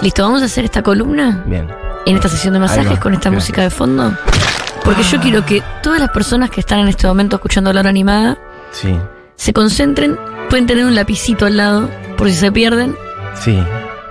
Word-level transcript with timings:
Listo, 0.00 0.22
vamos 0.22 0.42
a 0.42 0.44
hacer 0.44 0.64
esta 0.64 0.80
columna 0.80 1.42
Bien. 1.44 1.66
en 2.06 2.14
esta 2.14 2.28
sesión 2.28 2.54
de 2.54 2.60
masajes 2.60 2.92
va, 2.98 3.00
con 3.00 3.14
esta 3.14 3.30
gracias. 3.30 3.46
música 3.48 3.62
de 3.62 3.70
fondo. 3.70 4.16
Porque 4.84 5.02
yo 5.02 5.18
quiero 5.18 5.44
que 5.44 5.60
todas 5.82 5.98
las 5.98 6.10
personas 6.10 6.50
que 6.50 6.60
están 6.60 6.78
en 6.78 6.86
este 6.86 7.08
momento 7.08 7.34
escuchando 7.34 7.72
la 7.72 7.80
hora 7.80 7.88
animada 7.90 8.38
Sí. 8.70 8.96
se 9.34 9.52
concentren, 9.52 10.16
pueden 10.50 10.68
tener 10.68 10.84
un 10.84 10.94
lapicito 10.94 11.46
al 11.46 11.56
lado 11.56 11.90
por 12.16 12.28
si 12.28 12.36
se 12.36 12.52
pierden, 12.52 12.94
Sí. 13.34 13.58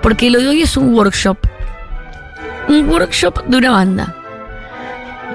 porque 0.02 0.30
lo 0.30 0.40
de 0.42 0.50
hoy 0.50 0.62
es 0.62 0.76
un 0.76 0.94
workshop. 0.94 1.38
Un 2.68 2.90
workshop 2.90 3.46
de 3.46 3.56
una 3.58 3.72
banda. 3.72 4.14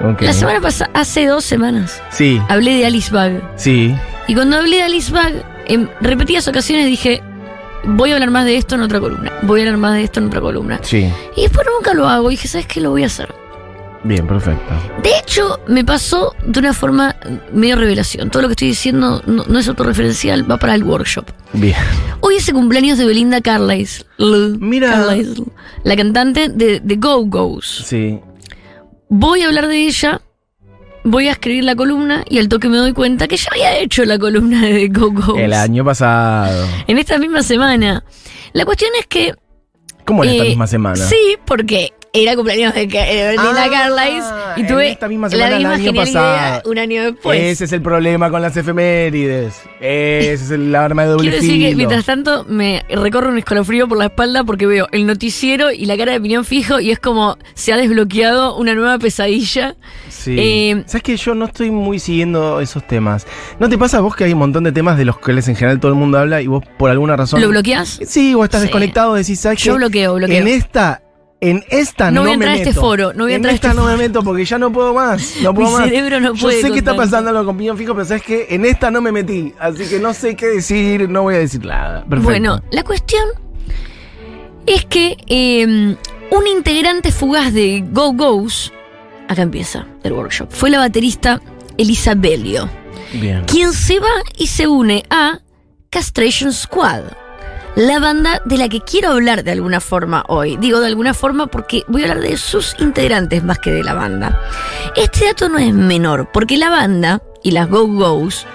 Ok. 0.07 0.21
La 0.21 0.33
semana 0.33 0.61
pasada, 0.61 0.91
hace 0.93 1.25
dos 1.25 1.43
semanas, 1.43 1.99
Sí. 2.11 2.39
hablé 2.47 2.75
de 2.77 2.85
Alice 2.85 3.11
Bag. 3.11 3.41
Sí. 3.55 3.95
Y 4.27 4.35
cuando 4.35 4.57
hablé 4.57 4.75
de 4.75 4.83
Alice 4.83 5.11
Bag, 5.11 5.33
en 5.65 5.89
repetidas 5.99 6.47
ocasiones 6.47 6.85
dije, 6.85 7.23
voy 7.83 8.11
a 8.11 8.13
hablar 8.15 8.31
más 8.31 8.45
de 8.45 8.57
esto 8.57 8.75
en 8.75 8.81
otra 8.81 8.99
columna, 8.99 9.31
voy 9.43 9.61
a 9.61 9.63
hablar 9.63 9.77
más 9.77 9.93
de 9.95 10.03
esto 10.03 10.19
en 10.19 10.27
otra 10.27 10.41
columna. 10.41 10.79
Sí. 10.83 11.09
Y 11.35 11.41
después 11.43 11.65
nunca 11.73 11.93
lo 11.93 12.07
hago, 12.07 12.29
y 12.29 12.35
dije, 12.35 12.47
¿sabes 12.47 12.67
qué? 12.67 12.81
Lo 12.81 12.91
voy 12.91 13.03
a 13.03 13.07
hacer. 13.07 13.33
Bien, 14.05 14.27
perfecto. 14.27 14.73
De 15.01 15.17
hecho, 15.17 15.59
me 15.67 15.85
pasó 15.85 16.35
de 16.45 16.59
una 16.59 16.73
forma 16.73 17.15
medio 17.53 17.77
revelación. 17.77 18.29
Todo 18.29 18.41
lo 18.41 18.47
que 18.49 18.53
estoy 18.53 18.67
diciendo 18.67 19.21
no, 19.25 19.45
no 19.45 19.59
es 19.59 19.67
autorreferencial, 19.69 20.49
va 20.49 20.57
para 20.57 20.75
el 20.75 20.83
workshop. 20.83 21.25
Bien. 21.53 21.77
Hoy 22.19 22.35
es 22.35 22.47
el 22.49 22.53
cumpleaños 22.55 22.97
de 22.97 23.05
Belinda 23.05 23.39
Carlisle. 23.39 24.05
Mira. 24.59 24.91
Carlisle, 24.91 25.45
la 25.85 25.95
cantante 25.95 26.49
de, 26.49 26.81
de 26.81 26.95
Go 26.97 27.23
Go's. 27.25 27.83
Sí. 27.85 28.19
Voy 29.07 29.41
a 29.41 29.45
hablar 29.45 29.67
de 29.67 29.87
ella, 29.87 30.21
voy 31.03 31.27
a 31.27 31.31
escribir 31.31 31.63
la 31.63 31.75
columna 31.75 32.23
y 32.29 32.39
al 32.39 32.49
toque 32.49 32.69
me 32.69 32.77
doy 32.77 32.93
cuenta 32.93 33.27
que 33.27 33.37
ya 33.37 33.49
había 33.51 33.77
hecho 33.77 34.05
la 34.05 34.17
columna 34.17 34.61
de 34.65 34.87
Go's. 34.87 35.37
El 35.37 35.53
año 35.53 35.83
pasado. 35.85 36.67
En 36.87 36.97
esta 36.97 37.17
misma 37.17 37.43
semana. 37.43 38.03
La 38.53 38.65
cuestión 38.65 38.91
es 38.99 39.07
que. 39.07 39.33
¿Cómo 40.05 40.23
en 40.23 40.31
esta 40.31 40.43
eh, 40.43 40.49
misma 40.49 40.67
semana? 40.67 40.95
Sí, 40.95 41.37
porque 41.45 41.93
era 42.15 42.35
cumpleaños 42.35 42.75
de, 42.75 42.85
de 42.85 43.25
Belinda 43.25 43.63
Ah, 43.63 43.69
Carlisle 43.71 44.23
y 44.63 44.67
tuve 44.67 44.91
esta 44.91 45.07
misma 45.07 45.29
la 45.29 45.31
semana 45.31 45.49
del 45.49 45.57
misma 45.59 45.73
año 45.73 45.83
genial 45.83 46.07
idea 46.09 46.61
un 46.65 46.77
año 46.77 47.03
después. 47.05 47.41
Ese 47.41 47.65
es 47.65 47.71
el 47.73 47.81
problema 47.81 48.29
con 48.29 48.39
las 48.43 48.55
efemérides. 48.55 49.55
Ese 49.79 50.33
es 50.33 50.51
el 50.51 50.75
arma 50.75 51.03
de 51.03 51.09
doble 51.09 51.23
Quiero 51.31 51.37
decir 51.37 51.59
que 51.59 51.65
filo. 51.69 51.77
mientras 51.77 52.05
tanto 52.05 52.45
me 52.47 52.83
recorro 52.87 53.29
un 53.29 53.39
escalofrío 53.39 53.87
por 53.87 53.97
la 53.97 54.05
espalda 54.05 54.43
porque 54.43 54.67
veo 54.67 54.87
el 54.91 55.07
noticiero 55.07 55.71
y 55.71 55.85
la 55.87 55.97
cara 55.97 56.11
de 56.11 56.19
opinión 56.19 56.45
fijo 56.45 56.79
y 56.79 56.91
es 56.91 56.99
como 56.99 57.35
se 57.55 57.73
ha 57.73 57.77
desbloqueado 57.77 58.57
una 58.57 58.75
nueva 58.75 58.99
pesadilla. 58.99 59.75
Sí. 60.09 60.35
Eh, 60.37 60.83
¿Sabes 60.85 61.01
que 61.01 61.17
yo 61.17 61.33
no 61.33 61.45
estoy 61.45 61.71
muy 61.71 61.97
siguiendo 61.97 62.61
esos 62.61 62.85
temas? 62.87 63.25
¿No 63.59 63.69
te 63.69 63.77
pasa 63.79 63.97
a 63.97 64.01
vos 64.01 64.15
que 64.15 64.25
hay 64.25 64.33
un 64.33 64.39
montón 64.39 64.63
de 64.65 64.71
temas 64.71 64.99
de 64.99 65.05
los 65.05 65.17
cuales 65.17 65.47
en 65.47 65.55
general 65.55 65.79
todo 65.79 65.89
el 65.91 65.97
mundo 65.97 66.19
habla 66.19 66.41
y 66.43 66.47
vos 66.47 66.63
por 66.77 66.91
alguna 66.91 67.15
razón. 67.15 67.41
¿Lo 67.41 67.49
bloqueas? 67.49 67.99
Sí, 68.05 68.35
vos 68.35 68.43
estás 68.45 68.61
Sí. 68.61 68.67
desconectado, 68.67 69.15
decís, 69.15 69.39
¿sabes 69.39 69.63
Yo 69.63 69.75
bloqueo, 69.75 70.13
bloqueo. 70.13 70.37
En 70.37 70.47
esta. 70.47 71.01
En 71.45 71.63
esta 71.69 72.09
No 72.09 72.15
no, 72.15 72.21
voy 72.21 72.29
a 72.29 72.37
me 72.37 72.45
entrar 72.45 72.53
a 72.53 72.55
este 72.55 72.69
meto. 72.69 72.81
foro, 72.81 73.13
no 73.13 73.23
voy 73.25 73.33
a 73.33 73.35
en 73.35 73.39
entrar 73.39 73.51
a 73.51 73.55
esta 73.55 73.67
este 73.69 73.81
no 73.81 73.87
me 73.87 73.97
meto 73.97 74.23
porque 74.23 74.45
ya 74.45 74.57
no 74.57 74.71
puedo 74.71 74.93
más. 74.93 75.35
No 75.41 75.51
Mi 75.53 75.57
puedo 75.63 75.71
más. 75.77 75.83
cerebro 75.89 76.19
no 76.21 76.33
Yo 76.35 76.41
puede 76.41 76.57
sé 76.57 76.67
con 76.67 76.71
que 76.73 76.79
está 76.79 76.95
pasando 76.95 77.29
algo 77.31 77.45
con 77.45 77.57
Piñón 77.57 77.77
Fijo, 77.77 77.93
pero 77.93 78.05
sabes 78.05 78.23
que 78.23 78.47
en 78.49 78.65
esta 78.65 78.89
no 78.89 79.01
me 79.01 79.11
metí. 79.11 79.53
Así 79.59 79.85
que 79.87 79.99
no 79.99 80.13
sé 80.13 80.35
qué 80.35 80.47
decir, 80.47 81.09
no 81.09 81.23
voy 81.23 81.35
a 81.35 81.39
decir 81.39 81.65
nada. 81.65 82.05
Perfecto. 82.05 82.23
Bueno, 82.23 82.61
la 82.71 82.83
cuestión 82.83 83.25
es 84.65 84.85
que 84.85 85.17
eh, 85.27 85.65
un 86.31 86.47
integrante 86.47 87.11
fugaz 87.11 87.53
de 87.53 87.83
Go 87.91 88.13
Go's, 88.13 88.71
acá 89.27 89.41
empieza 89.41 89.85
el 90.03 90.13
workshop, 90.13 90.47
fue 90.49 90.69
la 90.69 90.77
baterista 90.79 91.41
Elisa 91.77 92.15
Bellio. 92.15 92.69
Bien. 93.13 93.43
quien 93.45 93.73
se 93.73 93.99
va 93.99 94.09
y 94.39 94.47
se 94.47 94.65
une 94.65 95.03
a 95.09 95.39
Castration 95.91 96.51
Squad, 96.51 97.01
la 97.75 97.99
banda 97.99 98.41
de 98.45 98.57
la 98.57 98.69
que 98.69 98.81
quiero 98.81 99.09
hablar 99.11 99.43
de 99.43 99.51
alguna 99.51 99.79
forma 99.79 100.23
hoy. 100.27 100.57
Digo 100.57 100.79
de 100.79 100.87
alguna 100.87 101.13
forma 101.13 101.47
porque 101.47 101.83
voy 101.87 102.03
a 102.03 102.11
hablar 102.11 102.21
de 102.21 102.37
sus 102.37 102.75
integrantes 102.79 103.43
más 103.43 103.57
que 103.59 103.71
de 103.71 103.83
la 103.83 103.93
banda. 103.93 104.39
Este 104.95 105.25
dato 105.25 105.49
no 105.49 105.57
es 105.57 105.73
menor, 105.73 106.29
porque 106.31 106.57
la 106.57 106.69
banda 106.69 107.21
y 107.43 107.51
las 107.51 107.69
Go 107.69 107.87
Go's 107.87 108.45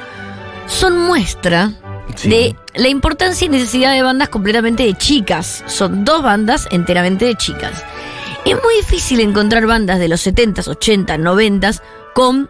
son 0.67 0.99
muestra 0.99 1.73
Sí. 2.15 2.29
de 2.31 2.57
la 2.75 2.89
importancia 2.89 3.45
y 3.47 3.49
necesidad 3.49 3.93
de 3.93 4.03
bandas 4.03 4.29
completamente 4.29 4.83
de 4.85 4.95
chicas. 4.95 5.63
Son 5.67 6.05
dos 6.05 6.23
bandas 6.23 6.67
enteramente 6.71 7.27
de 7.27 7.35
chicas. 7.37 7.85
Es 8.45 8.55
muy 8.63 8.75
difícil 8.77 9.21
encontrar 9.21 9.67
bandas 9.67 9.99
de 9.99 10.09
los 10.09 10.27
70s, 10.27 10.69
80s, 10.69 11.19
90s 11.21 11.83
con 12.15 12.49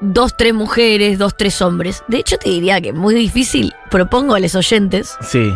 dos, 0.00 0.36
tres 0.36 0.54
mujeres, 0.54 1.18
dos, 1.18 1.36
tres 1.36 1.60
hombres. 1.60 2.02
De 2.08 2.18
hecho, 2.18 2.38
te 2.38 2.48
diría 2.50 2.80
que 2.80 2.88
es 2.90 2.94
muy 2.94 3.14
difícil. 3.14 3.72
Propongo 3.90 4.34
a 4.34 4.40
los 4.40 4.54
oyentes 4.54 5.16
Sí. 5.20 5.52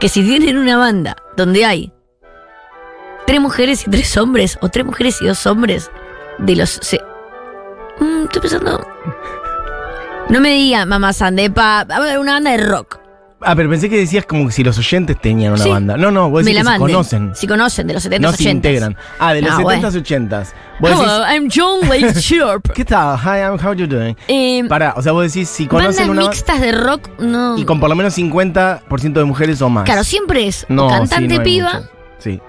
Que 0.00 0.08
si 0.08 0.22
tienen 0.24 0.58
una 0.58 0.76
banda 0.76 1.16
donde 1.36 1.64
hay 1.64 1.92
tres 3.26 3.40
mujeres 3.40 3.86
y 3.86 3.90
tres 3.90 4.16
hombres, 4.16 4.58
o 4.60 4.68
tres 4.68 4.84
mujeres 4.86 5.20
y 5.20 5.26
dos 5.26 5.46
hombres, 5.46 5.90
de 6.38 6.56
los. 6.56 6.70
se- 6.70 7.02
Mm, 7.98 8.24
estoy 8.24 8.42
pensando. 8.42 8.86
No 10.28 10.40
me 10.40 10.50
diga 10.50 10.84
mamá 10.84 11.12
Sandepa, 11.14 11.86
una 12.20 12.32
banda 12.34 12.50
de 12.50 12.58
rock. 12.58 12.98
Ah, 13.42 13.54
pero 13.54 13.68
pensé 13.68 13.90
que 13.90 13.98
decías 13.98 14.24
como 14.24 14.46
que 14.46 14.52
si 14.52 14.64
los 14.64 14.78
oyentes 14.78 15.20
tenían 15.20 15.52
una 15.52 15.62
Sí. 15.62 15.68
banda. 15.68 15.96
No, 15.98 16.10
no, 16.10 16.30
vos 16.30 16.42
me 16.42 16.52
decís 16.52 16.54
la 16.54 16.60
que 16.60 16.64
se 16.64 16.78
manden. 16.80 16.94
conocen. 16.94 17.32
Si 17.36 17.46
conocen, 17.46 17.86
de 17.86 17.92
los 17.94 18.02
70s, 18.04 18.20
no 18.20 18.28
80s. 18.30 18.36
se 18.44 18.50
integran. 18.50 18.96
Ah, 19.18 19.34
de 19.34 19.42
los 19.42 19.50
No, 19.50 19.58
70s, 19.58 19.62
bueno. 19.62 19.88
80s. 19.90 20.46
Vos 20.80 20.90
decís, 20.90 21.04
Hello, 21.04 21.26
I'm 21.30 21.48
John 21.54 21.80
Lake 21.88 22.12
Sharp. 22.20 22.72
¿qué 22.72 22.84
tal? 22.86 23.18
Hi, 23.18 23.40
I'm, 23.42 23.58
how 23.62 23.74
you 23.74 23.86
doing? 23.86 24.16
Eh, 24.28 24.64
Pará, 24.68 24.94
o 24.96 25.02
sea, 25.02 25.12
vos 25.12 25.30
decís 25.30 25.50
si 25.50 25.66
bandas 25.66 25.96
conocen 25.96 26.10
una 26.10 26.22
mixtas 26.22 26.60
de 26.62 26.72
rock, 26.72 27.10
no. 27.18 27.58
y 27.58 27.64
con 27.66 27.78
por 27.78 27.90
lo 27.90 27.94
menos 27.96 28.16
50% 28.16 29.12
de 29.12 29.24
mujeres 29.24 29.60
o 29.60 29.68
más. 29.68 29.84
Claro, 29.84 30.02
siempre 30.02 30.46
es 30.46 30.64
no, 30.70 30.86
o 30.86 30.90
sí, 30.90 30.96
cantante 30.96 31.36
no 31.36 31.42
piba, 31.42 31.72
muchas. 31.74 31.90
Sí. 32.18 32.40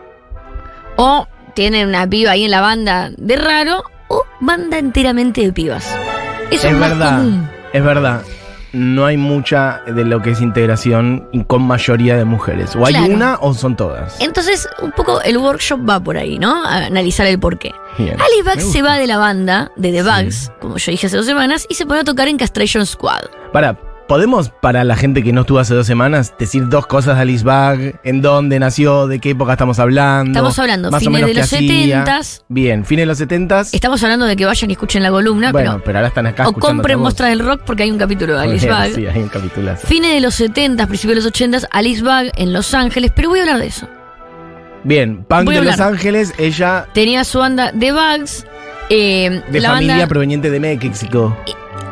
o 0.96 1.28
tienen 1.54 1.88
una 1.90 2.08
piba 2.08 2.32
ahí 2.32 2.46
en 2.46 2.52
la 2.52 2.62
banda 2.62 3.12
de 3.18 3.36
raro, 3.36 3.84
o 4.08 4.24
banda 4.40 4.78
enteramente 4.78 5.42
de 5.42 5.52
pibas. 5.52 5.86
Eso 6.50 6.68
es, 6.68 6.74
Es 6.74 6.80
más 6.80 6.90
verdad. 6.92 7.18
común. 7.18 7.50
Es 7.74 7.84
verdad. 7.84 8.22
No 8.74 9.06
hay 9.06 9.18
mucha 9.18 9.82
de 9.88 10.04
lo 10.06 10.22
que 10.22 10.32
es 10.32 10.42
integración 10.42 11.28
con 11.48 11.62
mayoría 11.64 12.18
de 12.18 12.26
mujeres. 12.26 12.76
O 12.76 12.86
hay 12.86 12.94
Claro. 12.94 13.14
una 13.14 13.38
o 13.42 13.54
son 13.54 13.76
todas. 13.76 14.20
Entonces, 14.20 14.68
un 14.82 14.92
poco 14.92 15.22
el 15.22 15.38
workshop 15.38 15.88
va 15.90 16.00
por 16.00 16.18
ahí, 16.18 16.38
¿no? 16.38 16.64
A 16.66 16.86
analizar 16.86 17.26
el 17.28 17.40
porqué. 17.40 17.74
Bien. 17.98 18.16
Alice 18.20 18.62
se 18.70 18.82
va 18.82 18.98
de 18.98 19.08
la 19.08 19.18
banda, 19.18 19.72
de 19.78 19.92
The 19.92 20.04
Sí. 20.04 20.10
Bugs, 20.10 20.52
como 20.62 20.78
yo 20.78 20.92
dije 20.92 21.08
hace 21.08 21.18
dos 21.18 21.26
semanas, 21.26 21.66
y 21.70 21.76
se 21.76 21.86
pone 21.86 22.02
a 22.02 22.04
tocar 22.04 22.28
en 22.28 22.38
Castration 22.38 22.86
Squad. 22.86 23.22
Para, 23.54 23.78
¿podemos 24.08 24.50
para 24.50 24.84
la 24.84 24.96
gente 24.96 25.24
que 25.24 25.34
no 25.34 25.42
estuvo 25.42 25.60
hace 25.60 25.74
dos 25.74 25.86
semanas 25.86 26.34
decir 26.40 26.68
dos 26.70 26.88
cosas 26.88 27.16
de 27.16 27.22
Alice 27.22 27.44
Bag? 27.44 28.00
¿En 28.04 28.22
dónde 28.22 28.60
nació? 28.60 29.08
¿De 29.08 29.20
qué 29.20 29.32
época 29.32 29.54
estamos 29.54 29.80
hablando? 29.80 30.32
Estamos 30.32 30.58
hablando 30.60 30.92
más 30.92 31.02
o 31.02 31.06
fines 31.06 31.22
menos 31.22 31.36
de 31.36 31.42
los. 31.42 31.54
70s. 31.54 32.44
Bien, 32.48 32.86
fines 32.86 33.04
de 33.04 33.06
los 33.08 33.22
70s. 33.22 33.70
Estamos 33.74 34.02
hablando 34.04 34.26
de 34.26 34.36
que 34.36 34.46
vayan 34.46 34.70
y 34.70 34.74
escuchen 34.74 35.04
la 35.04 35.12
columna, 35.12 35.52
bueno, 35.52 35.72
pero. 35.72 35.84
pero, 35.84 35.98
ahora 36.00 36.08
están 36.08 36.28
acá 36.28 36.48
O 36.48 36.54
compren. 36.54 37.00
Mostra 37.00 37.28
del 37.28 37.40
Rock 37.40 37.62
porque 37.66 37.84
hay 37.84 37.92
un 37.92 37.98
capítulo 37.98 38.34
de 38.36 38.44
Alice 38.44 38.66
Bien, 38.66 38.78
Bag. 38.78 38.94
Sí, 38.94 39.06
hay 39.06 39.22
un 39.22 39.30
capitulazo. 39.30 39.86
Fines 39.86 40.14
de 40.14 40.22
los 40.22 40.36
70, 40.36 40.88
principios 40.88 41.16
de 41.18 41.22
los 41.22 41.26
80, 41.28 41.68
Alice 41.72 42.02
Bag 42.02 42.32
en 42.36 42.54
Los 42.54 42.74
Ángeles, 42.74 43.12
pero 43.16 43.30
voy 43.30 43.40
a 43.40 43.42
hablar 43.44 43.60
de 43.60 43.68
eso. 43.68 43.88
Bien, 44.84 45.26
Punk 45.26 45.50
de 45.50 45.62
Los. 45.62 45.80
Ángeles, 45.80 46.34
ella 46.38 46.88
Tenía 46.94 47.24
su 47.24 47.40
banda 47.40 47.72
The 47.78 47.92
Bugs, 47.92 48.46
eh, 48.90 49.42
de 49.52 49.60
la 49.60 49.72
familia 49.72 49.94
banda 49.96 50.08
proveniente 50.08 50.50
de 50.50 50.60
México. 50.60 51.36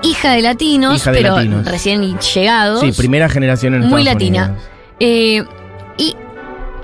Hija 0.03 0.31
de 0.31 0.41
latinos, 0.41 0.95
Hija 0.97 1.11
de 1.11 1.17
pero 1.21 1.35
latinos. 1.35 1.65
recién 1.65 2.17
llegados. 2.19 2.81
Sí, 2.81 2.91
primera 2.91 3.29
generación 3.29 3.73
en 3.73 3.81
Muy 3.81 4.01
Estados 4.01 4.05
latina. 4.21 4.55
Eh, 4.99 5.43
y 5.97 6.15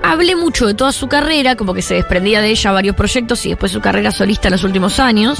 hablé 0.02 0.36
mucho 0.36 0.66
de 0.66 0.74
toda 0.74 0.92
su 0.92 1.08
carrera, 1.08 1.56
como 1.56 1.74
que 1.74 1.82
se 1.82 1.94
desprendía 1.94 2.40
de 2.40 2.50
ella 2.50 2.72
varios 2.72 2.96
proyectos 2.96 3.44
y 3.46 3.50
después 3.50 3.72
su 3.72 3.80
carrera 3.80 4.10
solista 4.10 4.48
en 4.48 4.52
los 4.52 4.64
últimos 4.64 4.98
años. 5.00 5.38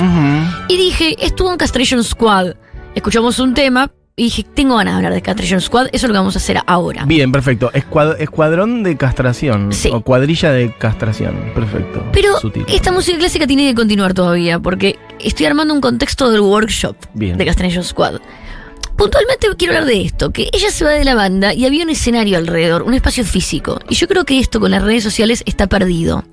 Y 0.68 0.76
dije, 0.76 1.16
estuvo 1.24 1.50
en 1.50 1.56
Castration 1.58 2.02
Squad. 2.04 2.54
Escuchamos 2.94 3.38
un 3.38 3.54
tema 3.54 3.90
y 4.14 4.24
dije, 4.24 4.44
tengo 4.54 4.76
ganas 4.76 4.92
de 4.94 4.96
hablar 4.98 5.14
de 5.14 5.22
Castration 5.22 5.60
Squad, 5.60 5.86
eso 5.92 5.96
es 5.96 6.02
lo 6.04 6.08
que 6.10 6.18
vamos 6.18 6.36
a 6.36 6.38
hacer 6.38 6.58
ahora. 6.66 7.04
Bien, 7.06 7.32
perfecto. 7.32 7.70
Escuad- 7.72 8.16
escuadrón 8.20 8.82
de 8.82 8.96
castración. 8.96 9.72
Sí. 9.72 9.90
O 9.92 10.02
cuadrilla 10.02 10.52
de 10.52 10.74
castración. 10.76 11.34
Perfecto. 11.54 12.04
Pero 12.12 12.38
Sutil. 12.38 12.64
esta 12.68 12.92
música 12.92 13.18
clásica 13.18 13.46
tiene 13.46 13.66
que 13.68 13.74
continuar 13.74 14.12
todavía, 14.14 14.58
porque 14.58 14.98
estoy 15.18 15.46
armando 15.46 15.72
un 15.72 15.80
contexto 15.80 16.30
del 16.30 16.42
workshop 16.42 16.96
Bien. 17.14 17.38
de 17.38 17.44
Castration 17.46 17.84
Squad. 17.84 18.20
Puntualmente 18.96 19.48
quiero 19.56 19.72
hablar 19.74 19.86
de 19.88 20.02
esto, 20.02 20.30
que 20.30 20.48
ella 20.52 20.70
se 20.70 20.84
va 20.84 20.90
de 20.90 21.04
la 21.04 21.14
banda 21.14 21.54
y 21.54 21.64
había 21.64 21.82
un 21.82 21.90
escenario 21.90 22.36
alrededor, 22.36 22.82
un 22.82 22.92
espacio 22.94 23.24
físico. 23.24 23.80
Y 23.88 23.94
yo 23.94 24.06
creo 24.06 24.24
que 24.24 24.38
esto 24.38 24.60
con 24.60 24.70
las 24.70 24.82
redes 24.82 25.02
sociales 25.02 25.42
está 25.46 25.66
perdido. 25.66 26.24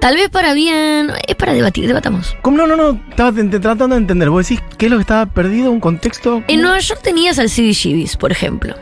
Tal 0.00 0.14
vez 0.14 0.28
para 0.28 0.54
bien, 0.54 1.10
es 1.26 1.34
para 1.34 1.52
debatir, 1.52 1.86
debatamos. 1.88 2.36
¿Cómo 2.42 2.56
no, 2.56 2.66
no, 2.68 2.76
no? 2.76 3.00
Estaba 3.10 3.32
te- 3.32 3.42
te- 3.44 3.58
tratando 3.58 3.94
de 3.96 4.00
entender. 4.00 4.30
¿Vos 4.30 4.48
decís 4.48 4.62
qué 4.76 4.86
es 4.86 4.90
lo 4.92 4.98
que 4.98 5.02
estaba 5.02 5.26
perdido? 5.26 5.70
¿Un 5.72 5.80
contexto? 5.80 6.42
En 6.46 6.62
Nueva 6.62 6.78
York 6.78 7.00
tenías 7.02 7.38
al 7.40 7.48
CBGBs, 7.50 8.16
por 8.16 8.30
ejemplo, 8.30 8.74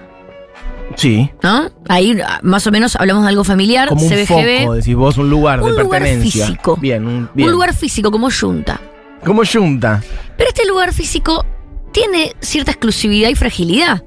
Sí. 0.94 1.30
¿no? 1.42 1.70
Ahí 1.88 2.18
ah, 2.24 2.38
más 2.42 2.66
o 2.66 2.70
menos 2.70 2.96
hablamos 2.96 3.22
de 3.24 3.30
algo 3.30 3.44
familiar, 3.44 3.88
Como 3.88 4.02
un 4.02 4.08
CBGB. 4.08 4.60
foco, 4.62 4.74
decís 4.74 4.94
vos, 4.94 5.16
un 5.18 5.28
lugar 5.30 5.60
Un 5.62 5.74
de 5.74 5.82
lugar 5.82 6.00
pertenencia. 6.02 6.46
físico. 6.46 6.76
Bien, 6.76 7.06
un, 7.06 7.28
bien. 7.34 7.48
Un 7.48 7.52
lugar 7.52 7.74
físico 7.74 8.10
como 8.10 8.28
Junta. 8.30 8.80
Como 9.24 9.42
Junta. 9.44 10.02
Pero 10.36 10.48
este 10.50 10.66
lugar 10.66 10.92
físico 10.92 11.44
tiene 11.92 12.32
cierta 12.40 12.70
exclusividad 12.72 13.28
y 13.30 13.34
fragilidad. 13.34 14.02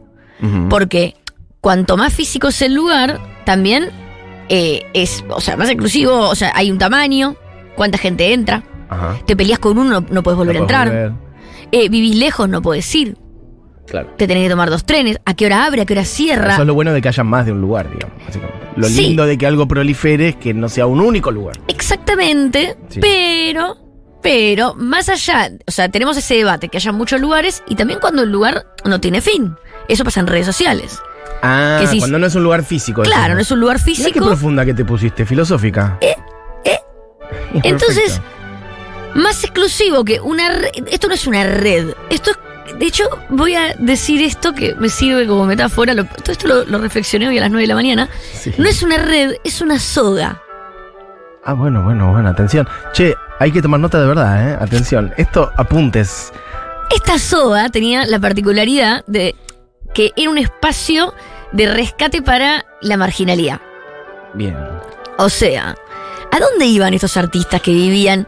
Porque 0.70 1.16
cuanto 1.60 1.98
más 1.98 2.14
físico 2.14 2.48
es 2.48 2.62
el 2.62 2.74
lugar, 2.74 3.20
también 3.46 3.90
eh, 4.50 4.82
es, 4.94 5.24
o 5.30 5.40
sea, 5.42 5.56
más 5.58 5.70
exclusivo, 5.70 6.28
o 6.30 6.36
sea, 6.36 6.52
hay 6.56 6.72
un 6.72 6.78
tamaño, 6.78 7.36
cuánta 7.76 7.98
gente 7.98 8.34
entra, 8.34 8.64
Ajá. 8.90 9.18
te 9.26 9.36
peleas 9.36 9.60
con 9.60 9.78
uno, 9.78 10.02
no, 10.02 10.08
no 10.10 10.24
puedes 10.24 10.38
volver 10.38 10.56
No 10.56 10.62
a 10.62 10.64
entrar, 10.64 10.88
volver. 10.90 11.12
Eh, 11.72 11.88
vivís 11.90 12.16
lejos, 12.16 12.50
no 12.50 12.62
podés 12.62 12.94
ir, 12.96 13.16
Claro. 13.88 14.10
te 14.18 14.28
tenés 14.28 14.44
que 14.44 14.50
tomar 14.50 14.70
dos 14.70 14.86
trenes, 14.86 15.20
a 15.26 15.34
qué 15.36 15.46
hora 15.46 15.66
abre, 15.66 15.82
a 15.82 15.86
qué 15.86 15.94
hora 15.94 16.06
cierra. 16.06 16.54
Eso 16.54 16.62
es 16.62 16.68
lo 16.68 16.74
bueno 16.74 16.92
de 16.94 17.02
que 17.02 17.08
haya 17.10 17.24
más 17.24 17.46
de 17.46 17.52
un 17.52 17.62
lugar, 17.62 17.90
digamos, 17.92 18.18
básicamente. 18.26 18.60
Lo 18.76 18.88
Sí. 18.88 19.02
lindo 19.02 19.26
de 19.26 19.38
que 19.38 19.46
algo 19.48 19.68
prolifere 19.68 20.30
es 20.30 20.36
que 20.36 20.54
no 20.54 20.70
sea 20.70 20.86
un 20.88 21.00
único 21.02 21.32
lugar. 21.32 21.56
Exactamente, 21.68 22.76
Sí. 22.90 23.00
pero, 23.02 23.78
pero, 24.22 24.74
más 24.76 25.10
allá, 25.10 25.52
o 25.68 25.72
sea, 25.72 25.90
tenemos 25.90 26.18
ese 26.18 26.36
debate, 26.36 26.70
que 26.70 26.78
haya 26.78 26.92
muchos 26.92 27.20
lugares 27.20 27.64
y 27.68 27.76
también 27.76 28.00
cuando 28.00 28.24
el 28.24 28.32
lugar 28.32 28.66
no 28.86 29.00
tiene 29.02 29.22
fin. 29.22 29.56
Eso 29.88 30.04
pasa 30.04 30.20
en 30.20 30.28
redes 30.28 30.46
sociales. 30.46 31.00
Ah, 31.42 31.78
Que 31.82 31.88
si- 31.88 32.00
cuando 32.00 32.20
no 32.20 32.28
es 32.28 32.36
un 32.36 32.44
lugar 32.44 32.64
físico. 32.64 33.02
Claro, 33.04 33.20
decimos. 33.20 33.36
no 33.36 33.42
es 33.42 33.52
un 33.52 33.60
lugar 33.60 33.78
Mirá 33.78 33.86
qué 33.86 34.04
físico. 34.04 34.26
profunda 34.26 34.66
que 34.66 34.74
te 34.74 34.86
pusiste, 34.86 35.26
filosófica. 35.26 35.98
eh. 36.02 36.16
Es 37.54 37.62
Entonces. 37.66 38.22
Más 39.16 39.44
exclusivo 39.44 40.04
que 40.06 40.20
una 40.20 40.50
red. 40.50 40.70
Esto 40.92 41.08
no 41.08 41.16
es 41.16 41.26
una 41.26 41.44
red. 41.44 41.94
Esto 42.10 42.32
es. 42.32 42.38
De 42.78 42.86
hecho, 42.86 43.04
voy 43.30 43.56
a 43.56 43.74
decir 43.80 44.22
esto 44.22 44.54
que 44.54 44.76
me 44.76 44.88
sirve 44.90 45.26
como 45.26 45.46
metáfora. 45.46 45.94
lo- 45.96 46.06
todo 46.06 46.32
esto 46.32 46.48
lo, 46.48 46.64
lo 46.66 46.78
reflexioné 46.78 47.28
hoy 47.28 47.38
a 47.38 47.42
las 47.42 47.50
9 47.50 47.64
de 47.64 47.68
la 47.68 47.74
mañana. 47.76 48.10
Sí. 48.34 48.54
No 48.60 48.70
es 48.70 48.84
una 48.84 48.98
red, 48.98 49.34
es 49.44 49.62
una 49.62 49.80
soga. 49.80 50.40
Ah, 51.44 51.54
bueno, 51.54 51.82
bueno, 51.84 52.12
bueno, 52.12 52.30
atención. 52.30 52.68
Che, 52.94 53.16
hay 53.40 53.52
que 53.52 53.62
tomar 53.64 53.80
nota 53.80 54.00
de 54.00 54.06
verdad, 54.08 54.48
¿eh? 54.52 54.58
Atención. 54.62 55.12
Esto, 55.18 55.52
apuntes. 55.58 56.32
Esta 56.96 57.18
soga 57.18 57.70
tenía 57.70 58.06
la 58.06 58.20
particularidad 58.20 59.04
de 59.08 59.36
que 60.00 60.14
era 60.16 60.30
un 60.30 60.38
espacio 60.38 61.14
de 61.52 61.70
rescate 61.74 62.22
para 62.22 62.66
la 62.80 62.96
marginalidad. 62.96 63.60
Bien. 64.34 64.56
O 65.18 65.28
sea, 65.28 65.76
¿a 66.32 66.40
dónde 66.40 66.68
iban 66.68 66.94
estos 66.94 67.18
artistas 67.18 67.62
que 67.62 67.72
vivían 67.72 68.26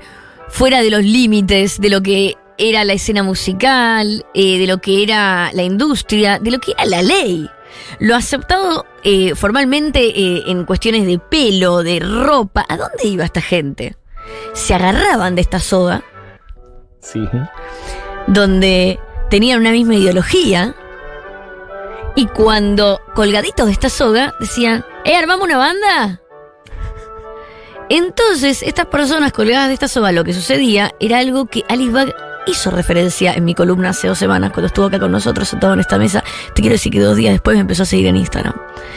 fuera 0.49 0.81
de 0.81 0.91
los 0.91 1.01
límites 1.01 1.79
de 1.79 1.89
lo 1.89 2.01
que 2.01 2.35
era 2.57 2.83
la 2.83 2.91
escena 2.91 3.23
musical, 3.23 4.25
eh, 4.33 4.59
de 4.59 4.67
lo 4.67 4.79
que 4.79 5.01
era 5.01 5.49
la 5.53 5.63
industria, 5.63 6.39
de 6.39 6.51
lo 6.51 6.59
que 6.59 6.73
era 6.73 6.83
la 6.83 7.01
ley? 7.03 7.49
Lo 7.99 8.17
aceptado 8.17 8.85
eh, 9.05 9.33
formalmente 9.33 10.01
eh, 10.09 10.43
en 10.47 10.65
cuestiones 10.65 11.05
de 11.05 11.19
pelo, 11.19 11.83
de 11.83 12.01
ropa, 12.01 12.65
¿a 12.67 12.75
dónde 12.75 13.05
iba 13.05 13.23
esta 13.23 13.41
gente? 13.41 13.95
Se 14.51 14.73
agarraban 14.73 15.35
de 15.35 15.41
esta 15.41 15.61
soga, 15.61 16.03
Sí. 16.99 17.25
donde 18.27 18.99
tenían 19.29 19.61
una 19.61 19.71
misma 19.71 19.95
ideología, 19.95 20.75
y 22.15 22.27
cuando 22.27 22.99
colgaditos 23.15 23.65
de 23.67 23.71
esta 23.71 23.89
soga 23.89 24.33
decían, 24.39 24.85
¿eh, 25.05 25.15
armamos 25.15 25.45
una 25.45 25.57
banda? 25.57 26.21
Entonces, 27.89 28.63
estas 28.63 28.85
personas 28.85 29.33
colgadas 29.33 29.67
de 29.67 29.73
esta 29.73 29.87
soga, 29.87 30.11
lo 30.11 30.23
que 30.23 30.33
sucedía 30.33 30.93
era 30.99 31.19
algo 31.19 31.45
que 31.45 31.63
Alice 31.67 31.91
Bag 31.91 32.13
hizo 32.47 32.71
referencia 32.71 33.33
en 33.33 33.43
mi 33.45 33.53
columna 33.53 33.89
hace 33.89 34.07
dos 34.07 34.17
semanas, 34.17 34.51
cuando 34.51 34.67
estuvo 34.67 34.85
acá 34.85 34.99
con 34.99 35.11
nosotros 35.11 35.47
sentado 35.49 35.73
en 35.73 35.81
esta 35.81 35.97
mesa. 35.97 36.23
Te 36.55 36.61
quiero 36.61 36.73
decir 36.73 36.91
que 36.91 36.99
dos 36.99 37.15
días 37.17 37.33
después 37.33 37.55
me 37.55 37.61
empezó 37.61 37.83
a 37.83 37.85
seguir 37.85 38.07
en 38.07 38.15
Instagram. 38.15 38.53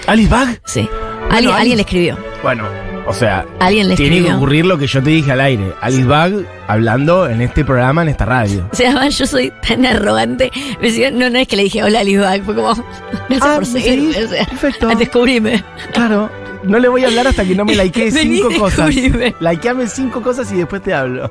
¿Alice 0.07 0.31
Bag? 0.31 0.61
Sí. 0.65 0.89
alguien, 1.23 1.33
Alice- 1.33 1.53
alguien 1.53 1.77
le 1.77 1.83
escribió. 1.83 2.19
Bueno, 2.43 2.69
o 3.07 3.13
sea, 3.13 3.45
Alguien 3.61 3.89
le 3.89 3.97
tiene 3.97 4.11
que 4.11 4.17
escribió. 4.19 4.37
ocurrir 4.37 4.65
lo 4.67 4.79
que 4.79 4.87
yo 4.87 5.03
te 5.03 5.11
dije 5.11 5.33
al 5.33 5.41
aire. 5.41 5.73
Alice 5.81 6.05
Bag 6.05 6.33
hablando 6.67 7.29
en 7.29 7.41
este 7.43 7.65
programa, 7.65 8.03
en 8.03 8.09
esta 8.09 8.25
radio. 8.25 8.69
O 8.73 8.75
sea, 8.77 8.91
además 8.91 9.19
yo 9.19 9.27
soy 9.27 9.53
tan 9.67 9.85
arrogante. 9.87 10.51
Me 10.81 10.89
decía, 10.89 11.11
no, 11.11 11.29
no 11.31 11.39
es 11.39 11.47
que 11.49 11.57
le 11.57 11.65
dije 11.65 11.83
hola 11.83 12.01
Alice 12.01 12.19
Bag, 12.21 12.43
fue 12.45 12.55
como, 12.55 12.75
gracias 13.29 13.43
Ah, 13.43 13.55
por 13.57 13.61
¿me 13.61 13.67
seguirme. 13.81 14.13
seguís? 14.13 14.27
O 14.27 14.29
sea, 14.35 14.45
Perfecto. 14.47 14.89
descubrime. 14.97 15.65
Claro. 15.93 16.31
No 16.65 16.79
le 16.79 16.89
voy 16.89 17.05
a 17.05 17.09
hablar 17.09 17.27
hasta 17.27 17.45
que 17.45 17.55
no 17.55 17.67
me 17.67 17.75
likee 17.75 18.11
Vení, 18.11 18.37
cinco 18.39 18.49
cosas. 18.59 18.87
descubrime. 18.87 19.35
Likeame 19.39 19.87
cinco 19.87 20.23
cosas 20.23 20.51
y 20.51 20.57
después 20.57 20.83
te 20.83 20.95
hablo. 20.95 21.29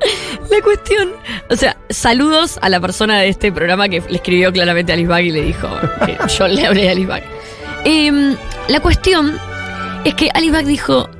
La 0.48 0.60
cuestión, 0.62 1.08
o 1.50 1.56
sea, 1.56 1.76
saludos 1.90 2.56
a 2.62 2.68
la 2.68 2.78
persona 2.78 3.18
de 3.18 3.28
este 3.30 3.50
programa 3.50 3.88
que 3.88 4.00
le 4.08 4.14
escribió 4.14 4.52
claramente 4.52 4.92
a 4.92 4.94
Alice 4.94 5.08
Bag 5.08 5.24
y 5.24 5.32
le 5.32 5.42
dijo 5.42 5.68
que 6.06 6.16
yo 6.38 6.46
le 6.46 6.64
hablé 6.64 6.88
a 6.88 6.92
Alice 6.92 7.08
Bag. 7.08 7.24
Em, 7.84 8.36
la 8.68 8.78
cuestión 8.78 9.36
es 10.04 10.14
que 10.14 10.30
Alice 10.32 10.52
Bag 10.52 10.66
dijo, 10.66 11.10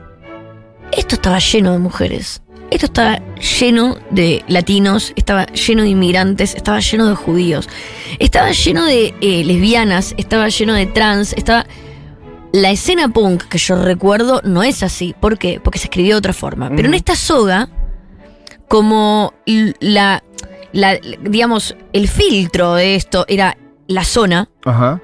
esto 0.97 1.15
estaba 1.17 1.39
lleno 1.39 1.73
de 1.73 1.79
mujeres, 1.79 2.43
esto 2.71 2.87
estaba 2.87 3.21
lleno 3.61 3.99
de 4.11 4.43
latinos, 4.49 5.13
estaba 5.17 5.47
lleno 5.47 5.83
de 5.83 5.89
inmigrantes, 5.91 6.55
estaba 6.55 6.81
lleno 6.81 7.07
de 7.09 7.15
judíos, 7.15 7.69
estaba 8.19 8.51
lleno 8.53 8.85
de 8.87 9.15
eh, 9.21 9.45
lesbianas, 9.45 10.15
estaba 10.17 10.49
lleno 10.49 10.75
de 10.75 10.87
trans, 10.87 11.33
estaba... 11.35 11.67
La 12.53 12.71
escena 12.71 13.09
punk 13.09 13.43
que 13.49 13.59
yo 13.59 13.75
recuerdo 13.75 14.41
no 14.45 14.63
es 14.63 14.85
así. 14.85 15.13
¿Por 15.19 15.39
qué? 15.39 15.59
Porque 15.63 15.81
se 15.81 15.87
escribió 15.87 16.15
de 16.15 16.19
otra 16.19 16.33
forma. 16.33 16.69
Pero 16.69 16.83
en 16.83 16.87
Ujú. 16.91 16.95
esta 16.97 17.17
soga, 17.17 17.69
como 18.69 19.35
la, 19.81 20.23
la- 20.73 20.99
digamos, 21.23 21.77
el 21.93 22.07
filtro 22.09 22.75
de 22.75 22.95
esto 22.95 23.25
era 23.29 23.57
la 23.89 24.05
zona, 24.05 24.49
Ajá. 24.65 25.01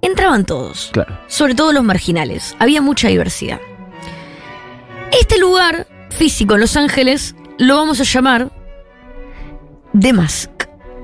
entraban 0.00 0.46
todos, 0.46 0.88
Claro. 0.92 1.18
sobre 1.26 1.54
todo 1.54 1.74
los 1.74 1.84
marginales. 1.84 2.56
Había 2.58 2.80
mucha 2.80 3.08
diversidad. 3.08 3.60
Este 5.12 5.38
lugar 5.38 5.86
físico 6.10 6.54
en 6.54 6.60
Los 6.60 6.76
Ángeles 6.76 7.34
lo 7.58 7.76
vamos 7.76 8.00
a 8.00 8.04
llamar 8.04 8.50
The 9.98 10.12
Mask, 10.12 10.50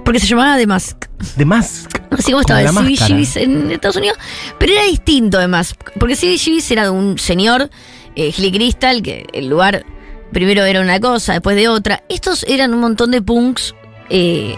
porque 0.04 0.20
se 0.20 0.26
llamaba 0.26 0.56
The 0.56 0.66
Mask. 0.66 1.04
De 1.36 1.44
más. 1.44 1.86
Así 2.10 2.32
como 2.32 2.40
Como 2.40 2.40
estaba 2.42 2.62
la 2.62 2.70
el. 2.70 2.96
CBGBs 2.96 3.36
en 3.36 3.70
Estados 3.70 3.96
Unidos, 3.96 4.18
pero 4.58 4.72
era 4.72 4.84
distinto 4.84 5.38
además, 5.38 5.74
porque 5.98 6.16
CBGBs 6.16 6.70
era 6.70 6.84
de 6.84 6.90
un 6.90 7.18
señor, 7.18 7.70
eh, 8.14 8.32
Hilly 8.36 8.52
Crystal, 8.52 9.02
que 9.02 9.26
el 9.32 9.48
lugar 9.48 9.84
primero 10.32 10.64
era 10.64 10.80
una 10.80 11.00
cosa, 11.00 11.32
después 11.32 11.56
de 11.56 11.68
otra. 11.68 12.04
Estos 12.08 12.44
eran 12.44 12.74
un 12.74 12.80
montón 12.80 13.10
de 13.10 13.22
punks 13.22 13.74
eh, 14.10 14.54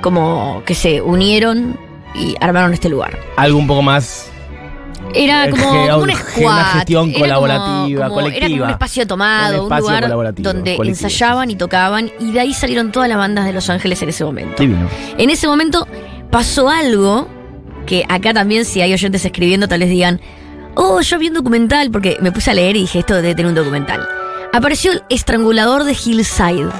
como 0.00 0.62
que 0.66 0.74
se 0.74 1.00
unieron 1.00 1.78
y 2.14 2.34
armaron 2.40 2.74
este 2.74 2.88
lugar. 2.88 3.18
Algo 3.36 3.58
un 3.58 3.66
poco 3.66 3.82
más. 3.82 4.30
Era 5.12 5.50
como, 5.50 5.70
un 5.96 6.02
una 6.04 6.14
squad. 6.16 6.64
gestión 6.74 7.10
era 7.10 7.18
colaborativa, 7.20 7.68
como- 7.68 7.84
como- 7.86 7.96
Era 7.96 8.08
como 8.08 8.20
colectiva. 8.22 8.64
un 8.66 8.70
espacio 8.72 9.06
tomado, 9.06 9.54
Un 9.54 9.58
un, 9.60 9.64
espacio 9.66 9.82
lugar 9.88 10.02
colaborativo, 10.04 10.52
donde 10.52 10.76
colectivo, 10.76 11.06
ensayaban 11.06 11.50
y 11.50 11.56
tocaban, 11.56 12.10
y 12.20 12.32
de 12.32 12.40
ahí 12.40 12.54
salieron 12.54 12.90
todas 12.92 13.08
las 13.08 13.18
bandas 13.18 13.44
de 13.44 13.52
Los 13.52 13.68
Ángeles 13.70 14.00
en 14.02 14.08
ese 14.08 14.24
momento. 14.24 14.62
Divino. 14.62 14.88
En 15.18 15.30
ese 15.30 15.46
momento 15.46 15.86
pasó 16.30 16.68
algo 16.68 17.28
que 17.86 18.04
acá 18.08 18.32
también, 18.32 18.64
si 18.64 18.80
hay 18.80 18.92
oyentes 18.92 19.24
escribiendo, 19.24 19.68
tal 19.68 19.80
vez 19.80 19.90
digan, 19.90 20.20
oh, 20.74 21.00
yo 21.00 21.18
vi 21.18 21.28
un 21.28 21.34
documental, 21.34 21.90
porque 21.90 22.16
me 22.20 22.32
puse 22.32 22.50
a 22.50 22.54
leer 22.54 22.76
y 22.76 22.80
dije, 22.80 23.00
esto 23.00 23.14
debe 23.14 23.34
tener 23.34 23.48
un 23.50 23.54
documental. 23.54 24.08
Apareció 24.52 24.92
el 24.92 25.02
estrangulador 25.10 25.84
de 25.84 25.92
Hillside. 25.92 26.70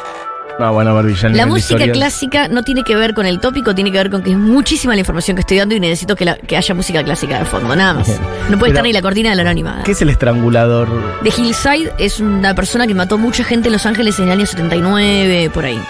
No, 0.58 0.72
bueno, 0.72 0.98
en 1.00 1.36
La 1.36 1.46
música 1.46 1.84
clásica 1.90 2.46
no 2.48 2.62
tiene 2.62 2.84
que 2.84 2.94
ver 2.94 3.12
con 3.14 3.26
el 3.26 3.40
tópico, 3.40 3.74
tiene 3.74 3.90
que 3.90 3.98
ver 3.98 4.08
con 4.10 4.22
que 4.22 4.30
es 4.30 4.36
muchísima 4.38 4.94
la 4.94 5.00
información 5.00 5.34
que 5.36 5.40
estoy 5.40 5.58
dando 5.58 5.74
y 5.74 5.80
necesito 5.80 6.14
que, 6.14 6.24
la- 6.24 6.36
que 6.36 6.56
haya 6.56 6.74
música 6.74 7.02
clásica 7.02 7.40
de 7.40 7.44
fondo, 7.44 7.74
nada 7.74 7.94
más. 7.94 8.06
Bien. 8.06 8.20
No 8.50 8.58
puede 8.58 8.58
Pero- 8.58 8.66
estar 8.68 8.82
ni 8.84 8.92
la 8.92 9.02
cortina 9.02 9.30
de 9.30 9.36
la 9.42 9.50
animada. 9.50 9.82
¿Qué 9.84 9.92
es 9.92 10.02
el 10.02 10.10
estrangulador? 10.10 10.88
De 11.22 11.30
Hillside 11.36 11.92
es 11.98 12.20
una 12.20 12.54
persona 12.54 12.86
que 12.86 12.94
mató 12.94 13.18
mucha 13.18 13.42
gente 13.42 13.68
en 13.68 13.72
Los 13.72 13.84
Ángeles 13.86 14.18
en 14.18 14.26
el 14.26 14.32
año 14.32 14.46
79, 14.46 15.50
por 15.52 15.64
ahí. 15.64 15.80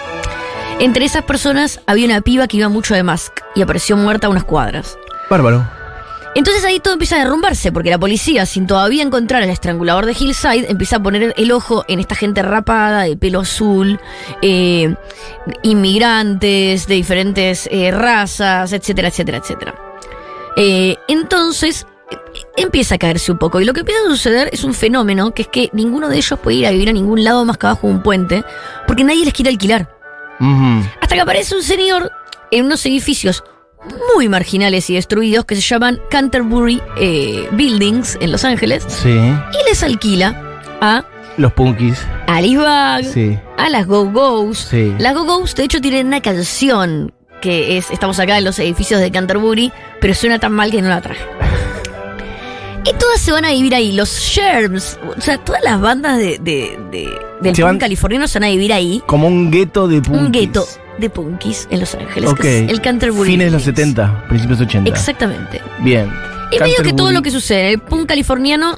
Entre 0.79 1.05
esas 1.05 1.23
personas 1.23 1.79
había 1.85 2.05
una 2.05 2.21
piba 2.21 2.47
que 2.47 2.57
iba 2.57 2.67
mucho 2.69 2.95
de 2.95 3.03
Mask 3.03 3.33
y 3.55 3.61
apareció 3.61 3.95
muerta 3.97 4.27
a 4.27 4.29
unas 4.29 4.45
cuadras. 4.45 4.97
Bárbaro. 5.29 5.65
Entonces 6.35 6.65
ahí 6.65 6.81
todo 6.81 6.93
empieza 6.93 7.15
a 7.15 7.19
derrumbarse, 7.19 7.71
porque 7.71 7.89
la 7.89 7.97
policía, 7.97 8.45
sin 8.45 8.67
todavía 8.67 9.01
encontrar 9.01 9.41
al 9.41 9.49
estrangulador 9.49 10.05
de 10.05 10.11
Hillside, 10.11 10.69
empieza 10.69 10.97
a 10.97 10.99
poner 11.03 11.33
el 11.37 11.51
ojo 11.53 11.85
en 11.87 12.01
esta 12.01 12.13
gente 12.13 12.41
rapada, 12.41 13.03
de 13.03 13.15
pelo 13.15 13.39
azul, 13.39 13.99
eh, 14.41 14.93
inmigrantes 15.63 16.87
de 16.87 16.95
diferentes 16.95 17.69
eh, 17.71 17.89
razas, 17.89 18.73
etcétera, 18.73 19.07
etcétera, 19.07 19.37
etcétera. 19.37 19.75
Eh, 20.57 20.97
entonces 21.07 21.87
empieza 22.57 22.95
a 22.95 22.97
caerse 22.97 23.31
un 23.31 23.37
poco. 23.37 23.61
Y 23.61 23.65
lo 23.65 23.71
que 23.71 23.79
empieza 23.79 24.01
a 24.05 24.09
suceder 24.09 24.49
es 24.51 24.65
un 24.65 24.73
fenómeno, 24.73 25.33
que 25.33 25.43
es 25.43 25.47
que 25.47 25.69
ninguno 25.71 26.09
de 26.09 26.17
ellos 26.17 26.37
puede 26.39 26.57
ir 26.57 26.67
a 26.67 26.71
vivir 26.71 26.89
a 26.89 26.93
ningún 26.93 27.23
lado 27.23 27.45
más 27.45 27.57
que 27.57 27.67
abajo 27.67 27.87
de 27.87 27.93
un 27.93 28.03
puente, 28.03 28.43
porque 28.87 29.05
nadie 29.05 29.23
les 29.23 29.33
quiere 29.33 29.51
alquilar. 29.51 29.89
Hasta 30.99 31.15
que 31.15 31.21
aparece 31.21 31.55
un 31.55 31.63
señor 31.63 32.11
en 32.51 32.65
unos 32.65 32.85
edificios 32.85 33.41
muy 34.15 34.27
marginales 34.29 34.89
y 34.89 34.95
destruidos 34.95 35.45
que 35.45 35.55
se 35.55 35.61
llaman 35.61 35.99
Canterbury 36.09 36.81
eh, 36.97 37.47
Buildings 37.51 38.17
en 38.21 38.31
Los 38.31 38.43
Ángeles 38.45 38.83
Sí. 38.87 39.09
y 39.09 39.69
les 39.69 39.83
alquila 39.83 40.59
a 40.81 41.03
Los 41.37 41.51
punkis. 41.53 41.99
Alice 42.27 42.57
Bag, 42.57 43.03
Sí. 43.05 43.37
a 43.57 43.69
las 43.69 43.85
Go-Go's. 43.87 44.57
Sí. 44.69 44.93
Las 44.99 45.13
Go-Go's, 45.13 45.55
de 45.55 45.63
hecho, 45.63 45.81
tienen 45.81 46.07
una 46.07 46.21
canción 46.21 47.13
que 47.41 47.77
es 47.77 47.91
Estamos 47.91 48.17
acá 48.19 48.37
en 48.37 48.43
los 48.45 48.57
edificios 48.59 48.99
de 49.01 49.11
Canterbury, 49.11 49.71
pero 50.01 50.13
suena 50.13 50.39
tan 50.39 50.53
mal 50.53 50.71
que 50.71 50.81
no 50.81 50.89
la 50.89 51.01
traje. 51.01 51.21
Y 52.87 52.93
todas 52.93 53.19
se 53.19 53.31
van 53.31 53.45
a 53.45 53.51
vivir 53.51 53.73
ahí. 53.73 53.91
Los 53.93 54.09
Sherms, 54.19 54.99
o 55.17 55.19
sea, 55.19 55.37
todas 55.39 55.63
las 55.63 55.81
bandas 55.81 56.17
de, 56.17 56.37
de- 56.39 56.77
de- 56.91 57.17
del 57.41 57.55
Se 57.55 57.63
punk 57.63 57.79
californiano 57.81 58.27
se 58.27 58.39
van 58.39 58.47
a 58.47 58.51
vivir 58.51 58.71
ahí. 58.71 59.01
Como 59.07 59.27
un 59.27 59.49
gueto 59.51 59.87
de 59.87 60.01
punkis. 60.01 60.21
Un 60.25 60.31
gueto 60.31 60.67
de 60.97 61.09
punkis 61.09 61.67
en 61.71 61.79
Los 61.81 61.93
Ángeles, 61.95 62.29
Ok. 62.29 62.39
que 62.41 62.65
es 62.65 62.71
el 62.71 62.81
Canterbury. 62.81 63.31
Fines 63.31 63.47
de 63.47 63.51
los 63.51 63.65
Buildings. 63.65 63.95
70, 63.95 64.27
principios 64.27 64.61
80. 64.61 64.89
Exactamente. 64.89 65.61
Bien. 65.79 66.11
Y 66.51 66.59
medio 66.59 66.83
que 66.83 66.93
todo 66.93 67.11
lo 67.11 67.21
que 67.21 67.31
sucede 67.31 67.71
el 67.73 67.79
punk 67.79 68.07
californiano 68.07 68.77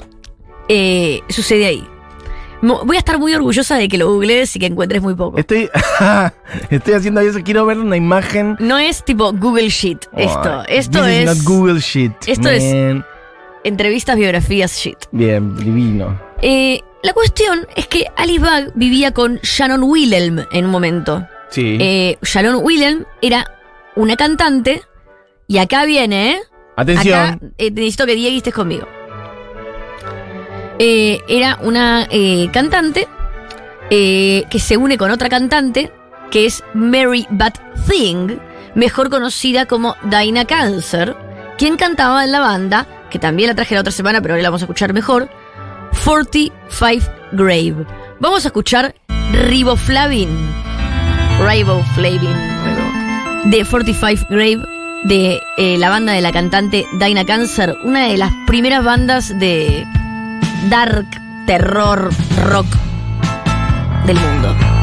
eh, 0.68 1.20
sucede 1.28 1.66
ahí. 1.66 1.86
Voy 2.60 2.96
a 2.96 2.98
estar 2.98 3.18
muy 3.20 3.32
orgullosa 3.34 3.76
de 3.76 3.86
que 3.88 3.98
lo 3.98 4.12
googlees 4.12 4.56
y 4.56 4.58
que 4.58 4.66
encuentres 4.66 5.00
muy 5.00 5.14
poco. 5.14 5.38
Estoy, 5.38 5.70
estoy 6.70 6.94
haciendo 6.94 7.20
eso, 7.20 7.38
quiero 7.44 7.64
ver 7.66 7.78
una 7.78 7.96
imagen. 7.96 8.56
No 8.58 8.78
es 8.78 9.04
tipo 9.04 9.32
Google 9.32 9.68
Shit 9.68 10.06
esto. 10.16 10.58
Oh, 10.60 10.64
Esto 10.66 11.04
this 11.04 11.12
is 11.12 11.18
es 11.30 11.36
not 11.36 11.44
Google 11.46 11.78
shit. 11.80 12.12
esto 12.26 12.48
es- 12.48 13.00
entrevistas, 13.64 14.16
biografías, 14.16 14.76
shit. 14.76 14.96
Bien, 15.12 15.54
divino. 15.56 16.18
Eh, 16.42 16.80
la 17.04 17.12
cuestión 17.12 17.66
es 17.76 17.86
que 17.86 18.06
Alice 18.16 18.40
Bag 18.40 18.72
vivía 18.74 19.12
con 19.12 19.36
Shannon 19.42 19.82
Wilhelm 19.84 20.44
en 20.50 20.64
un 20.64 20.70
momento. 20.72 21.26
Sí. 21.50 21.78
Eh, 21.80 22.18
Wilhelm 22.60 23.04
era 23.22 23.50
una 23.96 24.16
cantante. 24.16 24.82
Y 25.46 25.58
acá 25.58 25.84
viene, 25.86 26.32
¿eh? 26.32 26.40
Atención. 26.76 27.18
Acá 27.18 27.38
eh, 27.58 27.70
necesito 27.70 28.06
que 28.06 28.14
Diego 28.14 28.36
estés 28.36 28.54
conmigo. 28.54 28.86
Eh, 30.78 31.20
era 31.28 31.58
una 31.62 32.06
eh, 32.10 32.48
cantante 32.52 33.08
que 33.90 34.58
se 34.60 34.76
une 34.76 34.98
con 34.98 35.10
otra 35.10 35.30
cantante 35.30 35.90
que 36.30 36.44
es 36.44 36.62
Mary 36.74 37.26
Bad 37.30 37.54
Thing, 37.88 38.36
mejor 38.74 39.08
conocida 39.08 39.64
como 39.64 39.96
Dinah 40.04 40.44
Cancer, 40.44 41.16
quien 41.56 41.78
cantaba 41.78 42.22
en 42.22 42.32
la 42.32 42.40
banda, 42.40 42.86
que 43.10 43.18
también 43.18 43.48
la 43.48 43.54
traje 43.54 43.74
la 43.74 43.80
otra 43.80 43.92
semana, 43.92 44.20
pero 44.20 44.34
ahora 44.34 44.42
la 44.42 44.50
vamos 44.50 44.60
a 44.60 44.66
escuchar 44.66 44.92
mejor, 44.92 45.30
45 46.04 47.12
Grave. 47.32 47.86
Vamos 48.20 48.44
a 48.44 48.48
escuchar 48.48 48.94
Riboflavin. 49.32 50.67
Riboflavin. 51.40 52.36
De 53.44 53.64
45 53.64 54.26
Grave 54.28 54.62
de 55.04 55.40
eh, 55.56 55.78
la 55.78 55.88
banda 55.88 56.12
de 56.12 56.20
la 56.20 56.32
cantante 56.32 56.86
Dinah 56.98 57.24
Cancer, 57.24 57.76
una 57.84 58.06
de 58.08 58.16
las 58.16 58.32
primeras 58.46 58.84
bandas 58.84 59.38
de 59.38 59.86
dark 60.68 61.06
terror 61.46 62.10
rock 62.44 62.66
del 64.06 64.16
mundo. 64.16 64.77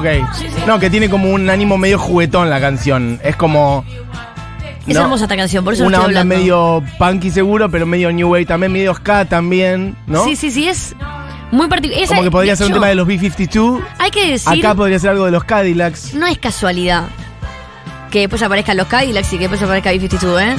Ok. 0.00 0.66
No, 0.66 0.78
que 0.78 0.90
tiene 0.90 1.08
como 1.08 1.30
un 1.30 1.48
ánimo 1.48 1.78
medio 1.78 1.98
juguetón 1.98 2.50
la 2.50 2.60
canción. 2.60 3.20
Es 3.22 3.36
como 3.36 3.84
Es 4.86 4.94
No. 4.96 5.02
hermosa 5.02 5.24
esta 5.24 5.36
canción, 5.36 5.62
por 5.64 5.74
eso 5.74 5.84
una 5.84 5.98
onda 5.98 6.20
hablando. 6.20 6.34
medio 6.34 6.82
punky 6.98 7.30
seguro, 7.30 7.70
pero 7.70 7.86
medio 7.86 8.10
new 8.12 8.28
wave 8.28 8.46
también, 8.46 8.72
medio 8.72 8.94
ska 8.94 9.24
también, 9.26 9.94
¿no? 10.06 10.24
Sí, 10.24 10.34
sí, 10.36 10.50
sí, 10.50 10.66
es 10.68 10.96
muy 11.52 11.68
particular. 11.68 12.06
Como 12.08 12.22
que 12.22 12.30
podría 12.30 12.56
ser 12.56 12.66
un 12.68 12.72
tema 12.72 12.88
de 12.88 12.94
los 12.96 13.06
B-52. 13.06 13.80
Hay 13.98 14.10
que 14.10 14.30
decir, 14.32 14.58
Acá 14.58 14.74
podría 14.74 14.98
ser 14.98 15.10
algo 15.10 15.26
de 15.26 15.30
los 15.30 15.44
Cadillacs. 15.44 16.14
no 16.14 16.26
es 16.26 16.38
casualidad 16.38 17.04
que 18.10 18.20
después 18.20 18.42
aparezcan 18.42 18.76
los 18.76 18.86
Cadillacs 18.88 19.28
y 19.32 19.36
que 19.36 19.42
después 19.48 19.62
aparezca 19.62 19.90
B-52, 19.90 20.40
¿eh? 20.42 20.56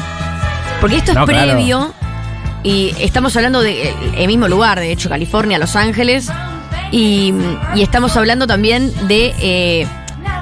Porque 0.80 0.98
esto 0.98 1.12
es 1.12 1.18
No, 1.18 1.26
claro. 1.26 1.54
previo 1.54 1.94
y 2.64 2.94
estamos 3.00 3.36
hablando 3.36 3.62
del 3.62 3.94
el 4.16 4.28
mismo 4.28 4.48
lugar, 4.48 4.80
de 4.80 4.92
hecho, 4.92 5.10
California, 5.10 5.58
Los 5.58 5.76
Ángeles. 5.76 6.30
Y, 6.92 7.34
y 7.76 7.82
estamos 7.82 8.16
hablando 8.18 8.48
también 8.48 8.92
de 9.08 9.34
eh, 9.40 9.88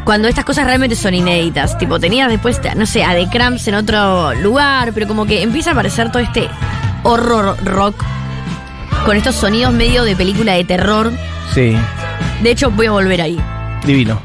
cuando 0.04 0.28
estas 0.28 0.46
cosas 0.46 0.66
realmente 0.66 0.96
son 0.96 1.14
inéditas. 1.14 1.78
Tipo, 1.78 2.00
tenías 2.00 2.30
después, 2.30 2.60
no 2.76 2.86
sé, 2.86 3.04
a 3.04 3.14
The 3.14 3.30
Cramps 3.30 3.68
en 3.68 3.76
otro 3.76 4.34
lugar, 4.36 4.92
pero 4.94 5.08
como 5.08 5.26
que 5.26 5.44
empieza 5.44 5.70
a 5.72 5.74
aparecer 5.74 6.12
todo 6.12 6.22
este 6.24 6.50
horror 7.04 7.58
rock 7.64 8.04
con 9.06 9.16
estos 9.16 9.36
sonidos 9.36 9.72
medio 9.74 10.04
de 10.04 10.16
película 10.16 10.54
de 10.54 10.64
terror. 10.64 11.12
Sí, 11.54 11.76
De 12.42 12.52
hecho, 12.52 12.72
voy 12.72 12.88
a 12.88 12.92
volver 12.92 13.22
ahí. 13.22 13.40
divino. 13.86 14.22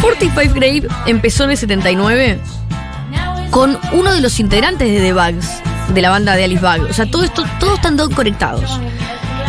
45 0.00 0.54
Grave 0.54 0.86
empezó 1.06 1.44
en 1.44 1.50
el 1.52 1.56
79 1.56 2.38
con 3.50 3.78
uno 3.92 4.12
de 4.12 4.20
los 4.20 4.38
integrantes 4.40 4.88
de 4.90 4.98
The 5.00 5.12
Bugs, 5.12 5.62
de 5.94 6.02
la 6.02 6.10
banda 6.10 6.34
de 6.34 6.44
Alice 6.44 6.60
Bug. 6.60 6.90
O 6.90 6.92
sea, 6.92 7.08
todo 7.10 7.24
esto, 7.24 7.44
todos 7.60 7.74
están 7.74 7.96
conectados. 8.10 8.80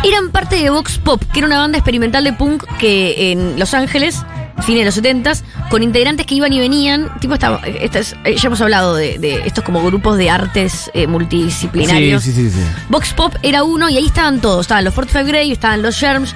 Eran 0.06 0.30
parte 0.32 0.58
de 0.58 0.70
Vox 0.70 1.00
Pop, 1.00 1.22
que 1.34 1.40
era 1.40 1.48
una 1.48 1.58
banda 1.58 1.78
experimental 1.80 2.24
de 2.24 2.32
punk 2.34 2.64
que 2.80 3.32
en 3.32 3.58
Los 3.60 3.74
Ángeles, 3.74 4.22
fines 4.64 4.82
de 4.82 4.86
los 4.86 4.96
70s, 4.98 5.42
con 5.70 5.82
integrantes 5.82 6.26
que 6.28 6.36
iban 6.36 6.54
y 6.54 6.60
venían. 6.60 7.10
Tipo, 7.20 7.34
esta, 7.34 7.60
esta 7.66 8.00
es- 8.00 8.16
eh, 8.24 8.36
ya 8.38 8.48
hemos 8.48 8.62
hablado 8.62 8.96
de, 8.96 9.18
de 9.18 9.42
estos 9.48 9.64
como 9.64 9.82
grupos 9.84 10.18
de 10.18 10.30
artes 10.30 10.92
eh, 10.94 11.08
multidisciplinarios. 11.08 12.22
sí, 12.24 12.32
sí, 12.32 12.50
sí. 12.52 12.60
Vox 12.90 13.14
Pop 13.14 13.34
era 13.42 13.64
uno 13.64 13.90
y 13.90 13.98
ahí 13.98 14.06
estaban 14.06 14.42
todos. 14.42 14.62
Estaban 14.62 14.86
los 14.86 14.94
45 14.94 15.28
Grey, 15.28 15.52
estaban 15.52 15.82
los 15.82 15.98
Germs. 15.98 16.36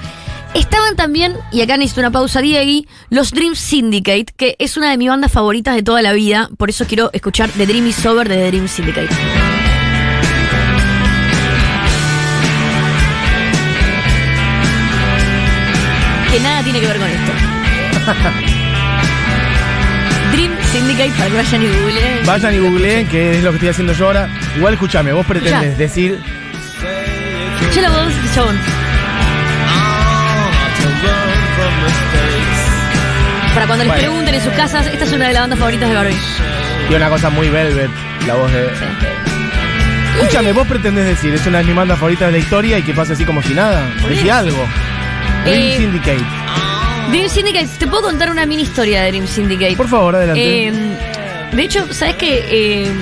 Estaban 0.52 0.96
también, 0.96 1.36
y 1.52 1.60
acá 1.60 1.76
necesito 1.76 2.00
una 2.00 2.10
pausa, 2.10 2.40
Diegui, 2.40 2.88
los 3.08 3.30
Dream 3.30 3.54
Syndicate, 3.54 4.26
que 4.36 4.56
es 4.58 4.76
una 4.76 4.90
de 4.90 4.96
mis 4.98 5.08
bandas 5.08 5.30
favoritas 5.30 5.76
de 5.76 5.84
toda 5.84 6.02
la 6.02 6.12
vida. 6.12 6.50
Por 6.58 6.70
eso 6.70 6.86
quiero 6.88 7.10
escuchar 7.12 7.48
The 7.50 7.66
Dream 7.66 7.86
is 7.86 8.04
Over 8.04 8.28
de 8.28 8.34
The 8.34 8.50
Dream 8.50 8.66
Syndicate. 8.66 9.10
Que 16.30 16.38
nada 16.40 16.62
tiene 16.62 16.80
que 16.80 16.86
ver 16.86 16.98
con 16.98 17.08
esto. 17.08 17.32
Dream 20.32 20.52
Syndicate, 20.70 21.10
para 21.18 21.28
que 21.28 21.34
vayan 21.36 21.62
y 21.62 21.66
googleen. 21.66 22.26
Vayan 22.26 22.54
y 22.54 22.58
googleen, 22.58 23.08
que 23.08 23.38
es 23.38 23.42
lo 23.42 23.50
que 23.50 23.56
estoy 23.56 23.68
haciendo 23.70 23.92
yo 23.94 24.06
ahora. 24.06 24.28
Igual 24.56 24.74
escúchame, 24.74 25.12
vos 25.12 25.26
pretendes 25.26 25.72
Ya. 25.72 25.76
decir. 25.78 26.20
Escuché 27.60 27.82
la 27.82 27.90
voz 27.90 28.06
de 28.06 28.34
chabón. 28.34 28.56
Para 33.54 33.66
cuando 33.66 33.84
les 33.84 33.88
Bueno. 33.92 34.00
pregunten 34.02 34.34
en 34.34 34.40
sus 34.42 34.52
casas, 34.52 34.86
esta 34.86 35.04
es 35.04 35.12
una 35.12 35.26
de 35.26 35.32
las 35.34 35.42
bandas 35.42 35.58
favoritas 35.58 35.88
de 35.88 35.94
Barbie. 35.94 36.16
Y 36.88 36.94
una 36.94 37.08
cosa 37.08 37.30
muy 37.30 37.48
velvet, 37.48 37.90
la 38.26 38.34
voz 38.34 38.52
de. 38.52 38.68
Escúchame, 40.20 40.52
vos 40.52 40.66
pretendés 40.68 41.06
decir, 41.06 41.34
es 41.34 41.44
una 41.46 41.58
de 41.58 41.64
mis 41.64 41.74
bandas 41.74 41.98
favoritas 41.98 42.28
de 42.28 42.32
la 42.32 42.38
historia 42.38 42.78
y 42.78 42.82
que 42.82 42.94
pase 42.94 43.14
así 43.14 43.24
como 43.24 43.42
si 43.42 43.54
nada. 43.54 43.82
Decí 44.08 44.28
algo. 44.30 44.64
Dream 45.44 45.62
Eh, 45.62 45.76
Syndicate. 45.78 46.24
Dream 47.10 47.28
Syndicate, 47.28 47.68
te 47.78 47.86
puedo 47.86 48.02
contar 48.04 48.30
una 48.30 48.46
mini 48.46 48.62
historia 48.62 49.02
de 49.02 49.10
Dream 49.10 49.26
Syndicate. 49.26 49.76
Por 49.76 49.88
favor, 49.88 50.14
adelante. 50.16 50.68
Eh, 50.68 50.72
de 51.52 51.62
hecho, 51.62 51.92
¿sabes 51.92 52.14
qué? 52.16 52.44
Eh, 52.50 52.92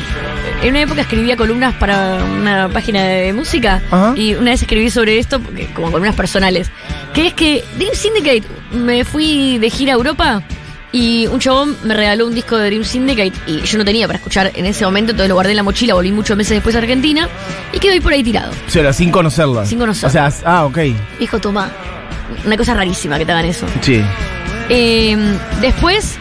en 0.63 0.71
una 0.71 0.81
época 0.81 1.03
escribía 1.03 1.37
columnas 1.37 1.75
para 1.75 2.25
una 2.25 2.69
página 2.69 3.05
de 3.05 3.33
música 3.33 3.81
Ajá. 3.91 4.15
y 4.17 4.35
una 4.35 4.51
vez 4.53 4.63
escribí 4.63 4.91
sobre 4.91 5.19
esto, 5.19 5.41
como 5.75 5.91
columnas 5.93 6.15
personales, 6.17 6.71
que 7.13 7.29
es 7.29 7.35
que 7.35 7.65
Dream 7.77 7.95
Syndicate, 7.95 8.43
me 8.73 9.05
fui 9.05 9.59
de 9.59 9.71
gira 9.71 9.93
a 9.93 9.97
Europa 9.97 10.43
y 10.91 11.27
un 11.27 11.39
chabón 11.39 11.77
me 11.85 11.95
regaló 11.95 12.27
un 12.27 12.35
disco 12.35 12.57
de 12.57 12.67
Dream 12.67 12.83
Syndicate 12.85 13.33
y 13.47 13.61
yo 13.61 13.79
no 13.79 13.85
tenía 13.85 14.07
para 14.07 14.17
escuchar 14.19 14.51
en 14.55 14.65
ese 14.65 14.85
momento, 14.87 15.11
entonces 15.13 15.29
lo 15.29 15.35
guardé 15.35 15.51
en 15.53 15.59
la 15.59 15.63
mochila, 15.63 15.95
volví 15.95 16.11
muchos 16.11 16.37
meses 16.37 16.55
después 16.57 16.75
a 16.75 16.79
Argentina 16.79 17.29
y 17.73 17.79
quedó 17.79 17.93
ahí 17.93 18.01
por 18.01 18.13
ahí 18.15 18.25
tirado. 18.25 18.51
O 18.67 18.71
sea, 18.71 18.93
sin 18.95 19.11
conocerla. 19.11 19.67
Sin 19.67 19.79
conocerla. 19.79 20.27
O 20.27 20.31
sea, 20.31 20.41
ah, 20.47 20.65
ok. 20.65 20.79
Hijo, 21.21 21.39
toma. 21.39 21.71
Una 22.45 22.57
cosa 22.57 22.75
rarísima 22.75 23.19
que 23.19 23.27
te 23.27 23.33
hagan 23.33 23.45
eso. 23.47 23.67
Sí. 23.81 24.03
Eh, 24.69 25.17
después 25.61 26.17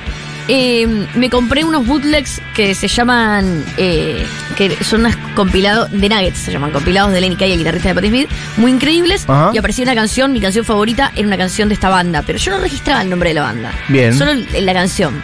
eh, 0.48 0.88
me 1.16 1.30
compré 1.30 1.64
unos 1.66 1.86
bootlegs 1.86 2.42
que 2.56 2.74
se 2.76 2.88
llaman. 2.88 3.64
eh, 3.78 4.26
que 4.56 4.84
son 4.84 5.02
unos 5.02 5.16
compilados 5.36 5.92
de 5.92 6.10
Nuggets, 6.10 6.38
se 6.40 6.52
llaman 6.52 6.72
compilados 6.72 7.12
de 7.12 7.22
Lenny 7.22 7.36
Kay, 7.36 7.52
el 7.52 7.58
guitarrista 7.60 7.90
de 7.90 7.96
Patti 7.96 8.08
Smith, 8.08 8.30
muy 8.58 8.72
increíbles. 8.72 9.26
Ajá. 9.28 9.52
Y 9.54 9.58
aparecía 9.58 9.84
una 9.84 9.96
canción, 9.96 10.32
mi 10.32 10.40
canción 10.42 10.66
favorita 10.66 11.12
era 11.16 11.28
una 11.28 11.38
canción 11.38 11.68
de 11.68 11.76
esta 11.76 11.90
banda, 11.90 12.24
pero 12.26 12.40
yo 12.40 12.52
no 12.52 12.60
registraba 12.60 13.02
el 13.02 13.10
nombre 13.10 13.30
de 13.30 13.36
la 13.36 13.42
banda. 13.44 13.72
Bien. 13.90 14.18
Solo 14.18 14.32
la 14.60 14.74
canción. 14.74 15.22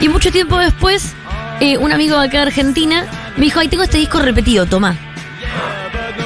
Y 0.00 0.08
mucho 0.08 0.32
tiempo 0.32 0.56
después, 0.58 1.12
eh, 1.60 1.76
un 1.76 1.92
amigo 1.92 2.18
de 2.18 2.26
acá 2.26 2.38
de 2.38 2.46
Argentina 2.46 3.04
me 3.36 3.44
dijo: 3.44 3.60
Ay, 3.60 3.68
tengo 3.68 3.82
este 3.82 3.98
disco 3.98 4.18
repetido, 4.18 4.64
toma. 4.66 4.96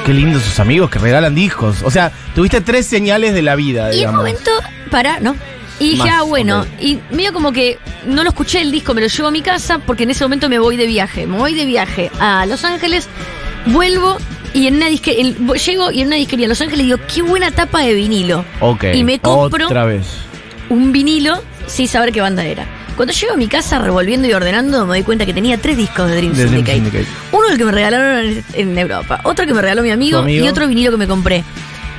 Qué 0.05 0.13
lindos 0.13 0.43
sus 0.43 0.59
amigos 0.59 0.89
que 0.91 0.99
regalan 0.99 1.33
discos. 1.33 1.81
O 1.83 1.89
sea, 1.89 2.11
tuviste 2.35 2.61
tres 2.61 2.85
señales 2.85 3.33
de 3.33 3.41
la 3.41 3.55
vida, 3.55 3.85
Y 3.93 4.01
en 4.03 4.09
un 4.09 4.15
digamos. 4.15 4.17
momento, 4.19 4.51
para, 4.91 5.19
¿no? 5.19 5.35
Y 5.79 5.89
dije, 5.89 6.03
Más, 6.09 6.19
ah, 6.19 6.23
bueno, 6.23 6.61
ok. 6.61 6.67
y 6.79 6.99
medio 7.11 7.33
como 7.33 7.51
que 7.51 7.79
no 8.05 8.23
lo 8.23 8.29
escuché 8.29 8.61
el 8.61 8.71
disco, 8.71 8.93
me 8.93 9.01
lo 9.01 9.07
llevo 9.07 9.27
a 9.27 9.31
mi 9.31 9.41
casa 9.41 9.79
porque 9.79 10.03
en 10.03 10.11
ese 10.11 10.23
momento 10.23 10.47
me 10.47 10.59
voy 10.59 10.77
de 10.77 10.85
viaje. 10.87 11.25
Me 11.27 11.37
voy 11.37 11.53
de 11.55 11.65
viaje 11.65 12.11
a 12.19 12.45
Los 12.45 12.63
Ángeles, 12.63 13.09
vuelvo 13.65 14.17
y 14.53 14.67
en 14.67 14.75
una 14.75 14.87
disquería, 14.87 15.33
llego 15.65 15.91
y 15.91 16.01
en 16.01 16.07
una 16.07 16.15
disquería 16.17 16.45
en 16.45 16.49
Los 16.49 16.61
Ángeles 16.61 16.85
digo, 16.85 16.97
qué 17.13 17.21
buena 17.23 17.51
tapa 17.51 17.81
de 17.81 17.93
vinilo. 17.93 18.45
Ok. 18.61 18.85
Y 18.93 19.03
me 19.03 19.19
compro 19.19 19.65
Otra 19.65 19.83
vez. 19.85 20.05
un 20.69 20.91
vinilo 20.93 21.41
sin 21.67 21.87
saber 21.87 22.11
qué 22.13 22.21
banda 22.21 22.45
era. 22.45 22.65
Cuando 22.95 23.13
llego 23.13 23.33
a 23.33 23.37
mi 23.37 23.47
casa 23.47 23.79
revolviendo 23.79 24.27
y 24.27 24.33
ordenando, 24.33 24.85
me 24.85 24.95
doy 24.95 25.03
cuenta 25.03 25.25
que 25.25 25.33
tenía 25.33 25.57
tres 25.57 25.75
discos 25.75 26.09
de 26.09 26.15
Dream 26.15 26.33
De 26.33 26.45
Dream 26.45 26.65
Syndicate. 26.65 27.05
Uno 27.31 27.49
el 27.49 27.57
que 27.57 27.65
me 27.65 27.71
regalaron 27.71 28.43
en, 28.53 28.77
Europa, 28.77 29.19
otro 29.23 29.45
que 29.45 29.53
me 29.53 29.61
regaló 29.61 29.83
mi 29.83 29.91
amigo, 29.91 30.27
y 30.27 30.47
otro 30.47 30.67
vinilo 30.67 30.91
que 30.91 30.97
me 30.97 31.07
compré. 31.07 31.43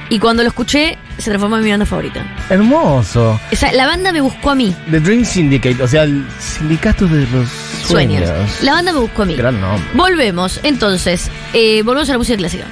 Y 0.09 0.19
cuando 0.19 0.43
lo 0.43 0.49
escuché, 0.49 0.97
se 1.19 1.31
transformó 1.31 1.57
en 1.59 1.65
mi 1.65 1.71
banda 1.71 1.85
favorita. 1.85 2.25
Hermoso. 2.49 3.41
O 3.53 3.57
sea, 3.57 3.73
la 3.73 3.87
banda 3.87 4.13
me 4.13 4.21
buscó 4.21 4.51
a 4.51 4.55
mí. 4.55 4.75
The 4.91 5.01
Dream 5.01 5.25
Syndicate, 5.25 5.83
o 5.83 5.89
sea, 5.89 6.05
el 6.05 6.25
sindicato 6.39 7.07
de 7.07 7.27
los 7.33 7.49
Sueños. 7.85 8.25
sueños. 8.25 8.63
La 8.63 8.73
banda 8.73 8.93
me 8.93 9.01
buscó 9.01 9.23
a 9.23 9.27
mí. 9.27 9.35
Gran 9.35 9.61
nombre. 9.61 9.85
Volvemos, 9.95 10.61
entonces, 10.63 11.29
eh, 11.53 11.83
volvemos 11.83 12.09
a 12.09 12.13
la 12.13 12.19
música 12.19 12.39
clásica. 12.39 12.65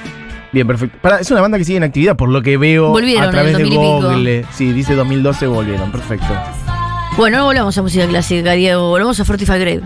Bien, 0.53 0.67
perfecto. 0.67 0.97
Pará, 1.03 1.19
es 1.19 1.31
una 1.33 1.41
banda 1.41 1.59
que 1.59 1.65
sigue 1.65 1.79
en 1.79 1.83
actividad, 1.83 2.17
por 2.17 2.29
lo 2.29 2.41
que 2.41 2.57
veo 2.57 2.91
Volvieron 2.91 3.29
a 3.29 3.31
través 3.31 3.57
en 3.57 3.61
el 3.61 3.69
de 3.69 3.75
2000 3.75 3.91
y 3.91 3.97
pico. 3.99 4.09
Google. 4.09 4.47
Sí, 4.55 4.73
dice 4.73 4.95
2012 4.95 5.47
volvieron, 5.49 5.91
perfecto. 5.91 6.33
Bueno, 7.17 7.39
no 7.39 7.45
volvamos 7.45 7.77
a 7.79 7.83
música 7.83 8.07
clásica, 8.07 8.53
Diego, 8.53 8.89
volvamos 8.89 9.19
a 9.21 9.25
Fortify 9.25 9.59
Grave. 9.59 9.83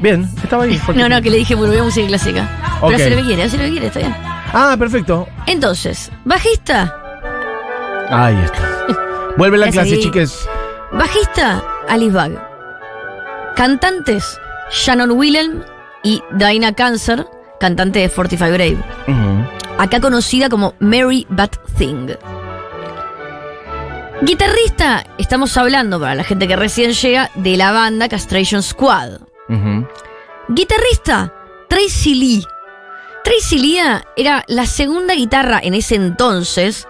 Bien, 0.00 0.28
estaba 0.42 0.64
ahí. 0.64 0.80
No, 0.96 1.08
no, 1.08 1.22
que 1.22 1.30
le 1.30 1.36
dije 1.38 1.54
volvemos 1.54 1.80
a 1.82 1.84
música 1.84 2.06
clásica. 2.08 2.78
Ok. 2.80 2.92
Pero 2.96 2.96
hace 3.06 3.16
lo 3.16 3.22
quiere, 3.26 3.42
hace 3.44 3.58
lo 3.58 3.70
quiere, 3.70 3.86
está 3.86 4.00
bien. 4.00 4.14
Ah, 4.52 4.74
perfecto. 4.78 5.28
Entonces, 5.46 6.10
bajista, 6.24 6.98
Ahí 8.10 8.36
está. 8.44 8.62
Vuelve 9.38 9.56
la 9.56 9.70
clase, 9.70 9.90
seguí. 9.90 10.02
chiques. 10.02 10.46
bajista, 10.92 11.62
Alice 11.88 12.12
Bag. 12.14 12.32
Cantantes, 13.56 14.38
Shannon 14.70 15.12
Willem 15.12 15.62
y 16.02 16.20
Dinah 16.32 16.74
Cancer, 16.74 17.26
cantante 17.60 18.00
de 18.00 18.08
Fortify 18.08 18.50
Grave. 18.50 18.76
Ujú. 19.06 19.46
acá 19.78 20.00
conocida 20.00 20.48
como 20.48 20.74
Mary 20.80 21.26
Bad 21.30 21.50
Thing. 21.78 22.08
Guitarrista, 24.22 25.04
estamos 25.18 25.56
hablando 25.56 25.98
para 25.98 26.14
la 26.14 26.22
gente 26.22 26.46
que 26.46 26.54
recién 26.54 26.92
llega 26.92 27.28
de 27.34 27.56
la 27.56 27.72
banda 27.72 28.08
Castration 28.08 28.62
Squad. 28.62 29.18
Guitarrista, 30.48 31.34
Tracy 31.68 32.14
Lee. 32.14 32.44
Tracy 33.24 33.58
Lee 33.58 33.80
era 34.14 34.44
la 34.46 34.66
segunda 34.66 35.14
guitarra 35.14 35.58
en 35.60 35.74
ese 35.74 35.96
entonces 35.96 36.86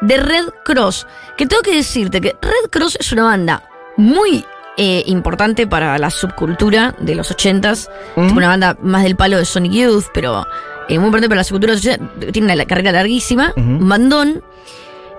de 0.00 0.16
Red 0.16 0.46
Cross. 0.64 1.06
Que 1.36 1.44
tengo 1.44 1.60
que 1.60 1.74
decirte 1.74 2.22
que 2.22 2.34
Red 2.40 2.70
Cross 2.70 2.96
es 2.98 3.12
una 3.12 3.24
banda 3.24 3.62
muy 3.98 4.42
eh, 4.78 5.02
importante 5.04 5.66
para 5.66 5.98
la 5.98 6.08
subcultura 6.08 6.94
de 6.98 7.14
los 7.14 7.30
80s. 7.30 7.90
Ujú. 8.16 8.26
Tipo 8.26 8.38
una 8.38 8.48
banda 8.48 8.78
más 8.80 9.02
del 9.02 9.16
palo 9.16 9.36
de 9.36 9.44
Sonic 9.44 9.72
Youth, 9.72 10.06
pero 10.14 10.46
eh, 10.88 10.98
muy 10.98 11.08
importante 11.08 11.28
para 11.28 11.40
la 11.40 11.44
subcultura 11.44 11.74
de 11.74 11.82
los 11.84 11.98
80. 11.98 12.32
Tiene 12.32 12.54
una 12.54 12.64
carrera 12.64 12.90
larguísima, 12.90 13.52
un 13.54 13.86
bandón. 13.86 14.42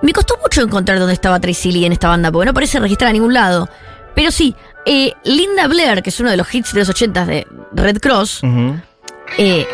Me 0.01 0.13
costó 0.13 0.37
mucho 0.41 0.61
encontrar 0.61 0.97
dónde 0.99 1.13
estaba 1.13 1.39
Tracy 1.39 1.71
Lee 1.71 1.85
en 1.85 1.91
esta 1.91 2.07
banda, 2.07 2.31
porque 2.31 2.45
no 2.47 2.53
parece 2.53 2.79
registrar 2.79 3.09
a 3.09 3.13
ningún 3.13 3.33
lado. 3.33 3.69
Pero 4.15 4.31
sí, 4.31 4.55
eh, 4.85 5.13
Linda 5.23 5.67
Blair, 5.67 6.01
que 6.01 6.09
es 6.09 6.19
uno 6.19 6.29
de 6.31 6.37
los 6.37 6.53
hits 6.53 6.73
de 6.73 6.79
los 6.79 6.89
80s 6.89 7.25
de 7.27 7.47
Red 7.73 7.99
Cross, 7.99 8.41
eh, 9.37 9.67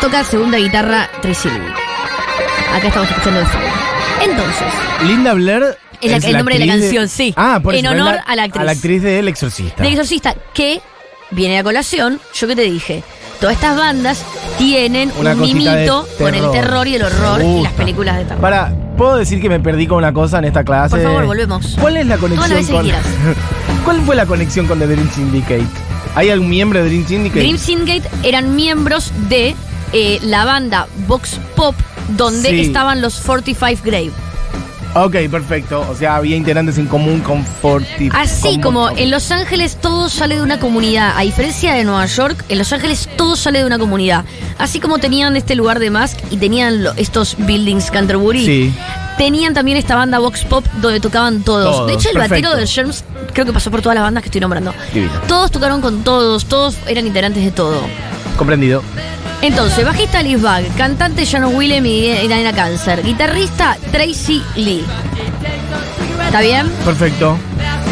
toca 0.00 0.24
segunda 0.24 0.58
guitarra 0.58 1.08
Tracy 1.20 1.48
Lee. 1.48 1.72
Acá 2.74 2.88
estamos 2.88 3.08
escuchando 3.10 3.40
de 3.40 3.46
fondo. 3.46 3.66
Entonces, 4.22 5.06
Linda 5.06 5.34
Blair. 5.34 5.76
Es 6.00 6.10
la- 6.22 6.28
el 6.30 6.36
nombre 6.36 6.58
de 6.58 6.66
la 6.66 6.72
canción, 6.74 7.08
sí. 7.08 7.32
Ah, 7.36 7.60
por 7.62 7.74
En 7.76 7.84
eso, 7.86 7.94
honor 7.94 8.18
a 8.26 8.34
la 8.34 8.42
actriz. 8.44 8.60
A 8.60 8.64
la 8.64 8.72
actriz 8.72 9.02
de 9.02 9.20
El 9.20 9.28
Exorcista. 9.28 9.82
de 9.84 9.88
Exorcista, 9.90 10.34
que 10.52 10.80
viene 11.30 11.58
a 11.58 11.62
colación, 11.62 12.20
yo 12.34 12.48
que 12.48 12.56
te 12.56 12.62
dije, 12.62 13.04
todas 13.42 13.56
estas 13.56 13.76
bandas 13.76 14.22
tienen 14.56 15.12
Una 15.18 15.32
un 15.32 15.40
mimito 15.42 16.06
con 16.16 16.34
el 16.34 16.50
terror. 16.52 16.86
y 16.88 16.94
el 16.94 17.02
horror 17.02 17.42
y 17.42 17.62
las 17.62 17.72
películas 17.72 18.16
de 18.16 18.24
terror. 18.24 18.40
Para, 18.40 18.72
¿puedo 18.96 19.16
decir 19.16 19.40
que 19.42 19.48
me 19.48 19.60
perdí 19.60 19.86
con 19.86 19.98
una 19.98 20.12
cosa 20.12 20.38
en 20.38 20.44
esta 20.44 20.64
clase? 20.64 20.94
Por 20.96 21.02
favor, 21.04 21.26
volvemos. 21.26 21.76
¿Cuál 21.80 21.96
es 21.98 22.06
la 22.06 22.16
conexión 22.18 22.48
Todas 22.48 22.50
las 22.50 22.58
veces 22.58 22.70
que 22.70 22.74
con. 22.76 22.84
quieras. 22.84 23.06
¿Cuál 23.84 24.00
fue 24.02 24.16
la 24.16 24.26
conexión 24.26 24.66
con 24.66 24.78
The 24.78 24.86
Dream 24.86 25.10
Syndicate? 25.12 25.66
¿Hay 26.14 26.30
algún 26.30 26.48
miembro 26.48 26.78
de 26.82 26.86
Dream 26.88 27.06
Syndicate? 27.06 27.40
Dream 27.40 27.58
Syndicate 27.58 28.08
eran 28.22 28.54
miembros 28.54 29.10
de 29.28 29.56
eh, 29.92 30.18
la 30.22 30.44
banda 30.44 30.86
Vox 31.08 31.38
Pop, 31.56 31.74
donde 32.16 32.48
Sí. 32.50 32.60
estaban 32.60 33.02
los 33.02 33.20
45 33.20 33.82
Grave. 33.84 34.12
Ok, 34.94 35.16
perfecto. 35.30 35.86
O 35.88 35.94
sea, 35.94 36.16
había 36.16 36.36
integrantes 36.36 36.76
en 36.76 36.86
común 36.86 37.20
con 37.20 37.44
Forty. 37.44 38.10
Así 38.12 38.60
como 38.60 38.90
en 38.90 39.10
Los 39.10 39.30
Ángeles 39.30 39.76
todo 39.80 40.10
sale 40.10 40.36
de 40.36 40.42
una 40.42 40.60
comunidad, 40.60 41.14
a 41.16 41.22
diferencia 41.22 41.72
de 41.74 41.84
Nueva 41.84 42.04
York, 42.06 42.44
en 42.50 42.58
Los 42.58 42.72
Ángeles 42.74 43.08
todo 43.16 43.34
sale 43.34 43.60
de 43.60 43.64
una 43.64 43.78
comunidad. 43.78 44.24
Así 44.58 44.80
como 44.80 44.98
tenían 44.98 45.34
este 45.36 45.54
lugar 45.54 45.78
de 45.78 45.90
Mask 45.90 46.18
y 46.30 46.36
tenían 46.36 46.84
lo- 46.84 46.92
estos 46.96 47.36
buildings 47.38 47.90
Canterbury, 47.90 48.44
Sí. 48.44 48.74
tenían 49.16 49.54
también 49.54 49.78
esta 49.78 49.96
banda 49.96 50.18
Vox 50.18 50.44
Pop 50.44 50.64
donde 50.82 51.00
tocaban 51.00 51.42
todos. 51.42 51.74
Todos, 51.74 51.86
de 51.86 51.94
hecho, 51.94 52.10
el 52.10 52.16
perfecto. 52.16 52.48
batero 52.48 52.60
de 52.60 52.66
Sherms 52.66 53.04
creo 53.32 53.46
que 53.46 53.52
pasó 53.54 53.70
por 53.70 53.80
todas 53.80 53.94
las 53.94 54.04
bandas 54.04 54.22
que 54.22 54.28
estoy 54.28 54.42
nombrando. 54.42 54.74
Divino. 54.92 55.12
Todos 55.26 55.50
tocaron 55.50 55.80
con 55.80 56.04
todos, 56.04 56.44
todos 56.44 56.76
eran 56.86 57.06
integrantes 57.06 57.42
de 57.42 57.50
todo. 57.50 57.80
Comprendido. 58.36 58.82
Entonces, 59.42 59.84
bajista 59.84 60.22
Liz 60.22 60.40
Bag, 60.40 60.64
cantante 60.76 61.24
Shannon 61.24 61.54
Willem 61.54 61.84
y 61.84 62.26
Diana 62.26 62.52
Cancer, 62.52 63.02
guitarrista 63.02 63.76
Tracy 63.90 64.42
Lee. 64.56 64.84
¿Está 66.24 66.40
bien? 66.40 66.68
Perfecto. 66.84 67.36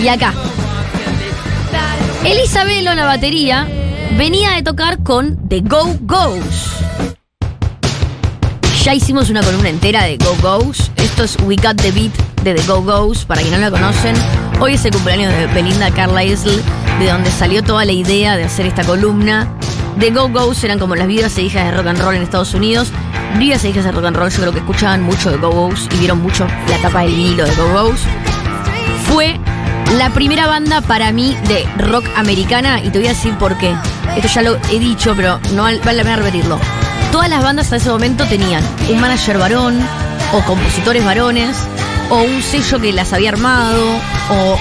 Y 0.02 0.08
acá. 0.08 0.32
Elisabelo 2.24 2.92
en 2.92 2.96
la 2.98 3.04
batería 3.04 3.66
venía 4.16 4.52
de 4.52 4.62
tocar 4.62 5.02
con 5.02 5.48
The 5.48 5.60
Go 5.60 5.96
Go's. 6.02 6.70
Ya 8.84 8.94
hicimos 8.94 9.28
una 9.28 9.42
columna 9.42 9.68
entera 9.68 10.04
de 10.04 10.16
Go 10.18 10.36
Go's. 10.40 10.90
Esto 10.96 11.24
es 11.24 11.36
We 11.44 11.56
Got 11.56 11.82
the 11.82 11.90
Beat 11.90 12.12
de 12.42 12.54
The 12.54 12.62
Go 12.66 12.82
Go's, 12.82 13.24
para 13.24 13.42
quienes 13.42 13.60
no 13.60 13.70
la 13.70 13.70
conocen. 13.70 14.14
Hoy 14.60 14.74
es 14.74 14.84
el 14.84 14.92
cumpleaños 14.92 15.32
de 15.32 15.46
Belinda 15.48 15.90
Carlisle, 15.90 16.62
de 16.98 17.10
donde 17.10 17.30
salió 17.30 17.62
toda 17.62 17.84
la 17.84 17.92
idea 17.92 18.36
de 18.36 18.44
hacer 18.44 18.66
esta 18.66 18.84
columna. 18.84 19.54
The 19.98 20.10
Go 20.10 20.28
Go's 20.28 20.62
eran 20.64 20.78
como 20.78 20.94
las 20.96 21.06
vidas 21.06 21.36
e 21.38 21.42
hijas 21.42 21.64
de 21.64 21.72
rock 21.76 21.86
and 21.88 22.00
roll 22.00 22.14
en 22.14 22.22
Estados 22.22 22.54
Unidos. 22.54 22.90
Vidas 23.38 23.64
e 23.64 23.70
hijas 23.70 23.84
de 23.84 23.92
rock 23.92 24.06
and 24.06 24.16
roll, 24.16 24.30
yo 24.30 24.38
creo 24.40 24.52
que 24.52 24.58
escuchaban 24.60 25.02
mucho 25.02 25.30
de 25.30 25.36
Go 25.36 25.50
Go's 25.50 25.88
y 25.94 25.98
vieron 25.98 26.20
mucho 26.22 26.46
la 26.68 26.76
tapa 26.78 27.00
del 27.02 27.14
vinilo 27.14 27.44
de 27.44 27.54
Go 27.54 27.68
Go's 27.72 28.00
fue 29.04 29.38
la 29.98 30.10
primera 30.10 30.46
banda 30.46 30.80
para 30.82 31.10
mí 31.10 31.36
de 31.48 31.66
rock 31.78 32.04
americana 32.16 32.80
y 32.80 32.90
te 32.90 32.98
voy 33.00 33.08
a 33.08 33.10
decir 33.10 33.34
por 33.34 33.58
qué. 33.58 33.74
Esto 34.16 34.28
ya 34.28 34.42
lo 34.42 34.56
he 34.70 34.78
dicho, 34.78 35.14
pero 35.16 35.40
no 35.54 35.62
val- 35.64 35.80
vale 35.84 35.98
la 35.98 36.02
pena 36.04 36.16
repetirlo. 36.16 36.58
Todas 37.10 37.28
las 37.28 37.42
bandas 37.42 37.66
hasta 37.66 37.76
ese 37.76 37.90
momento 37.90 38.24
tenían 38.26 38.62
un 38.88 39.00
manager 39.00 39.38
varón 39.38 39.80
o 40.32 40.40
compositores 40.42 41.04
varones 41.04 41.56
o 42.08 42.18
un 42.22 42.40
sello 42.40 42.80
que 42.80 42.92
las 42.92 43.12
había 43.12 43.30
armado 43.30 43.82
o 44.30 44.56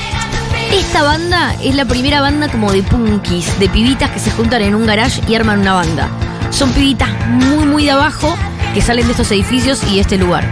esta 0.72 1.04
banda 1.04 1.56
es 1.64 1.76
la 1.76 1.86
primera 1.86 2.22
banda 2.22 2.48
como 2.50 2.72
de 2.72 2.84
punkis, 2.84 3.60
de 3.60 3.70
pibitas 3.70 4.10
que 4.12 4.20
se 4.20 4.32
juntan 4.32 4.62
en 4.62 4.76
un 4.76 4.86
garage 4.86 5.22
y 5.28 5.36
arman 5.36 5.60
una 5.60 5.74
banda. 5.74 6.08
Son 6.52 6.72
pibitas 6.72 7.10
muy 7.28 7.66
muy 7.66 7.86
de 7.86 7.92
abajo 7.92 8.36
que 8.74 8.82
salen 8.82 9.06
de 9.06 9.12
estos 9.12 9.32
edificios 9.32 9.82
y 9.90 9.96
de 9.96 10.02
este 10.02 10.18
lugar, 10.18 10.44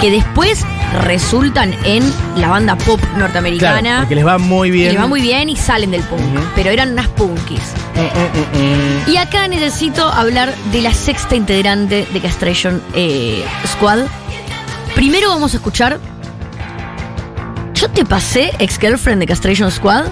que 0.00 0.10
después 0.10 0.64
resultan 1.02 1.72
en 1.84 2.02
la 2.36 2.48
banda 2.48 2.76
pop 2.76 2.98
Claro, 3.00 3.18
norteamericana. 3.18 3.98
porque 4.00 4.16
les 4.16 4.26
va 4.26 4.38
muy 4.38 4.70
bien. 4.70 4.92
les 4.92 5.00
va 5.02 5.06
muy 5.06 5.20
bien 5.20 5.48
y 5.48 5.56
salen 5.56 5.92
del 5.92 6.02
punk, 6.02 6.20
pero 6.56 6.70
eran 6.70 6.92
unas 6.92 7.08
punkis. 7.08 7.60
Mm, 7.94 8.58
mm, 8.58 8.64
mm. 9.08 9.10
Y 9.12 9.16
acá 9.18 9.46
necesito 9.48 10.08
hablar 10.08 10.52
de 10.72 10.82
la 10.82 10.92
sexta 10.92 11.36
integrante 11.36 12.06
de 12.12 12.20
Castration 12.20 12.82
eh, 12.94 13.44
Squad. 13.66 14.00
Primero 14.94 15.28
vamos 15.30 15.54
a 15.54 15.56
escuchar. 15.58 16.00
Yo 17.80 17.88
te 17.88 18.04
pasé 18.04 18.50
ex 18.58 18.78
girlfriend 18.78 19.20
de 19.20 19.26
Castration 19.26 19.70
Squad. 19.70 20.04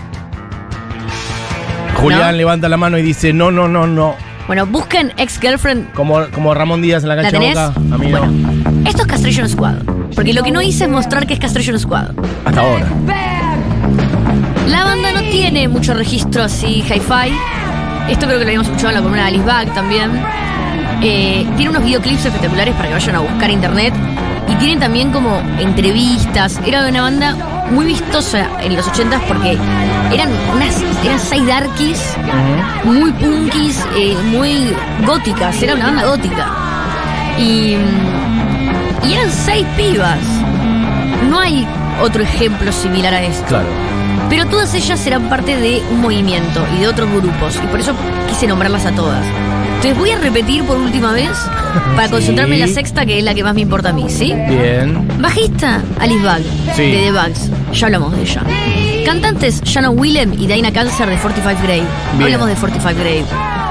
Julián 1.96 2.31
¿No? 2.31 2.33
levanta 2.33 2.66
la 2.66 2.78
mano 2.78 2.96
y 2.96 3.02
dice: 3.02 3.35
No, 3.35 3.50
no, 3.50 3.68
no, 3.68 3.87
no. 3.87 4.14
Bueno, 4.46 4.64
busquen 4.64 5.12
ex 5.18 5.38
girlfriend. 5.38 5.92
Como, 5.92 6.24
como 6.28 6.54
Ramón 6.54 6.81
Díaz 6.81 7.02
en 7.02 7.11
la 7.11 7.16
¿La 7.16 7.22
cancha 7.24 7.38
tenés? 7.38 7.54
Boca. 7.54 7.74
A 7.94 7.98
mí 7.98 8.07
no. 8.07 8.20
Bueno, 8.20 8.88
esto 8.88 9.02
es 9.02 9.07
Castration 9.07 9.50
Squad. 9.50 9.83
Porque 10.14 10.33
lo 10.33 10.42
que 10.42 10.50
no 10.50 10.62
hice 10.62 10.85
es 10.85 10.90
mostrar 10.90 11.26
que 11.26 11.35
es 11.35 11.40
Castration 11.40 11.78
Squad. 11.78 12.12
Hasta 12.46 12.59
ahora. 12.59 12.87
La 14.66 14.85
banda 14.85 15.12
no 15.12 15.20
tiene 15.20 15.68
mucho 15.68 15.92
registro 15.92 16.44
así 16.44 16.83
hi-fi. 16.83 17.35
Esto 18.11 18.24
creo 18.24 18.38
que 18.38 18.44
lo 18.44 18.48
habíamos 18.48 18.68
escuchado 18.68 18.88
en 18.88 18.94
la 18.94 19.00
columna 19.02 19.22
de 19.24 19.28
Alice 19.28 19.44
Bag 19.44 19.74
también. 19.74 20.11
Eh, 21.02 21.46
tiene 21.59 21.68
unos 21.68 21.85
videoclips 21.85 22.24
espectaculares 22.24 22.74
para 22.76 22.88
que 22.88 22.94
vayan 22.94 23.16
a 23.16 23.18
buscar 23.18 23.50
internet. 23.50 23.92
Y 24.48 24.54
tienen 24.54 24.81
también 24.81 25.11
como 25.12 25.38
entrevistas. 25.59 26.59
Era 26.64 26.88
una 26.88 27.02
banda 27.02 27.37
muy 27.70 27.87
vistosa 27.87 28.48
en 28.61 28.76
los 28.76 28.87
80s 28.87 29.20
porque 29.28 29.59
eran 30.12 30.28
unas 30.54 30.74
eran 31.04 31.20
seis 31.20 31.46
darkies, 31.46 32.00
muy 32.85 33.12
punkis, 33.12 33.78
eh, 33.96 34.16
muy 34.26 34.72
góticas. 35.07 35.62
Era 35.62 35.74
una 35.74 35.87
banda 35.87 36.07
gótica. 36.07 36.46
Y, 37.38 37.76
y 39.07 39.12
eran 39.12 39.31
seis 39.31 39.66
pibas. 39.76 40.18
No 41.31 41.38
hay 41.40 41.66
otro 42.02 42.22
ejemplo 42.22 42.72
similar 42.72 43.14
a 43.14 43.22
esto. 43.22 43.44
Claro. 43.46 43.66
Pero 44.28 44.46
todas 44.46 44.74
ellas 44.74 45.07
eran 45.07 45.28
parte 45.28 45.57
de 45.57 45.83
un 45.90 46.00
movimiento 46.02 46.66
y 46.76 46.81
de 46.81 46.88
otros 46.88 47.09
grupos, 47.11 47.57
y 47.62 47.66
por 47.68 47.81
eso 47.81 47.94
quise 48.28 48.46
nombrarlas 48.46 48.85
a 48.85 48.90
todas. 48.92 49.24
Entonces 49.76 49.96
voy 49.96 50.11
a 50.11 50.18
repetir 50.18 50.64
por 50.64 50.76
última 50.76 51.12
vez 51.12 51.31
para 51.94 52.07
Sí. 52.09 52.12
concentrarme 52.12 52.57
en 52.57 52.61
la 52.62 52.66
sexta, 52.68 53.07
que 53.07 53.18
es 53.18 53.24
la 53.24 53.33
que 53.35 53.42
más 53.42 53.54
me 53.54 53.62
importa 53.62 53.90
a 53.90 53.92
mí, 53.92 54.04
¿sí? 54.09 54.35
Bien. 54.48 55.09
Bajista, 55.18 55.81
Alice 56.00 56.22
Bag, 56.24 56.42
Sí. 56.74 56.83
de 56.90 56.98
The 57.04 57.12
Bugs. 57.12 57.50
Ya 57.72 57.87
hablamos 57.87 58.12
de 58.16 58.22
ella. 58.22 58.42
Cantantes 59.04 59.62
Shannon 59.62 59.98
Willem 59.98 60.35
y 60.38 60.46
Dana 60.46 60.72
Cancer 60.72 61.09
de 61.09 61.16
45 61.16 61.62
Grave. 61.62 61.83
Bien. 62.14 62.22
Hablamos 62.24 62.48
de 62.48 62.54
45 62.54 63.00
Grave. 63.00 63.24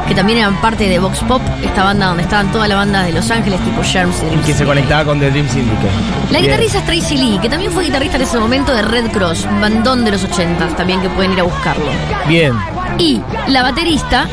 Que 0.08 0.16
también 0.16 0.40
eran 0.40 0.56
parte 0.62 0.88
de 0.88 1.00
Vox 1.00 1.20
Pop, 1.28 1.42
esta 1.62 1.84
banda 1.84 2.08
donde 2.08 2.24
estaban 2.24 2.50
toda 2.54 2.66
la 2.68 2.76
banda 2.76 3.04
de 3.04 3.12
Los 3.12 3.30
Ángeles, 3.30 3.60
tipo 3.66 3.84
Germs 3.84 4.24
y 4.24 4.26
Dream 4.28 4.42
Que 4.44 4.54
se 4.54 4.64
conectaba 4.64 5.04
con 5.04 5.20
The 5.20 5.30
Dream 5.32 5.50
Syndicate. 5.50 5.90
La 6.32 6.40
Bien. 6.40 6.44
guitarrista 6.44 6.80
es 6.80 6.86
Tracy 6.86 7.18
Lee, 7.18 7.40
que 7.42 7.50
también 7.50 7.72
fue 7.74 7.84
guitarrista 7.84 8.16
en 8.16 8.22
ese 8.24 8.40
momento 8.40 8.74
de 8.74 8.84
Red 8.84 9.12
Cross, 9.12 9.46
un 9.52 9.60
bandón 9.60 10.06
de 10.06 10.12
los 10.12 10.24
80 10.24 10.78
también 10.78 11.02
que 11.02 11.10
pueden 11.10 11.34
ir 11.34 11.42
a 11.42 11.44
buscarlo. 11.44 11.92
Bien. 12.26 12.54
Y 12.98 13.22
la 13.50 13.64
baterista 13.64 14.28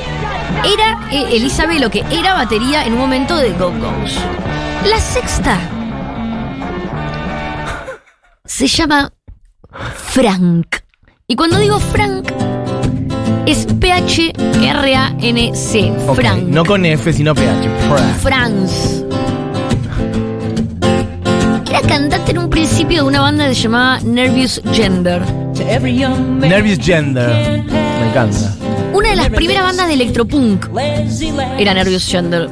era 0.64 1.08
eh, 1.10 1.36
Elisa 1.36 1.66
Velo, 1.66 1.90
que 1.90 2.04
era 2.08 2.34
batería 2.34 2.84
en 2.84 2.92
un 2.92 3.00
momento 3.00 3.36
de 3.36 3.50
Go 3.50 3.72
Go's. 3.72 4.16
La 4.88 5.00
sexta 5.00 5.58
se 8.44 8.68
llama 8.68 9.12
Frank. 9.96 10.76
Y 11.26 11.36
cuando 11.36 11.58
digo 11.58 11.78
Frank, 11.80 12.30
es 13.46 13.66
P-H-R-A-N-C. 13.80 14.32
Frank. 16.14 16.42
No 16.44 16.64
con 16.64 16.84
F, 16.86 17.12
sino 17.12 17.34
PH. 17.34 17.68
Frank. 17.88 18.16
Franz. 18.20 19.04
Era 21.68 21.80
cantante 21.82 22.30
en 22.30 22.38
un 22.38 22.48
principio 22.50 23.02
de 23.02 23.08
una 23.08 23.20
banda 23.22 23.48
que 23.48 23.54
se 23.54 23.62
llamaba 23.62 24.00
Nervous 24.00 24.62
Gender. 24.72 25.22
Nervous 25.54 26.78
Gender. 26.78 27.64
Me 27.64 28.08
encanta. 28.08 28.54
Una 28.92 29.10
de 29.10 29.16
las 29.16 29.30
primeras 29.30 29.64
bandas 29.64 29.88
de 29.88 29.94
electropunk 29.94 30.66
era 31.58 31.74
Nervous 31.74 32.06
Gender. 32.06 32.48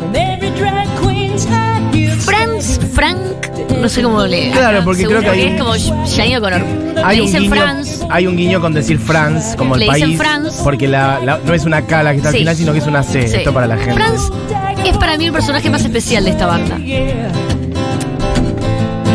Franz, 2.37 2.81
Frank, 2.95 3.18
no 3.81 3.88
sé 3.88 4.03
cómo 4.03 4.25
le. 4.27 4.51
Claro, 4.53 4.83
porque 4.85 5.05
creo 5.05 5.21
que 5.21 5.29
hay 5.29 5.40
es 5.49 5.61
como 5.61 5.73
Janine 6.16 6.38
O'Connor. 6.38 6.62
Hay 7.05 7.16
Le 7.16 7.23
un, 7.23 7.27
dicen 7.27 7.42
guiño, 7.42 7.55
Franz. 7.55 8.01
hay 8.11 8.27
un 8.27 8.37
guiño 8.37 8.61
con 8.61 8.73
decir 8.75 8.99
France, 8.99 9.57
como 9.57 9.75
el 9.75 9.81
Le 9.81 9.87
dicen 9.87 10.03
país. 10.03 10.18
France. 10.18 10.61
Porque 10.64 10.88
la, 10.88 11.21
la- 11.21 11.38
no 11.45 11.53
es 11.53 11.64
una 11.64 11.83
K 11.83 12.03
la 12.03 12.12
que 12.12 12.16
está 12.18 12.29
al 12.31 12.35
Sí. 12.35 12.38
final, 12.40 12.57
sino 12.57 12.73
que 12.73 12.79
es 12.79 12.87
una 12.87 13.03
C. 13.03 13.29
Sí. 13.29 13.37
Esto 13.37 13.53
para 13.53 13.66
la 13.66 13.77
gente. 13.77 13.95
Franz 13.95 14.31
es 14.85 14.97
para 14.99 15.16
mí 15.18 15.27
el 15.27 15.33
personaje 15.33 15.68
más 15.71 15.85
especial 15.85 16.25
de 16.25 16.31
esta 16.31 16.47
banda. 16.47 16.79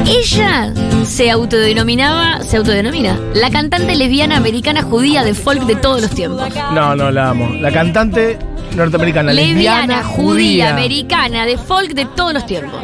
Ella 0.06 0.74
se 1.06 1.30
autodenominaba, 1.32 2.42
se 2.44 2.58
autodenomina, 2.58 3.20
la 3.34 3.50
cantante 3.50 3.96
lesbiana 3.96 4.38
americana 4.38 4.82
judía 4.82 5.24
de 5.24 5.34
folk 5.34 5.64
de 5.66 5.76
todos 5.76 6.02
los 6.02 6.12
tiempos. 6.12 6.50
No, 6.74 6.96
no, 6.96 7.12
la 7.12 7.30
amo. 7.30 7.50
La 7.60 7.72
cantante 7.72 8.38
norteamericana, 8.78 9.34
lesbiana, 9.34 10.04
judía, 10.04 10.72
americana, 10.72 11.46
de 11.46 11.58
folk 11.58 11.94
de 11.94 12.06
todos 12.06 12.34
los 12.34 12.46
tiempos. 12.46 12.80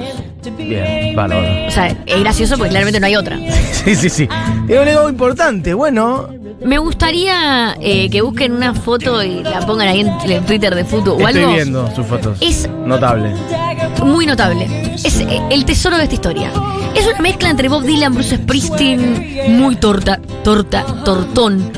Bien, 0.57 1.15
bárbaro. 1.15 1.67
O 1.67 1.71
sea, 1.71 1.87
es 2.05 2.19
gracioso 2.19 2.57
porque 2.57 2.71
claramente 2.71 2.99
no 2.99 3.05
hay 3.07 3.15
otra. 3.15 3.37
Sí, 3.83 3.95
sí, 3.95 4.09
sí. 4.09 4.29
Es 4.69 4.79
un 4.79 4.87
ego 4.87 5.09
importante. 5.09 5.73
Bueno, 5.73 6.29
Me 6.63 6.77
gustaría 6.77 7.75
eh, 7.81 8.09
que 8.09 8.21
busquen 8.21 8.53
una 8.53 8.73
foto 8.73 9.21
y 9.21 9.43
la 9.43 9.59
pongan 9.65 9.89
ahí 9.89 9.99
en, 10.01 10.07
en 10.31 10.45
Twitter 10.45 10.73
de 10.73 10.85
fútbol 10.85 11.21
o 11.21 11.27
estoy 11.27 11.41
algo. 11.43 11.53
viendo 11.53 11.95
sus 11.95 12.05
fotos. 12.07 12.37
Es 12.39 12.69
Notable. 12.85 13.33
muy 14.05 14.25
notable. 14.25 14.93
Es 14.95 15.19
eh, 15.19 15.41
el 15.51 15.65
tesoro 15.65 15.97
de 15.97 16.03
esta 16.03 16.15
historia. 16.15 16.49
Es 16.95 17.05
una 17.07 17.19
mezcla 17.19 17.49
entre 17.49 17.67
Bob 17.67 17.83
Dylan, 17.83 18.13
Bruce 18.13 18.37
Springsteen, 18.37 19.57
muy 19.59 19.75
torta, 19.75 20.19
torta, 20.45 20.85
tortón, 21.03 21.71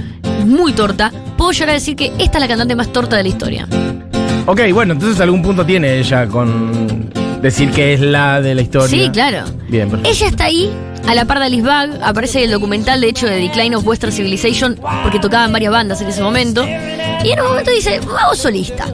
muy 0.46 0.74
torta. 0.74 1.12
Puedo 1.38 1.52
llegar 1.54 1.70
a 1.70 1.74
decir 1.74 1.96
que 1.96 2.12
esta 2.20 2.38
es 2.38 2.42
la 2.42 2.48
cantante 2.48 2.76
más 2.76 2.90
torta 2.94 3.16
de 3.18 3.24
la 3.24 3.30
historia. 3.30 3.68
Ok, 4.48 4.62
bueno, 4.74 4.94
entonces 4.94 5.20
algún 5.22 5.42
punto 5.42 5.66
tiene 5.66 5.98
ella 5.98 6.28
con 6.28 7.10
decir 7.42 7.72
que 7.72 7.94
es 7.94 8.00
la 8.00 8.42
de 8.42 8.54
la 8.54 8.62
historia. 8.62 8.88
Sí, 8.88 9.10
claro. 9.10 9.46
Bien, 9.68 9.90
perfecto. 9.90 10.10
Ella 10.10 10.28
está 10.28 10.46
ahí, 10.46 10.70
a 11.08 11.16
la 11.16 11.26
par 11.26 11.40
de 11.40 11.46
Alice 11.46 11.64
Bag, 11.64 12.00
aparece 12.04 12.44
el 12.44 12.52
documental, 12.52 13.02
de 13.02 13.10
hecho, 13.10 13.26
de 13.26 13.38
Decline 13.38 13.76
of 13.76 13.86
Western 13.88 14.12
Civilization, 14.12 14.80
porque 15.04 15.20
tocaban 15.20 15.52
varias 15.52 15.72
bandas 15.72 16.00
en 16.02 16.08
ese 16.08 16.22
momento. 16.22 16.64
Y 16.64 17.32
en 17.32 17.40
un 17.42 17.48
momento 17.48 17.72
dice, 17.72 18.00
vamos 18.06 18.38
solista. 18.38 18.86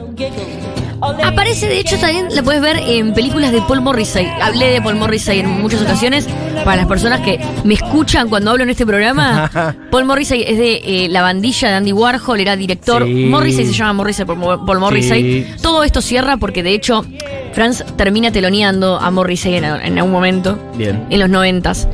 Aparece, 1.02 1.66
de 1.68 1.80
hecho, 1.80 1.96
también 1.98 2.28
la 2.34 2.42
puedes 2.42 2.60
ver 2.62 2.76
en 2.76 3.12
películas 3.12 3.50
de 3.52 3.60
Paul 3.62 3.80
Morrissey. 3.80 4.26
Hablé 4.40 4.70
de 4.70 4.80
Paul 4.80 4.96
Morrissey 4.96 5.40
en 5.40 5.48
muchas 5.60 5.82
ocasiones. 5.82 6.28
Para 6.64 6.76
las 6.76 6.86
personas 6.86 7.20
que 7.22 7.40
me 7.64 7.74
escuchan 7.74 8.28
cuando 8.28 8.52
hablo 8.52 8.62
en 8.62 8.70
este 8.70 8.86
programa, 8.86 9.50
Paul 9.90 10.04
Morrissey 10.04 10.44
es 10.46 10.56
de 10.58 10.74
eh, 10.84 11.08
la 11.08 11.22
bandilla 11.22 11.70
de 11.70 11.74
Andy 11.74 11.92
Warhol, 11.92 12.38
era 12.40 12.54
director. 12.54 13.04
Sí. 13.04 13.26
Morrissey 13.26 13.66
se 13.66 13.72
llama 13.72 13.94
Morrissey 13.94 14.24
por 14.24 14.38
Paul 14.64 14.78
Morrissey. 14.78 15.44
Sí. 15.44 15.62
Todo 15.62 15.82
esto 15.82 16.00
cierra 16.00 16.36
porque, 16.36 16.62
de 16.62 16.72
hecho, 16.74 17.04
Franz 17.52 17.84
termina 17.96 18.30
teloneando 18.30 18.96
a 19.00 19.10
Morrissey 19.10 19.56
en, 19.56 19.64
en 19.64 19.98
algún 19.98 20.12
momento 20.12 20.56
Bien. 20.76 21.04
en 21.10 21.18
los 21.18 21.28
noventas. 21.28 21.88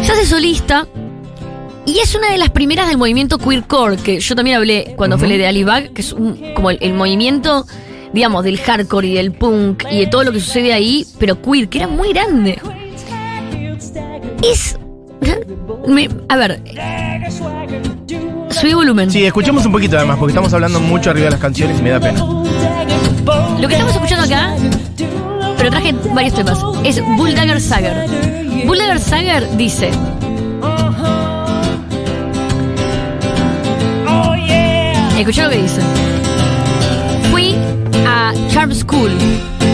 Se 0.00 0.12
hace 0.12 0.26
solista 0.26 0.86
y 1.86 1.98
es 1.98 2.14
una 2.14 2.30
de 2.30 2.38
las 2.38 2.50
primeras 2.50 2.86
del 2.88 2.98
movimiento 2.98 3.38
queercore, 3.38 3.96
que 3.96 4.20
yo 4.20 4.36
también 4.36 4.56
hablé 4.58 4.94
cuando 4.96 5.16
Ujú. 5.16 5.24
hablé 5.24 5.38
de 5.38 5.46
Alibag, 5.48 5.92
que 5.92 6.02
es 6.02 6.12
un- 6.12 6.54
como 6.54 6.70
el, 6.70 6.78
el 6.80 6.94
movimiento, 6.94 7.66
digamos, 8.14 8.44
del 8.44 8.58
hardcore 8.58 9.08
y 9.08 9.14
del 9.14 9.32
punk 9.32 9.84
y 9.90 9.98
de 9.98 10.06
todo 10.06 10.22
lo 10.24 10.32
que 10.32 10.40
sucede 10.40 10.72
ahí, 10.72 11.04
pero 11.18 11.42
queer, 11.42 11.68
que 11.68 11.78
era 11.78 11.88
muy 11.88 12.10
grande. 12.12 12.58
Es... 14.42 14.78
me- 15.88 16.08
a 16.28 16.36
ver... 16.36 16.62
Subí 18.50 18.72
volumen. 18.72 19.10
Sí, 19.10 19.24
escuchemos 19.24 19.66
un 19.66 19.72
poquito 19.72 19.96
además, 19.96 20.16
porque 20.18 20.30
estamos 20.30 20.52
hablando 20.54 20.78
mucho 20.78 21.10
arriba 21.10 21.24
de 21.24 21.32
las 21.32 21.40
canciones 21.40 21.80
y 21.80 21.82
me 21.82 21.90
da 21.90 21.98
pena. 21.98 22.20
Lo 23.60 23.68
que 23.68 23.74
estamos 23.74 23.92
escuchando 23.94 24.24
acá, 24.24 24.54
pero 25.56 25.70
traje 25.70 25.92
varios 26.14 26.34
temas, 26.34 26.58
es 26.84 27.02
Bulldagger 27.16 27.60
Sager. 27.60 28.06
Bulldagger 28.64 29.00
Sager 29.00 29.56
dice... 29.56 29.90
Escucha 35.18 35.44
lo 35.44 35.50
que 35.50 35.62
dice. 35.62 35.80
A 38.24 38.32
Charm 38.48 38.72
School 38.74 39.10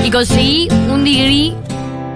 y 0.05 0.11
conseguí 0.11 0.67
un 0.93 1.05
degree 1.05 1.55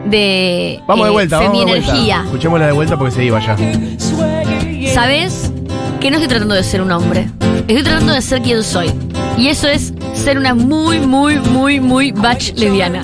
de 0.06 0.80
Vamos 0.88 1.04
de 1.06 1.10
eh, 1.10 1.12
vuelta, 1.12 1.38
vamos 1.38 1.58
de 1.60 1.64
vuelta. 1.64 2.22
Escuchémosla 2.24 2.66
de 2.66 2.72
vuelta 2.72 2.98
porque 2.98 3.14
se 3.14 3.24
iba 3.24 3.38
ya. 3.38 3.56
¿Sabes? 4.92 5.52
Que 6.00 6.10
no 6.10 6.16
estoy 6.16 6.28
tratando 6.28 6.56
de 6.56 6.64
ser 6.64 6.82
un 6.82 6.90
hombre. 6.90 7.28
Estoy 7.68 7.84
tratando 7.84 8.12
de 8.14 8.20
ser 8.20 8.42
quien 8.42 8.64
soy. 8.64 8.90
Y 9.38 9.46
eso 9.48 9.68
es 9.68 9.94
ser 10.12 10.36
una 10.36 10.54
muy, 10.54 10.98
muy, 10.98 11.38
muy, 11.38 11.78
muy 11.80 12.10
batch 12.10 12.52
lesbiana. 12.54 13.02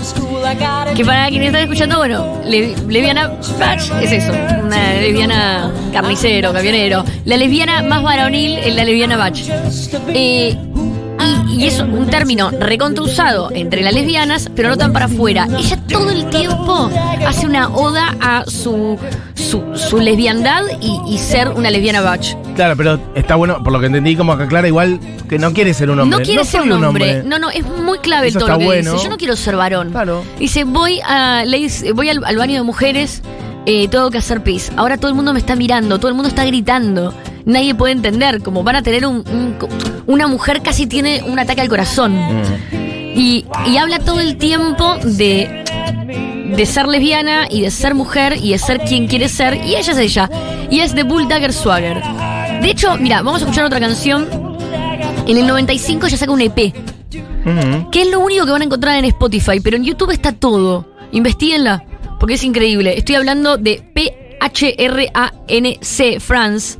Que 0.97 1.05
para 1.05 1.29
quienes 1.29 1.49
están 1.49 1.63
escuchando, 1.63 1.99
bueno, 1.99 2.25
le- 2.45 2.75
lesbiana 2.89 3.31
batch 3.61 3.91
es 4.03 4.11
eso. 4.13 4.33
Una 4.65 4.95
lesbiana 4.95 5.73
carnicero, 5.93 6.53
camionero. 6.53 7.05
La 7.25 7.37
lesbiana 7.37 7.83
más 7.83 8.03
varonil 8.03 8.59
es 8.59 8.75
la 8.75 8.85
lesbiana 8.85 9.17
batch. 9.17 9.43
Eh, 10.09 10.57
y, 11.49 11.63
y 11.63 11.67
es 11.67 11.81
un 11.81 12.07
término 12.09 12.51
recontra 12.51 13.03
usado 13.05 13.51
entre 13.53 13.83
las 13.83 13.95
lesbianas, 13.95 14.49
pero 14.55 14.69
no 14.69 14.77
tan 14.77 14.93
para 14.93 15.07
afuera. 15.07 15.47
Ella 15.59 15.79
todo 15.89 16.11
el 16.11 16.29
tiempo 16.31 16.91
hace 17.27 17.47
una 17.47 17.69
oda 17.69 18.17
a 18.21 18.45
su, 18.47 18.99
su, 19.35 19.63
su 19.75 19.99
lesbiandad 19.99 20.63
y, 20.81 21.01
y 21.07 21.19
ser 21.19 21.49
una 21.49 21.71
lesbiana 21.71 22.01
batch. 22.01 22.35
Claro, 22.57 22.77
pero 22.77 23.01
está 23.15 23.37
bueno, 23.37 23.63
por 23.63 23.73
lo 23.73 23.81
que 23.81 23.87
entendí, 23.87 24.17
como 24.17 24.33
acá 24.33 24.47
Clara, 24.47 24.69
igual 24.69 25.01
que 25.29 25.39
no 25.39 25.53
quiere 25.53 25.73
ser 25.75 25.91
un 25.91 26.01
hombre. 26.01 26.19
No 26.19 26.25
quiere 26.25 26.45
ser 26.45 26.63
un 26.63 26.73
hombre. 26.85 27.23
No, 27.25 27.39
no, 27.39 27.51
es 27.51 27.65
muy 27.65 27.99
clave 27.99 28.29
Eso 28.29 28.41
todo 28.41 28.49
está 28.49 28.55
lo 28.55 28.59
que 28.61 28.65
bueno. 28.67 28.93
dice. 28.93 29.05
Yo 29.05 29.11
no 29.11 29.17
quiero 29.17 29.37
ser 29.37 29.57
varón. 29.57 29.91
Claro. 29.91 30.25
Dice, 30.39 30.65
voy 30.65 31.01
a 31.07 31.45
le 31.45 31.59
dice, 31.59 31.93
voy 31.93 32.09
al, 32.11 32.23
al 32.25 32.37
baño 32.37 32.55
de 32.55 32.63
mujeres, 32.63 33.23
eh, 33.67 33.89
tengo 33.89 34.11
que 34.11 34.19
hacer 34.19 34.43
pis. 34.43 34.71
Ahora 34.77 34.97
todo 34.97 35.09
el 35.09 35.15
mundo 35.15 35.33
me 35.33 35.39
está 35.39 35.57
mirando, 35.57 35.99
todo 35.99 36.09
el 36.09 36.15
mundo 36.15 36.29
está 36.29 36.45
gritando. 36.45 37.15
Nadie 37.51 37.75
puede 37.75 37.93
entender, 37.93 38.43
como 38.43 38.63
van 38.63 38.77
a 38.77 38.83
tener 38.83 39.05
un, 39.07 39.17
un- 39.29 39.57
una 40.07 40.27
mujer 40.27 40.63
casi 40.63 40.87
tiene 40.87 41.23
un 41.27 41.39
ataque 41.39 41.61
al 41.61 41.69
corazón. 41.69 42.15
Mm. 42.15 42.43
Y, 43.17 43.45
y 43.67 43.77
habla 43.77 43.99
todo 43.99 44.21
el 44.21 44.37
tiempo 44.37 44.97
de, 45.03 45.65
de 46.57 46.67
ser 46.67 46.87
lesbiana 46.87 47.47
y 47.51 47.63
de 47.63 47.71
ser 47.71 47.95
mujer 47.95 48.37
y 48.41 48.53
de 48.53 48.59
ser 48.59 48.81
quien 48.81 49.07
quiere 49.09 49.29
ser. 49.29 49.55
Y 49.67 49.75
ella 49.77 49.93
es 49.93 49.99
ella. 49.99 50.31
Y 50.71 50.81
es 50.81 50.95
de 50.95 51.03
Bulldagger 51.03 51.53
Swagger. 51.53 52.01
De 52.63 52.71
hecho, 52.71 52.97
mira, 52.99 53.17
vamos 53.23 53.41
a 53.43 53.45
escuchar 53.45 53.65
otra 53.65 53.81
canción. 53.81 54.29
En 55.27 55.37
el 55.37 55.47
95 55.47 56.07
ya 56.09 56.17
saca 56.17 56.31
un 56.33 56.41
EP. 56.41 56.73
Ujú. 57.45 57.91
Que 57.91 58.03
es 58.03 58.11
lo 58.11 58.21
único 58.21 58.45
que 58.47 58.53
van 58.53 58.63
a 58.63 58.65
encontrar 58.67 58.97
en 58.99 59.05
Spotify. 59.07 59.61
Pero 59.61 59.77
en 59.77 59.85
YouTube 59.85 60.11
está 60.13 60.33
todo. 60.33 60.87
Investíguenla. 61.13 61.85
Porque 62.21 62.35
es 62.35 62.45
increíble. 62.45 62.97
Estoy 62.97 63.17
hablando 63.17 63.57
de 63.57 63.83
P-H-R-A-N-C 64.91 66.21
France. 66.21 66.79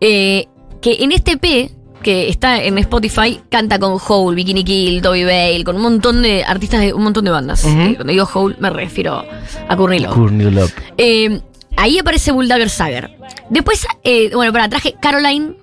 Eh, 0.00 0.46
que 0.80 0.96
en 1.00 1.12
este 1.12 1.32
EP 1.32 1.70
que 2.04 2.28
está 2.28 2.62
en 2.62 2.78
Spotify, 2.78 3.40
canta 3.48 3.80
con 3.80 3.98
Hole, 4.06 4.36
Bikini 4.36 4.62
Kill, 4.62 5.02
Toby 5.02 5.24
Bale, 5.24 5.64
con 5.64 5.76
un 5.76 5.82
montón 5.82 6.22
de 6.22 6.44
artistas 6.44 6.82
de 6.82 6.92
un 6.92 7.02
montón 7.02 7.24
de 7.24 7.32
bandas. 7.32 7.64
Eh, 7.64 7.94
cuando 7.96 8.12
digo 8.12 8.28
Hole 8.32 8.54
me 8.60 8.70
refiero 8.70 9.24
a 9.68 9.76
Courtney 9.76 10.00
Love. 10.00 10.14
Courtney 10.14 10.50
Love. 10.50 10.72
Eh, 10.98 11.40
ahí 11.76 11.98
aparece 11.98 12.30
Bulldagger 12.30 12.68
Sager. 12.68 13.10
Después, 13.48 13.86
eh, 14.04 14.30
bueno, 14.34 14.52
para 14.52 14.68
traje 14.68 14.94
Caroline. 15.00 15.56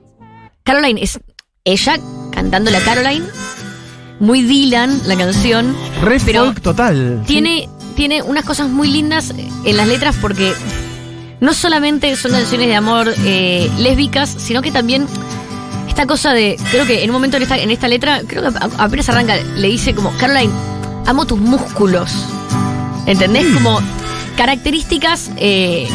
Caroline 0.64 1.02
es 1.02 1.20
ella 1.64 1.98
cantando 2.32 2.72
la 2.72 2.80
Caroline. 2.80 3.26
Muy 4.20 4.42
Dylan 4.42 5.08
la 5.08 5.16
canción. 5.16 5.76
Re 6.02 6.20
Pero 6.26 6.46
folk 6.46 6.62
total. 6.62 7.24
Tiene, 7.28 7.70
tiene 7.96 8.24
unas 8.24 8.46
cosas 8.46 8.68
muy 8.68 8.90
lindas 8.90 9.32
en 9.64 9.78
las 9.78 9.88
letras 9.88 10.16
porque 10.20 10.54
no 11.42 11.54
solamente 11.54 12.16
son 12.16 12.32
canciones 12.32 12.68
de 12.68 12.76
amor 12.76 13.14
eh, 13.26 13.70
lésbicas, 13.80 14.30
sino 14.30 14.62
que 14.62 14.72
también 14.72 15.08
esta 15.90 16.06
cosa 16.06 16.32
de, 16.34 16.56
creo 16.70 16.86
que 16.86 17.04
en 17.04 17.10
un 17.10 17.16
momento 17.16 17.36
en 17.38 17.44
esta, 17.44 17.58
en 17.58 17.72
esta 17.72 17.88
letra, 17.90 18.22
creo 18.26 18.44
que 18.44 18.58
apenas 18.78 19.10
arranca, 19.10 19.36
le 19.58 19.68
dice 19.68 19.94
como, 19.94 20.16
Caroline, 20.18 20.54
amo 21.06 21.26
tus 21.26 21.40
músculos. 21.40 22.14
¿Entendés? 23.08 23.48
Como 23.56 23.80
características 24.38 25.32
eh, 25.38 25.90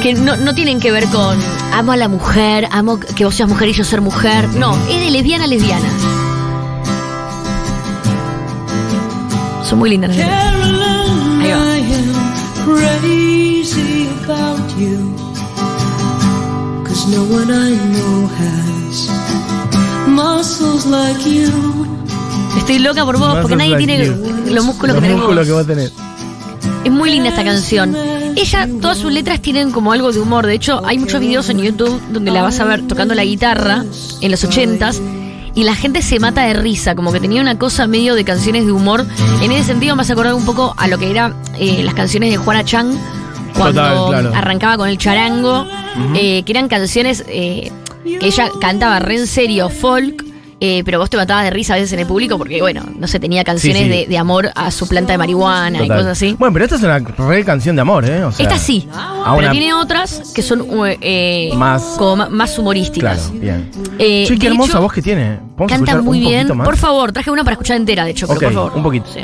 que 0.00 0.14
no, 0.14 0.36
no 0.36 0.54
tienen 0.54 0.78
que 0.78 0.92
ver 0.92 1.06
con 1.06 1.36
amo 1.74 1.92
a 1.92 1.96
la 1.96 2.06
mujer, 2.08 2.68
amo 2.70 3.00
que 3.00 3.24
vos 3.24 3.34
seas 3.34 3.48
mujer 3.48 3.68
y 3.68 3.72
yo 3.72 3.82
ser 3.82 4.00
mujer. 4.00 4.48
No, 4.54 4.76
es 4.88 5.00
de 5.00 5.10
lesbiana 5.10 5.44
a 5.44 5.48
lesbiana. 5.48 5.88
Son 9.64 9.80
muy 9.80 9.90
lindas 9.90 10.16
Ahí 10.16 11.50
va. 11.50 13.37
Crazy 13.70 14.08
about 14.24 14.78
you. 14.78 15.14
Cause 16.84 17.06
no 17.08 17.22
one 17.24 17.52
I 17.52 17.76
know 17.92 18.26
has 18.38 19.10
muscles 20.08 20.86
like 20.86 21.22
you. 21.28 21.86
Estoy 22.56 22.78
loca 22.78 23.04
por 23.04 23.18
vos, 23.18 23.38
porque 23.42 23.56
nadie 23.56 23.72
like 23.72 23.86
tiene 23.86 24.06
you. 24.06 24.54
los 24.54 24.64
músculos 24.64 24.94
Los 24.94 25.02
que 25.02 25.08
tenés 25.08 25.16
músculos 25.18 25.46
que 25.46 25.52
vos 25.52 25.66
tenés. 25.66 25.92
Es 26.84 26.90
muy 26.90 27.10
linda 27.10 27.28
esta 27.28 27.44
canción. 27.44 27.94
Ella, 28.36 28.66
todas 28.80 28.96
sus 28.96 29.12
letras 29.12 29.42
tienen 29.42 29.70
como 29.70 29.92
algo 29.92 30.12
de 30.12 30.20
humor. 30.20 30.46
De 30.46 30.54
hecho, 30.54 30.80
hay 30.86 30.96
muchos 30.98 31.20
videos 31.20 31.50
en 31.50 31.58
YouTube 31.58 32.00
donde 32.10 32.30
la 32.30 32.40
vas 32.40 32.60
a 32.60 32.64
ver 32.64 32.86
tocando 32.86 33.14
la 33.14 33.24
guitarra 33.24 33.84
en 34.22 34.30
los 34.30 34.42
ochentas 34.44 35.02
y 35.54 35.64
la 35.64 35.74
gente 35.74 36.00
se 36.00 36.18
mata 36.20 36.42
de 36.44 36.54
risa, 36.54 36.94
como 36.94 37.12
que 37.12 37.20
tenía 37.20 37.42
una 37.42 37.58
cosa 37.58 37.86
medio 37.86 38.14
de 38.14 38.24
canciones 38.24 38.64
de 38.64 38.72
humor. 38.72 39.04
En 39.42 39.52
ese 39.52 39.64
sentido 39.64 39.94
me 39.94 40.02
hace 40.02 40.14
acordar 40.14 40.32
un 40.32 40.46
poco 40.46 40.72
a 40.78 40.88
lo 40.88 40.96
que 40.96 41.10
eran 41.10 41.34
las 41.58 41.92
canciones 41.92 42.30
de 42.30 42.38
Juana 42.38 42.64
Chang 42.64 42.96
cuando 43.58 43.82
Total, 43.82 44.20
claro. 44.22 44.36
arrancaba 44.36 44.76
con 44.76 44.88
el 44.88 44.98
charango, 44.98 45.66
eh, 46.14 46.42
que 46.44 46.52
eran 46.52 46.68
canciones 46.68 47.24
eh, 47.28 47.70
que 48.04 48.26
ella 48.26 48.50
cantaba 48.60 48.98
re 49.00 49.16
en 49.16 49.26
serio, 49.26 49.68
folk. 49.68 50.24
eh, 50.60 50.82
pero 50.84 50.98
vos 50.98 51.08
te 51.08 51.16
matabas 51.16 51.44
de 51.44 51.50
risa 51.50 51.74
a 51.74 51.76
veces 51.76 51.92
en 51.92 52.00
el 52.00 52.06
público 52.06 52.36
porque, 52.36 52.60
bueno, 52.60 52.82
no 52.98 53.06
sé, 53.06 53.20
tenía 53.20 53.44
canciones 53.44 53.82
sí. 53.84 53.88
De, 53.88 54.06
de 54.08 54.18
amor 54.18 54.50
a 54.56 54.72
su 54.72 54.88
planta 54.88 55.12
de 55.12 55.18
marihuana 55.18 55.84
y 55.84 55.88
cosas 55.88 56.06
así. 56.06 56.34
Bueno, 56.36 56.52
pero 56.52 56.64
esta 56.64 56.74
es 56.76 56.82
una 56.82 56.98
re 56.98 57.44
canción 57.44 57.76
de 57.76 57.82
amor, 57.82 58.04
¿eh? 58.04 58.24
O 58.24 58.32
sea, 58.32 58.44
Esta 58.44 58.58
sí, 58.58 58.88
a 58.92 59.22
pero 59.24 59.36
una- 59.38 59.50
tiene 59.52 59.72
otras 59.74 60.32
que 60.34 60.42
son 60.42 60.66
eh, 61.00 61.50
Más- 61.54 61.94
como 61.96 62.28
más 62.28 62.58
humorísticas. 62.58 63.18
Claro, 63.28 63.38
bien. 63.40 63.70
Eh, 64.00 64.24
che, 64.26 64.36
qué 64.36 64.48
hermosa 64.48 64.72
hecho, 64.72 64.80
voz 64.82 64.92
que 64.92 65.02
tiene. 65.02 65.38
¿Podemos 65.56 65.86
Canta 65.86 66.02
muy 66.02 66.18
bien. 66.18 66.56
más? 66.56 66.64
Por 66.64 66.76
favor, 66.76 67.12
traje 67.12 67.30
una 67.30 67.44
para 67.44 67.52
escuchar 67.52 67.76
entera, 67.76 68.04
de 68.04 68.10
hecho, 68.10 68.26
pero 68.26 68.40
por 68.40 68.52
favor. 68.52 68.72
un 68.74 68.82
poquito. 68.82 69.06
Sí. 69.12 69.20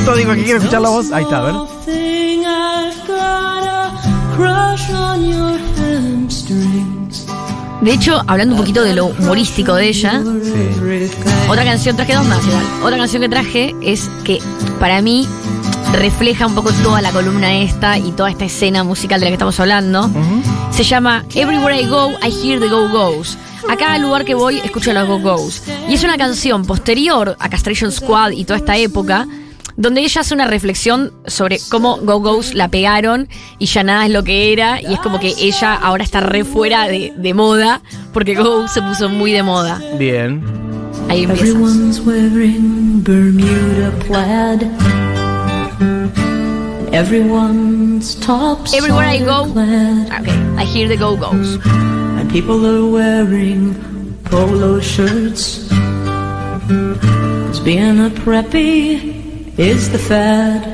Justo 0.00 0.16
digo 0.16 0.32
que 0.32 0.44
quiero 0.44 0.58
escuchar 0.60 0.80
la 0.80 0.88
voz. 0.88 1.12
Ahí 1.12 1.24
está, 1.24 1.38
a 1.38 1.42
ver. 1.42 1.54
Thing 1.84 2.40
I've 2.40 3.06
got 3.06 3.64
a 3.66 3.92
crush 4.34 4.90
on 4.90 5.28
your 5.28 5.58
hamstrings. 5.76 7.26
De 7.82 7.92
hecho, 7.92 8.22
hablando 8.26 8.54
un 8.54 8.60
poquito 8.62 8.82
de 8.82 8.94
lo 8.94 9.06
humorístico 9.06 9.74
de 9.74 9.88
ella, 9.88 10.22
Sí. 10.22 11.10
otra 11.48 11.64
canción, 11.64 11.96
traje 11.96 12.14
dos 12.14 12.24
más 12.26 12.42
igual. 12.46 12.64
Otra 12.82 12.96
canción 12.96 13.20
que 13.22 13.28
traje 13.28 13.74
es 13.82 14.10
que 14.24 14.38
para 14.78 15.02
mí 15.02 15.28
refleja 15.92 16.46
un 16.46 16.54
poco 16.54 16.72
toda 16.82 17.02
la 17.02 17.10
columna 17.10 17.52
esta 17.58 17.98
y 17.98 18.12
toda 18.12 18.30
esta 18.30 18.46
escena 18.46 18.82
musical 18.84 19.20
de 19.20 19.26
la 19.26 19.30
que 19.30 19.34
estamos 19.34 19.60
hablando. 19.60 20.06
Ujú. 20.06 20.42
Se 20.70 20.82
llama 20.82 21.24
Everywhere 21.34 21.78
I 21.78 21.86
Go, 21.86 22.10
I 22.26 22.30
Hear 22.42 22.58
the 22.60 22.68
Go 22.68 22.88
Go's. 22.88 23.36
A 23.68 23.76
cada 23.76 23.98
lugar 23.98 24.24
que 24.24 24.34
voy, 24.34 24.58
escucho 24.64 24.94
los 24.94 25.06
Go 25.06 25.18
Go's. 25.20 25.62
Y 25.88 25.94
es 25.94 26.04
una 26.04 26.16
canción 26.16 26.64
posterior 26.64 27.36
a 27.38 27.48
Castration 27.50 27.92
Squad 27.92 28.30
y 28.30 28.44
toda 28.46 28.58
esta 28.58 28.76
época, 28.78 29.26
donde 29.80 30.02
ella 30.02 30.20
hace 30.20 30.34
una 30.34 30.46
reflexión 30.46 31.10
sobre 31.26 31.58
cómo 31.70 31.96
Go 32.02 32.20
Go's 32.20 32.54
la 32.54 32.68
pegaron 32.68 33.28
y 33.58 33.64
ya 33.66 33.82
nada 33.82 34.04
es 34.06 34.12
lo 34.12 34.22
que 34.22 34.52
era. 34.52 34.80
Y 34.82 34.92
es 34.92 35.00
como 35.00 35.18
que 35.18 35.34
ella 35.38 35.74
ahora 35.74 36.04
está 36.04 36.20
re 36.20 36.44
fuera 36.44 36.86
de, 36.86 37.12
de 37.16 37.34
moda, 37.34 37.80
porque 38.12 38.34
Go 38.34 38.44
Go 38.62 38.68
se 38.68 38.82
puso 38.82 39.08
muy 39.08 39.32
de 39.32 39.42
moda. 39.42 39.80
Bien. 39.98 40.42
Ahí 41.08 41.24
empieza. 41.24 41.44
Everyone's 41.46 41.98
wearing 42.00 43.02
Bermuda 43.02 43.90
plaid. 44.06 44.62
And 45.80 46.94
everyone's 46.94 48.16
tops 48.20 48.74
Everywhere 48.74 49.06
I 49.08 49.18
go, 49.20 49.46
clad. 49.52 50.20
okay, 50.20 50.38
I 50.58 50.64
hear 50.64 50.88
the 50.88 50.96
Go 50.96 51.16
Go's. 51.16 51.58
And 51.64 52.30
people 52.30 52.66
are 52.66 52.84
wearing 52.86 53.74
polo 54.24 54.78
shirts. 54.80 55.68
'Cause 56.68 57.60
being 57.64 57.98
a 58.04 58.10
preppy 58.10 59.19
is 59.56 59.90
the 59.90 59.98
fad. 59.98 60.64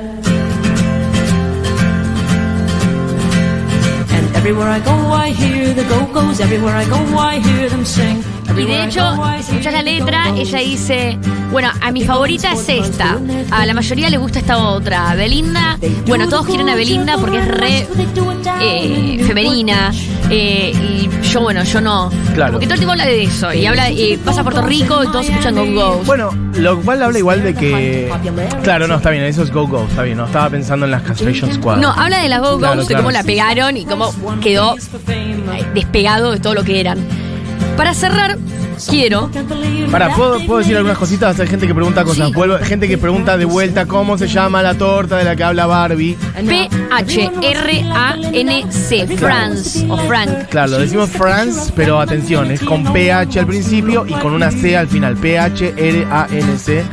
And 4.11 4.37
everywhere 4.37 4.69
I 4.69 4.81
go, 4.81 4.93
I 4.93 5.31
hear 5.31 5.73
the 5.75 5.85
go-go's. 5.85 6.41
Everywhere 6.41 6.75
I 6.75 6.85
go, 6.89 6.97
I 7.17 7.39
hear 7.39 7.69
them 7.69 7.85
sing. 7.85 8.36
Y 8.59 8.65
de 8.65 8.85
hecho, 8.85 9.17
go, 9.17 9.27
si 9.41 9.51
escuchas 9.53 9.73
la 9.73 9.83
letra, 9.83 10.33
ella 10.37 10.59
dice, 10.61 11.19
bueno, 11.51 11.71
a 11.81 11.93
mi 11.93 12.03
favorita 12.05 12.53
es 12.53 12.69
esta, 12.69 13.19
a 13.51 13.67
la 13.67 13.75
mayoría 13.75 14.09
le 14.09 14.17
gusta 14.17 14.39
esta 14.39 14.59
otra, 14.59 15.15
Belinda, 15.15 15.79
bueno, 16.07 16.29
todos 16.29 16.47
quieren 16.47 16.69
a 16.69 16.75
Belinda 16.75 17.19
porque 17.19 17.39
es 17.39 17.49
re 17.49 17.87
eh, 18.63 19.25
femenina, 19.27 19.93
eh, 20.31 20.73
y 20.75 21.11
yo, 21.29 21.41
bueno, 21.43 21.63
yo 21.65 21.81
no. 21.81 22.11
Claro. 22.35 22.53
Porque 22.53 22.67
todo 22.67 22.75
el 22.75 22.81
tiempo 22.81 22.93
habla 22.93 23.07
de 23.07 23.25
eso, 23.25 23.53
y 23.53 23.67
habla, 23.67 23.91
y 23.91 24.17
pasa 24.17 24.41
a 24.41 24.45
Puerto 24.45 24.63
Rico 24.63 25.05
y 25.05 25.09
todos 25.09 25.29
escuchan 25.29 25.55
Go 25.55 25.67
Go. 25.73 26.03
Bueno, 26.05 26.31
lo 26.55 26.81
cual 26.81 27.03
habla 27.03 27.19
igual 27.19 27.43
de 27.43 27.55
que. 27.55 28.13
Claro, 28.63 28.87
no, 28.89 28.97
está 28.97 29.11
bien, 29.11 29.25
eso 29.25 29.43
es 29.43 29.53
Go 29.53 29.67
Go, 29.67 29.87
está 29.89 30.03
bien. 30.03 30.17
No 30.17 30.27
estaba 30.27 30.49
pensando 30.49 30.87
en 30.87 30.93
las 30.93 31.03
Castration 31.03 31.53
Squad. 31.53 31.77
No, 31.79 31.91
habla 31.91 32.21
de 32.23 32.29
las 32.29 32.41
Go 32.41 32.53
Go's, 32.53 32.61
Claro, 32.61 32.81
de 32.81 32.87
claro. 32.87 33.03
cómo 33.03 33.11
la 33.11 33.23
pegaron 33.23 33.77
y 33.77 33.85
cómo 33.85 34.13
quedó 34.41 34.77
eh, 35.09 35.67
despegado 35.75 36.33
de 36.33 36.41
todo 36.41 36.55
lo 36.55 36.65
que 36.65 36.81
eran. 36.81 36.99
Para 37.77 37.93
cerrar, 37.93 38.39
quiero 38.89 39.31
Para, 39.91 40.15
¿puedo, 40.15 40.39
¿puedo 40.47 40.59
decir 40.61 40.77
algunas 40.77 40.99
cositas? 40.99 41.39
Hay 41.41 41.47
gente 41.47 41.67
que 41.67 41.75
pregunta 41.75 42.05
cosas. 42.05 42.29
Sí. 42.29 42.35
Vuelvo- 42.35 42.59
gente 42.59 42.89
que 42.89 42.99
pregunta 42.99 43.37
de 43.37 43.45
vuelta 43.45 43.87
cómo 43.87 44.17
se 44.19 44.29
llama 44.29 44.63
la 44.63 44.75
torta 44.75 45.17
de 45.19 45.25
la 45.25 45.35
que 45.37 45.45
habla 45.45 45.67
Barbie. 45.67 46.17
P-H-R-A-N-C, 47.77 49.07
France 49.17 49.87
o 49.89 49.97
Frank. 49.97 50.49
Claro, 50.51 50.73
lo 50.73 50.79
decimos 50.79 51.11
France, 51.11 51.73
pero 51.75 52.01
atención, 52.01 52.51
es 52.51 52.61
con 52.63 52.85
PH 52.93 53.39
al 53.41 53.47
principio 53.47 54.05
y 54.07 54.13
con 54.15 54.33
una 54.33 54.51
C 54.51 54.77
al 54.77 54.89
final. 54.89 55.17
P-H-R-A-N-C. 55.17 56.85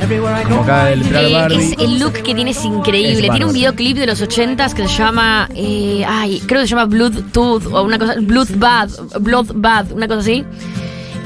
Como 0.48 0.60
acaba 0.62 0.84
de 0.86 0.96
letrar 0.96 1.24
Eh, 1.24 1.32
Barbie. 1.32 1.56
es 1.56 1.72
el 1.78 1.98
look 1.98 2.12
que 2.12 2.34
tiene 2.34 2.50
es 2.52 2.64
increíble. 2.64 3.12
Es 3.12 3.18
tiene 3.20 3.34
un 3.36 3.38
bárbaro. 3.40 3.52
videoclip 3.52 3.96
de 3.98 4.06
los 4.06 4.20
80s 4.22 4.74
que 4.74 4.86
se 4.88 4.96
llama. 4.98 5.48
eh, 5.54 6.04
ay, 6.06 6.40
creo 6.46 6.60
que 6.62 6.66
se 6.68 6.74
llama 6.74 6.86
Bloodtooth 6.86 7.66
o 7.66 7.82
una 7.82 7.98
cosa. 7.98 8.14
Bloodbath. 8.20 9.18
Bloodbath, 9.20 9.92
una 9.92 10.06
cosa 10.08 10.20
así. 10.20 10.44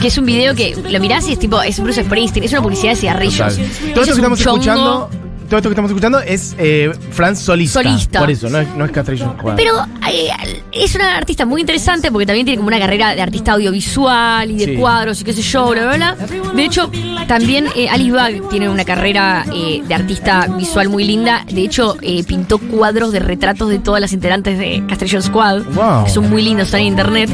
Que 0.00 0.08
es 0.08 0.18
un 0.18 0.26
video 0.26 0.54
que 0.54 0.76
lo 0.76 1.00
mirás 1.00 1.28
y 1.28 1.32
es 1.32 1.38
tipo. 1.38 1.60
Es 1.62 1.80
Bruce 1.80 2.04
Springsteen. 2.04 2.44
Es 2.44 2.52
una 2.52 2.62
publicidad 2.62 2.92
de 2.92 2.96
cigarrillos. 2.96 3.56
Total. 3.56 3.58
Ella 3.60 3.64
Todo 3.64 3.86
esto 3.86 4.00
es 4.00 4.06
que 4.06 4.12
un 4.12 4.16
estamos 4.32 4.38
chongo, 4.40 4.56
escuchando. 4.56 5.27
Todo 5.48 5.56
esto 5.58 5.68
que 5.70 5.72
estamos 5.72 5.90
escuchando 5.90 6.18
es 6.20 6.54
eh, 6.58 6.92
France 7.10 7.42
solista. 7.42 7.82
Solista. 7.82 8.20
Por 8.20 8.30
eso, 8.30 8.50
no 8.50 8.58
es, 8.58 8.68
no 8.76 8.84
es 8.84 8.90
Castration 8.90 9.34
Squad. 9.38 9.56
Pero 9.56 9.72
eh, 10.12 10.28
es 10.72 10.94
una 10.94 11.16
artista 11.16 11.46
muy 11.46 11.62
interesante 11.62 12.12
porque 12.12 12.26
también 12.26 12.44
tiene 12.44 12.58
como 12.58 12.68
una 12.68 12.78
carrera 12.78 13.14
de 13.14 13.22
artista 13.22 13.52
audiovisual 13.52 14.50
y 14.50 14.56
de 14.58 14.64
Sí. 14.66 14.74
cuadros 14.76 15.20
y 15.22 15.24
qué 15.24 15.32
sé 15.32 15.40
yo, 15.40 15.70
bla, 15.70 15.86
bla, 15.86 16.14
bla. 16.14 16.26
De 16.54 16.64
hecho, 16.64 16.90
también 17.26 17.66
eh, 17.76 17.88
Alice 17.88 18.12
Bag 18.12 18.48
tiene 18.50 18.68
una 18.68 18.84
carrera 18.84 19.46
eh, 19.54 19.82
de 19.88 19.94
artista 19.94 20.46
visual 20.58 20.90
muy 20.90 21.04
linda. 21.04 21.46
De 21.50 21.62
hecho, 21.62 21.96
eh, 22.02 22.22
pintó 22.24 22.58
cuadros 22.58 23.12
de 23.12 23.20
retratos 23.20 23.70
de 23.70 23.78
todas 23.78 24.02
las 24.02 24.12
integrantes 24.12 24.58
de 24.58 24.84
Castration 24.86 25.22
Squad, 25.22 25.62
Wow. 25.74 26.04
que 26.04 26.10
son 26.10 26.28
muy 26.28 26.42
lindos, 26.42 26.66
están 26.66 26.80
en 26.82 26.86
internet. 26.88 27.30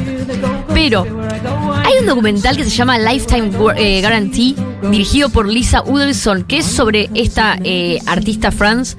Pero 0.72 1.04
hay 1.84 1.94
un 2.00 2.06
documental 2.06 2.56
que 2.56 2.64
se 2.64 2.70
llama 2.70 2.98
Lifetime 2.98 3.50
Gu- 3.52 4.00
Guarantee, 4.00 4.54
dirigido 4.90 5.28
por 5.30 5.48
Lisa 5.48 5.82
Udelson, 5.84 6.44
que 6.44 6.58
es 6.58 6.66
sobre 6.66 7.10
esta 7.14 7.58
eh, 7.62 7.98
artista 8.06 8.50
France 8.52 8.96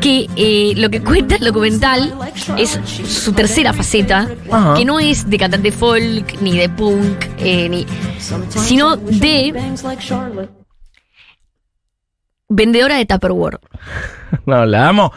que 0.00 0.26
eh, 0.36 0.74
lo 0.76 0.90
que 0.90 1.02
cuenta 1.04 1.36
el 1.36 1.44
documental 1.44 2.14
es 2.56 2.78
su 3.06 3.32
tercera 3.32 3.72
faceta, 3.72 4.28
Ajá. 4.50 4.74
que 4.74 4.84
no 4.84 5.00
es 5.00 5.28
de 5.28 5.38
cantante 5.38 5.72
folk, 5.72 6.40
ni 6.40 6.56
de 6.56 6.68
punk, 6.68 7.24
eh, 7.38 7.68
ni, 7.68 7.86
sino 8.66 8.96
de 8.96 9.52
vendedora 12.48 12.96
de 12.96 13.06
Tupperware. 13.06 13.58
No, 14.46 14.64
la 14.66 14.88
amo. 14.90 15.10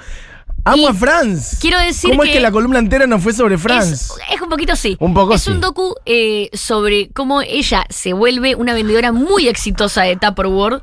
Amo 0.63 0.84
Y 0.84 0.86
a 0.86 0.93
France. 0.93 1.58
quiero 1.60 1.80
decir 1.80 2.12
¿Cómo 2.12 2.24
es 2.24 2.30
que- 2.30 2.36
que 2.36 2.39
la 2.39 2.52
columna 2.52 2.80
entera 2.80 3.08
no 3.08 3.19
fue 3.19 3.34
sobre 3.34 3.58
France? 3.58 3.93
Es, 3.93 4.13
es 4.36 4.41
un 4.41 4.47
poquito 4.50 4.76
sí. 4.76 4.95
Un 5.00 5.13
poco 5.13 5.34
Es 5.34 5.41
sí. 5.41 5.50
un 5.52 5.60
docu 5.60 5.95
eh, 6.06 6.50
sobre 6.54 7.10
cómo 7.10 7.41
ella 7.41 7.84
se 7.89 8.13
vuelve 8.13 8.56
una 8.56 8.74
vendedora 8.74 9.12
muy 9.12 9.47
exitosa 9.47 10.04
de 10.04 10.15
Tupperware. 10.17 10.82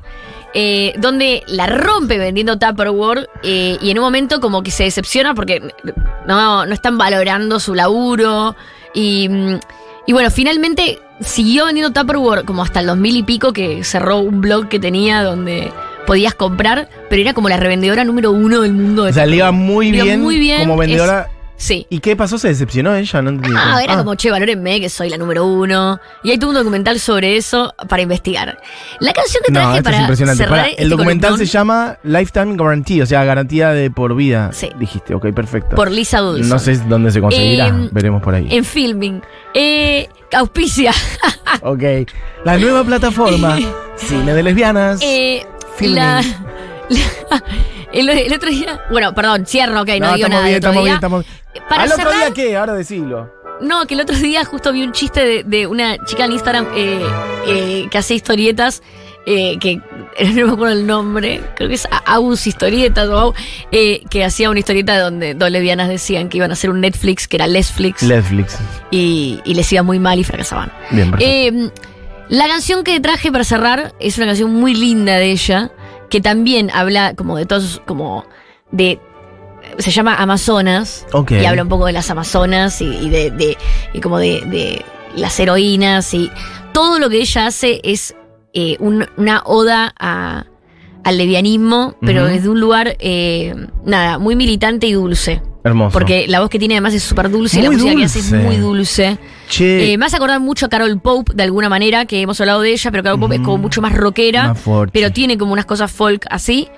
Eh, 0.53 0.93
donde 0.97 1.43
la 1.47 1.67
rompe 1.67 2.17
vendiendo 2.17 2.57
Tupperware 2.57 3.29
eh, 3.43 3.77
y 3.81 3.91
en 3.91 3.99
un 3.99 4.05
momento 4.05 4.39
como 4.39 4.63
que 4.63 4.71
se 4.71 4.83
decepciona 4.83 5.35
porque 5.35 5.61
no, 6.25 6.65
no 6.65 6.73
están 6.73 6.97
valorando 6.97 7.59
su 7.59 7.75
laburo 7.75 8.55
y, 8.93 9.29
mm, 9.29 9.59
y 10.07 10.13
bueno, 10.13 10.31
finalmente 10.31 10.99
siguió 11.21 11.65
vendiendo 11.65 11.91
Tupperware 11.91 12.45
como 12.45 12.63
hasta 12.63 12.79
el 12.79 12.87
2000 12.87 13.17
y 13.17 13.23
pico, 13.23 13.53
que 13.53 13.83
cerró 13.83 14.17
un 14.17 14.41
blog 14.41 14.69
que 14.69 14.79
tenía 14.79 15.23
donde 15.23 15.71
podías 16.07 16.33
comprar, 16.33 16.89
pero 17.09 17.21
era 17.21 17.33
como 17.33 17.49
la 17.49 17.57
revendedora 17.57 18.03
número 18.03 18.31
uno 18.31 18.61
del 18.61 18.73
mundo. 18.73 19.03
De 19.03 19.11
O 19.11 19.13
sea, 19.13 19.27
le 19.27 19.35
iba 19.35 19.51
muy 19.51 19.91
bien, 19.91 20.21
muy 20.21 20.39
bien, 20.39 20.61
como 20.61 20.77
vendedora. 20.77 21.29
Sí. 21.61 21.85
¿Y 21.89 21.99
qué 21.99 22.15
pasó? 22.15 22.37
¿Se 22.39 22.47
decepcionó 22.47 22.95
ella? 22.95 23.21
No 23.21 23.31
entendí. 23.31 23.53
Ah, 23.59 23.81
era 23.83 23.95
Ah, 23.95 23.97
como, 23.97 24.15
che, 24.15 24.31
valórenme 24.31 24.79
que 24.79 24.89
soy 24.89 25.09
la 25.09 25.17
número 25.17 25.45
uno. 25.45 25.99
Y 26.23 26.31
hay 26.31 26.37
todo 26.37 26.51
un 26.51 26.55
documental 26.55 27.01
sobre 27.01 27.35
eso 27.35 27.73
para 27.89 28.01
investigar. 28.01 28.57
La 29.01 29.11
canción 29.11 29.43
que 29.45 29.51
traje 29.51 29.83
para 29.83 30.15
cerrar 30.15 30.37
Pará, 30.49 30.67
este 30.69 30.81
el 30.83 30.89
documental 30.89 31.31
columnón 31.31 31.45
se 31.45 31.51
llama 31.51 31.97
Lifetime 32.03 32.55
Guarantee, 32.55 33.01
o 33.01 33.05
sea, 33.05 33.25
garantía 33.25 33.71
de 33.71 33.91
por 33.91 34.15
vida. 34.15 34.51
Sí. 34.53 34.69
Dijiste, 34.79 35.13
ok, 35.13 35.33
perfecto. 35.33 35.75
por 35.75 35.91
Lisa 35.91 36.19
Dulce. 36.19 36.47
no 36.49 36.59
sé 36.59 36.77
dónde 36.87 37.11
se 37.11 37.19
conseguirá, 37.19 37.67
Em, 37.67 37.89
veremos 37.91 38.21
por 38.23 38.35
ahí. 38.35 38.47
En 38.49 38.63
filming. 38.63 39.21
Eh, 39.53 40.07
auspicia. 40.33 40.93
Ok. 41.61 41.83
La 42.45 42.57
nueva 42.57 42.83
plataforma, 42.85 43.57
Cine 43.97 44.33
de 44.33 44.43
Lesbianas. 44.43 44.99
Eh, 45.03 45.45
Filming. 45.75 45.95
la, 45.95 46.21
la- 46.89 47.43
el, 47.93 48.09
el 48.09 48.33
otro 48.33 48.49
día. 48.49 48.79
Bueno, 48.91 49.13
perdón, 49.13 49.45
cierro, 49.45 49.81
ok, 49.81 49.87
no, 49.99 50.13
digo 50.15 50.27
estamos 50.27 50.29
nada. 50.29 50.43
bien, 50.45 50.55
estamos 50.55 50.83
bien, 50.83 50.95
estamos 50.95 51.25
Para 51.69 51.83
¿Al 51.83 51.91
otro 51.91 52.11
día 52.11 52.31
qué? 52.33 52.57
Ahora 52.57 52.73
decilo. 52.73 53.31
No, 53.61 53.85
que 53.87 53.93
el 53.95 54.01
otro 54.01 54.15
día 54.17 54.45
justo 54.45 54.71
vi 54.71 54.83
un 54.83 54.93
chiste 54.93 55.25
de, 55.25 55.43
de 55.43 55.67
una 55.67 55.97
chica 56.05 56.25
en 56.25 56.31
Instagram 56.31 56.67
eh, 56.75 57.01
eh, 57.47 57.87
que 57.91 57.97
hace 57.97 58.15
historietas. 58.15 58.81
eh, 59.25 59.57
que 59.59 59.75
no 60.33 60.47
me 60.47 60.53
acuerdo 60.53 60.73
el 60.75 60.87
nombre, 60.87 61.41
creo 61.55 61.67
que 61.69 61.75
es 61.75 61.87
Agus 62.05 62.47
Historietas 62.47 63.07
o 63.09 63.33
eh, 63.71 64.01
que 64.09 64.23
hacía 64.23 64.49
una 64.49 64.59
historieta 64.59 64.97
donde 64.99 65.33
dos 65.33 65.51
lesbianas 65.51 65.87
decían 65.89 66.29
que 66.29 66.37
iban 66.37 66.49
a 66.51 66.53
hacer 66.53 66.69
un 66.69 66.79
Netflix 66.81 67.27
que 67.27 67.35
era 67.37 67.45
Lesflix 67.47 68.01
Netflix. 68.03 68.57
y, 68.91 69.39
y 69.43 69.53
les 69.53 69.71
iba 69.73 69.83
muy 69.83 69.99
mal 69.99 70.17
y 70.19 70.23
fracasaban. 70.23 70.71
Bien. 70.91 71.13
Eh, 71.19 71.69
la 72.29 72.47
canción 72.47 72.83
que 72.83 72.99
traje 73.01 73.31
para 73.31 73.43
cerrar 73.43 73.93
es 73.99 74.17
una 74.17 74.27
canción 74.27 74.53
muy 74.53 74.73
linda 74.73 75.17
de 75.17 75.31
ella, 75.31 75.71
que 76.09 76.21
también 76.21 76.69
habla 76.73 77.13
como 77.15 77.37
de 77.37 77.45
todos, 77.45 77.81
como 77.85 78.25
de... 78.71 78.99
Se 79.77 79.91
llama 79.91 80.15
Amazonas 80.15 81.05
ok. 81.13 81.31
y 81.31 81.45
habla 81.45 81.63
un 81.63 81.69
poco 81.69 81.85
de 81.85 81.91
las 81.93 82.09
Amazonas 82.09 82.81
y, 82.81 82.85
y 82.85 83.09
de, 83.09 83.29
de- 83.31 83.57
y 83.93 83.99
como 84.01 84.17
de, 84.17 84.41
de 84.45 84.83
las 85.15 85.39
heroínas 85.39 86.13
y 86.13 86.31
todo 86.73 86.97
lo 86.99 87.09
que 87.09 87.17
ella 87.17 87.45
hace 87.47 87.79
es 87.83 88.15
eh, 88.53 88.77
un- 88.79 89.05
una 89.17 89.43
oda 89.45 89.93
a- 89.99 90.45
al 91.03 91.17
levianismo, 91.17 91.95
pero 92.01 92.23
Ujú. 92.23 92.33
desde 92.33 92.49
un 92.49 92.59
lugar, 92.59 92.95
eh, 92.99 93.53
nada, 93.85 94.17
muy 94.17 94.35
militante 94.35 94.87
y 94.87 94.93
dulce. 94.93 95.41
Hermoso. 95.63 95.91
Porque 95.91 96.25
la 96.27 96.39
voz 96.39 96.49
que 96.49 96.57
tiene 96.59 96.75
además 96.75 96.93
es 96.93 97.03
súper 97.03 97.29
dulce 97.29 97.59
y 97.59 97.63
la 97.63 97.69
Muy 97.69 97.77
música 97.77 97.95
que 97.97 98.05
hace 98.05 98.19
es 98.19 98.31
muy 98.31 98.55
dulce. 98.57 99.17
Che, 99.49 99.93
Eh, 99.93 99.97
me 99.97 100.05
hace 100.05 100.15
acordar 100.15 100.39
mucho 100.39 100.67
a 100.67 100.69
Carol 100.69 100.99
Pope 101.01 101.33
de 101.35 101.43
alguna 101.43 101.67
manera, 101.69 102.05
que 102.05 102.21
hemos 102.21 102.39
hablado 102.39 102.61
de 102.61 102.71
ella, 102.71 102.91
pero 102.91 103.03
Carol 103.03 103.19
Pope 103.19 103.35
es 103.35 103.41
como 103.41 103.55
Ujú. 103.55 103.63
mucho 103.63 103.81
más 103.81 103.93
rockera, 103.93 104.53
más 104.53 104.89
pero 104.93 105.11
tiene 105.11 105.37
como 105.37 105.51
unas 105.53 105.65
cosas 105.65 105.91
folk 105.91 106.25
así. 106.29 106.69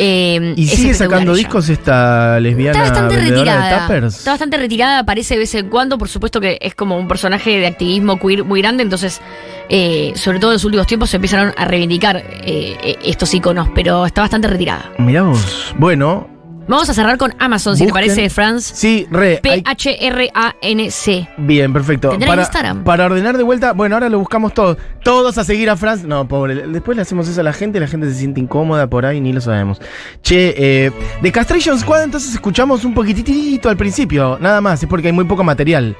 Eh, 0.00 0.54
¿Y 0.56 0.68
sigue 0.68 0.94
sacando 0.94 1.32
ella. 1.32 1.38
discos 1.38 1.68
esta 1.68 2.38
lesbiana 2.38 2.78
Está 2.84 2.90
bastante 2.92 3.16
de 3.16 3.30
retirada. 3.30 4.06
Está 4.06 4.30
bastante 4.30 4.56
retirada, 4.56 5.00
aparece 5.00 5.34
de 5.34 5.40
vez 5.40 5.54
en 5.56 5.68
cuando. 5.68 5.98
Por 5.98 6.08
supuesto 6.08 6.40
que 6.40 6.56
es 6.60 6.76
como 6.76 6.96
un 6.96 7.08
personaje 7.08 7.58
de 7.58 7.66
activismo 7.66 8.16
queer 8.20 8.44
muy 8.44 8.60
grande. 8.62 8.84
Entonces, 8.84 9.20
eh, 9.68 10.12
sobre 10.14 10.38
todo 10.38 10.52
en 10.52 10.54
los 10.56 10.64
últimos 10.64 10.86
tiempos 10.86 11.10
se 11.10 11.16
empezaron 11.16 11.52
a 11.56 11.64
reivindicar 11.64 12.16
eh, 12.18 12.76
eh, 12.80 12.98
estos 13.02 13.34
iconos, 13.34 13.70
pero 13.74 14.06
está 14.06 14.20
bastante 14.20 14.46
retirada. 14.46 14.92
Mirá 14.98 15.22
vos. 15.22 15.74
Bueno, 15.76 16.28
Vamos 16.68 16.88
a 16.90 16.94
cerrar 16.94 17.16
con 17.16 17.34
Amazon, 17.38 17.76
si 17.76 17.86
te 17.86 17.92
parece, 17.92 18.20
de 18.22 18.30
France. 18.30 18.74
sí, 18.74 19.06
re. 19.10 19.40
P-H-R-A-N-C. 19.42 21.28
Bien, 21.38 21.72
perfecto. 21.72 22.10
Tendrá 22.10 22.28
Para, 22.28 22.42
Instagram. 22.42 22.84
para 22.84 23.06
ordenar 23.06 23.36
de 23.38 23.42
vuelta, 23.42 23.72
bueno, 23.72 23.96
ahora 23.96 24.08
lo 24.08 24.18
buscamos 24.18 24.52
todos. 24.52 24.76
Todos 25.02 25.38
a 25.38 25.44
seguir 25.44 25.70
a 25.70 25.76
Franz. 25.76 26.04
No, 26.04 26.28
pobre. 26.28 26.66
Después 26.68 26.94
le 26.96 27.02
hacemos 27.02 27.26
eso 27.28 27.40
a 27.40 27.44
la 27.44 27.52
gente, 27.54 27.80
la 27.80 27.86
gente 27.86 28.06
se 28.08 28.14
siente 28.14 28.40
incómoda 28.40 28.86
por 28.86 29.06
ahí, 29.06 29.20
ni 29.20 29.32
lo 29.32 29.40
sabemos. 29.40 29.80
Che, 30.22 30.54
eh, 30.56 30.92
de 31.22 31.32
Castration 31.32 31.78
Squad, 31.78 32.04
entonces 32.04 32.34
escuchamos 32.34 32.84
un 32.84 32.92
poquitito 32.94 33.68
al 33.68 33.76
principio, 33.76 34.38
nada 34.40 34.60
más, 34.60 34.82
es 34.82 34.88
porque 34.88 35.06
hay 35.08 35.12
muy 35.12 35.24
poco 35.24 35.42
material. 35.44 35.96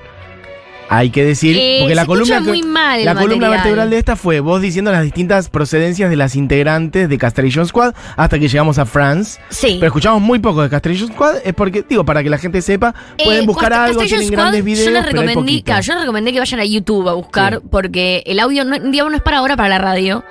Hay 0.91 1.11
que 1.11 1.25
decir, 1.25 1.57
Eh, 1.59 1.79
porque 1.81 1.95
la 1.95 2.07
columna, 2.07 2.41
muy 2.41 2.63
mal 2.63 3.05
vertebral 3.05 3.91
de 3.91 3.99
esta 3.99 4.17
fue 4.17 4.41
vos 4.41 4.63
diciendo 4.63 4.91
las 4.91 5.03
distintas 5.03 5.51
procedencias 5.51 6.09
de 6.09 6.17
las 6.17 6.35
integrantes 6.35 7.09
de 7.09 7.19
Castration 7.19 7.67
Squad 7.67 7.95
hasta 8.17 8.39
que 8.39 8.49
llegamos 8.49 8.79
a 8.79 8.87
France. 8.87 9.39
Sí. 9.51 9.77
Pero 9.81 9.87
escuchamos 9.89 10.23
muy 10.23 10.39
poco 10.39 10.63
de 10.63 10.71
Castration 10.71 11.09
Squad, 11.13 11.37
es 11.45 11.53
porque, 11.55 11.85
digo, 11.89 12.05
para 12.05 12.23
que 12.23 12.31
la 12.31 12.39
gente 12.39 12.63
sepa, 12.63 12.95
pueden 13.23 13.45
Eh, 13.45 13.47
buscar 13.47 13.71
Cast- 13.73 13.79
algo, 13.89 14.01
Castration 14.01 14.09
tienen 14.21 14.27
Squad, 14.29 14.43
grandes 14.45 14.65
videos, 14.65 14.85
Yo 14.87 14.91
les 14.93 15.05
pero 15.07 15.21
hay 15.21 15.27
recomendé, 15.29 15.63
claro, 15.63 15.83
yo 15.83 15.93
les 15.93 16.01
recomendé 16.03 16.33
que 16.33 16.39
vayan 16.39 16.61
a 16.61 16.65
YouTube 16.65 17.09
a 17.09 17.13
buscar, 17.13 17.55
Sí. 17.61 17.69
porque 17.71 18.23
el 18.27 18.41
audio, 18.41 18.65
no, 18.65 18.79
digamos, 18.79 19.11
no 19.13 19.17
es 19.17 19.23
para 19.23 19.39
ahora, 19.39 19.57
para 19.57 19.69
la 19.69 19.79
radio. 19.79 20.25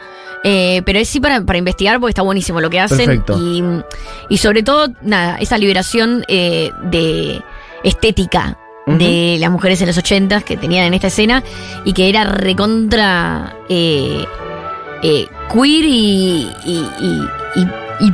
eh, 0.43 0.83
pero 0.85 0.99
es 0.99 1.09
sí 1.09 1.19
para, 1.19 1.41
para 1.43 1.57
investigar 1.57 1.99
porque 1.99 2.11
está 2.11 2.21
buenísimo 2.21 2.61
lo 2.61 2.69
que 2.69 2.79
hacen. 2.79 3.23
Y, 3.37 3.63
y 4.29 4.37
sobre 4.37 4.61
todo, 4.63 4.87
nada, 5.01 5.37
esa 5.39 5.57
liberación 5.57 6.23
eh, 6.27 6.69
de 6.83 7.41
estética 7.83 8.57
de 8.87 9.37
las 9.39 9.51
mujeres 9.51 9.81
en 9.81 9.87
los 9.87 9.97
80 9.97 10.41
que 10.41 10.57
tenían 10.57 10.85
en 10.85 10.93
esta 10.93 11.07
escena 11.07 11.43
y 11.85 11.93
que 11.93 12.09
era 12.09 12.23
recontra 12.23 13.55
eh, 13.69 14.23
eh, 15.03 15.27
queer 15.53 15.85
y, 15.85 16.49
y, 16.65 16.85
y- 17.01 17.61
y- 18.05 18.13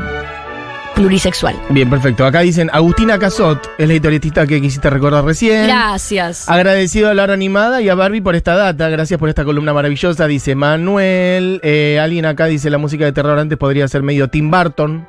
plurisexual. 0.95 1.55
Bien, 1.69 1.89
perfecto. 1.89 2.23
Acá 2.25 2.41
dicen 2.41 2.69
Agustina 2.71 3.17
Casot, 3.17 3.67
es 3.79 3.88
la 3.88 3.95
historietista 3.95 4.45
que 4.45 4.62
quisiste 4.62 4.89
recordar 4.91 5.25
recién. 5.25 5.63
Gracias. 5.65 6.47
Agradecido 6.47 7.09
a 7.09 7.13
la 7.15 7.23
hora 7.23 7.33
animada 7.33 7.81
y 7.81 7.89
a 7.89 7.95
Barbie 7.95 8.21
por 8.21 8.36
esta 8.36 8.55
data. 8.55 8.89
Gracias 8.89 9.19
por 9.19 9.27
esta 9.29 9.43
columna 9.43 9.73
maravillosa, 9.73 10.27
dice 10.27 10.53
Manuel. 10.53 11.59
Eh, 11.63 11.99
alguien 11.99 12.25
acá 12.27 12.45
dice 12.45 12.69
la 12.69 12.77
música 12.77 13.05
de 13.05 13.12
terror 13.12 13.39
antes 13.39 13.57
podría 13.57 13.88
ser 13.88 14.03
medio 14.03 14.27
Tim 14.27 14.51
Burton. 14.51 15.07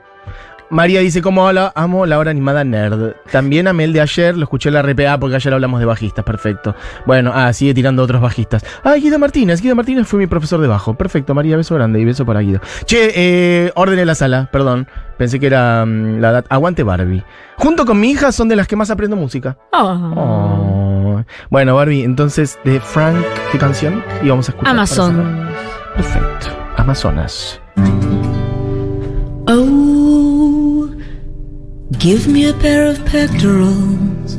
María 0.71 1.01
dice, 1.01 1.23
¿cómo 1.23 1.47
habla? 1.47 1.73
Amo 1.75 2.07
la 2.07 2.19
hora 2.19 2.31
animada 2.31 2.65
nerd. 2.65 3.15
También 3.31 3.69
amé 3.69 3.85
el 3.85 3.93
de 3.93 4.01
ayer, 4.01 4.37
lo 4.37 4.45
escuché 4.45 4.71
en 4.71 4.75
la 4.75 4.83
RPA 4.83 5.19
porque 5.19 5.37
ayer 5.37 5.53
hablamos 5.53 5.81
de 5.81 5.87
bajistas, 5.87 6.25
perfecto. 6.25 6.75
Bueno, 7.07 7.33
ah, 7.35 7.53
sigue 7.53 7.75
tirando 7.75 8.03
otros 8.03 8.21
bajistas. 8.21 8.65
Ah, 8.83 8.95
Guido 8.95 9.19
Martínez, 9.19 9.61
Guido 9.61 9.75
Martínez 9.75 10.07
fue 10.07 10.19
mi 10.19 10.27
profesor 10.27 10.61
de 10.61 10.69
bajo. 10.69 10.95
Perfecto, 10.95 11.35
María, 11.35 11.57
beso 11.57 11.75
grande 11.75 12.01
y 12.01 12.05
beso 12.05 12.25
para 12.27 12.41
Guido. 12.41 12.61
Che, 12.87 13.13
eh, 13.15 13.73
orden 13.75 13.99
en 13.99 14.07
la 14.07 14.15
sala, 14.15 14.49
perdón. 14.51 14.89
Pensé 15.17 15.39
que 15.39 15.47
era 15.47 15.85
mm, 15.87 16.21
la 16.21 16.33
data. 16.33 16.55
Aguante 16.55 16.83
Barbie. 16.83 17.23
Junto 17.57 17.85
con 17.87 18.01
mi 18.01 18.11
hija 18.11 18.33
son 18.33 18.49
de 18.49 18.57
las 18.57 18.67
que 18.67 18.77
más 18.77 18.91
aprendo 18.91 19.17
música. 19.17 19.57
Oh. 19.73 20.13
Oh. 20.17 21.25
Bueno, 21.51 21.75
Barbie, 21.77 22.03
entonces 22.03 22.59
de 22.65 22.81
Frank, 22.81 23.25
¿qué 23.53 23.59
canción? 23.59 24.03
Y 24.23 24.29
vamos 24.29 24.49
a 24.49 24.53
escuchar. 24.53 24.73
Amazon. 24.73 25.49
Perfecto. 25.95 26.49
Amazonas. 26.77 27.61
Oh, 29.47 29.84
give 31.93 32.27
me 32.27 32.49
a 32.49 32.55
pair 32.55 32.87
of 32.87 33.05
pectorals 33.05 34.37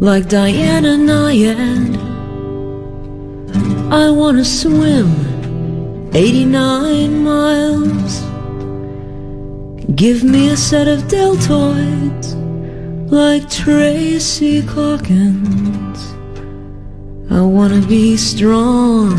like 0.00 0.28
Diana 0.28 0.96
Nyad. 0.96 1.96
I 3.90 4.10
wanna 4.10 4.44
swim 4.44 5.08
89 6.14 7.24
miles. 7.24 8.20
Give 9.94 10.22
me 10.22 10.50
a 10.50 10.56
set 10.56 10.86
of 10.88 11.02
deltoids 11.04 12.34
like 13.10 13.48
Tracy 13.50 14.60
Hawkins. 14.60 16.14
I 17.30 17.40
wanna 17.40 17.80
be 17.86 18.16
strong 18.16 19.16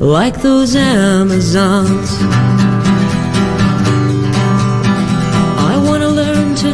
like 0.00 0.40
those 0.40 0.74
Amazons. 0.74 2.10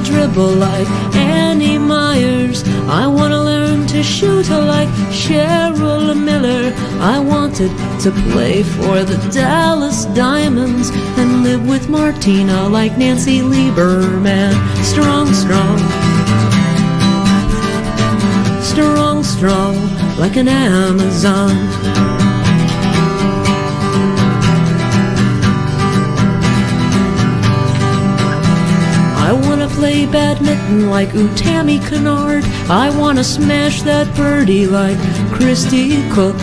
Dribble 0.09 0.55
like 0.55 0.89
Annie 1.15 1.79
Myers. 1.79 2.65
I 2.89 3.07
wanna 3.07 3.43
learn 3.43 3.87
to 3.89 4.03
shoot 4.03 4.49
like 4.49 4.89
Cheryl 5.11 6.17
Miller. 6.17 6.73
I 7.01 7.19
wanted 7.19 7.71
to 8.05 8.11
play 8.33 8.63
for 8.63 9.05
the 9.05 9.19
Dallas 9.31 10.07
Diamonds 10.07 10.91
and 11.19 11.43
live 11.43 11.69
with 11.69 11.89
Martina 11.89 12.69
like 12.69 12.97
Nancy 12.97 13.41
Lieberman. 13.41 14.55
Strong, 14.83 15.27
strong. 15.35 15.79
Strong, 18.63 19.25
strong, 19.25 19.75
like 20.19 20.37
an 20.37 20.49
Amazon. 20.49 22.18
badminton 30.11 30.91
like 30.91 31.11
Utami 31.11 31.79
Kennard. 31.89 32.45
I 32.71 32.91
wanna 32.99 33.25
smash 33.25 33.83
that 33.83 34.15
birdie 34.17 34.67
like 34.67 34.99
Christy 35.33 36.09
Cook. 36.11 36.37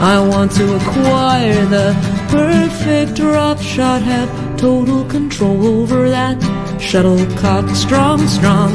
I 0.00 0.18
want 0.20 0.52
to 0.52 0.76
acquire 0.76 1.64
the 1.66 1.94
perfect 2.30 3.14
drop 3.14 3.60
shot, 3.60 4.02
have 4.02 4.30
total 4.56 5.04
control 5.04 5.66
over 5.66 6.08
that 6.10 6.36
shuttlecock. 6.80 7.68
Strong, 7.74 8.26
strong. 8.26 8.70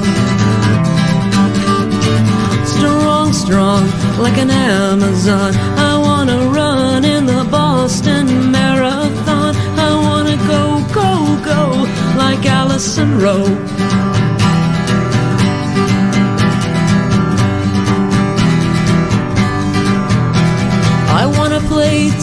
Strong, 2.65 3.33
strong, 3.33 3.83
like 4.19 4.37
an 4.37 4.49
Amazon. 4.51 5.53
I 5.77 5.97
wanna 5.97 6.49
run 6.49 7.05
in 7.05 7.25
the 7.25 7.47
Boston 7.51 8.51
Marathon. 8.51 9.55
I 9.77 9.95
wanna 9.95 10.37
go, 10.47 10.63
go, 10.93 11.11
go, 11.43 11.85
like 12.17 12.45
Allison 12.45 13.19
Rowe. 13.19 13.78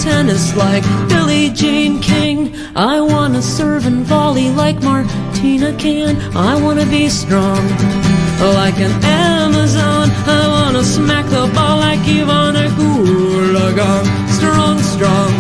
Tennis 0.07 0.55
like 0.55 0.85
Billie 1.09 1.51
Jean 1.51 2.01
King. 2.01 2.55
I 2.77 3.01
wanna 3.01 3.43
serve 3.43 3.87
and 3.87 4.05
volley 4.07 4.51
like 4.51 4.81
Martina 4.81 5.71
can. 5.85 6.13
I 6.37 6.53
wanna 6.63 6.87
be 6.87 7.09
strong 7.09 7.63
like 8.61 8.79
an 8.87 8.95
Amazon. 9.03 10.05
I 10.41 10.45
wanna 10.55 10.85
smack 10.85 11.27
the 11.37 11.45
ball 11.57 11.79
like 11.87 12.03
Ivana 12.19 12.67
Gulagon. 12.79 14.05
Strong, 14.39 14.77
strong. 14.95 15.31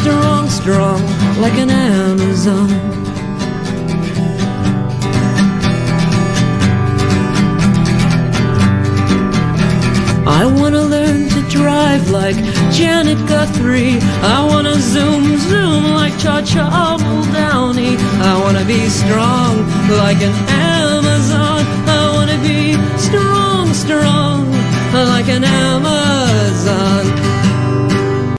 Strong, 0.00 0.42
strong 0.60 1.00
like 1.44 1.56
an 1.64 1.70
Amazon. 1.70 2.68
I 10.40 10.42
wanna 10.46 10.82
learn 10.82 11.29
drive 11.50 12.10
like 12.10 12.36
Janet 12.72 13.18
Guthrie. 13.26 13.98
I 14.22 14.46
wanna 14.48 14.74
zoom, 14.74 15.36
zoom 15.38 15.84
like 15.92 16.16
Cha 16.18 16.42
Cha 16.42 16.96
Downey. 17.32 17.96
I 18.22 18.40
wanna 18.42 18.64
be 18.64 18.88
strong 18.88 19.66
like 19.98 20.22
an 20.22 20.34
Amazon. 20.48 21.60
I 21.88 22.10
wanna 22.14 22.38
be 22.40 22.74
strong, 22.98 23.74
strong 23.74 24.50
like 24.92 25.28
an 25.28 25.44
Amazon. 25.44 27.29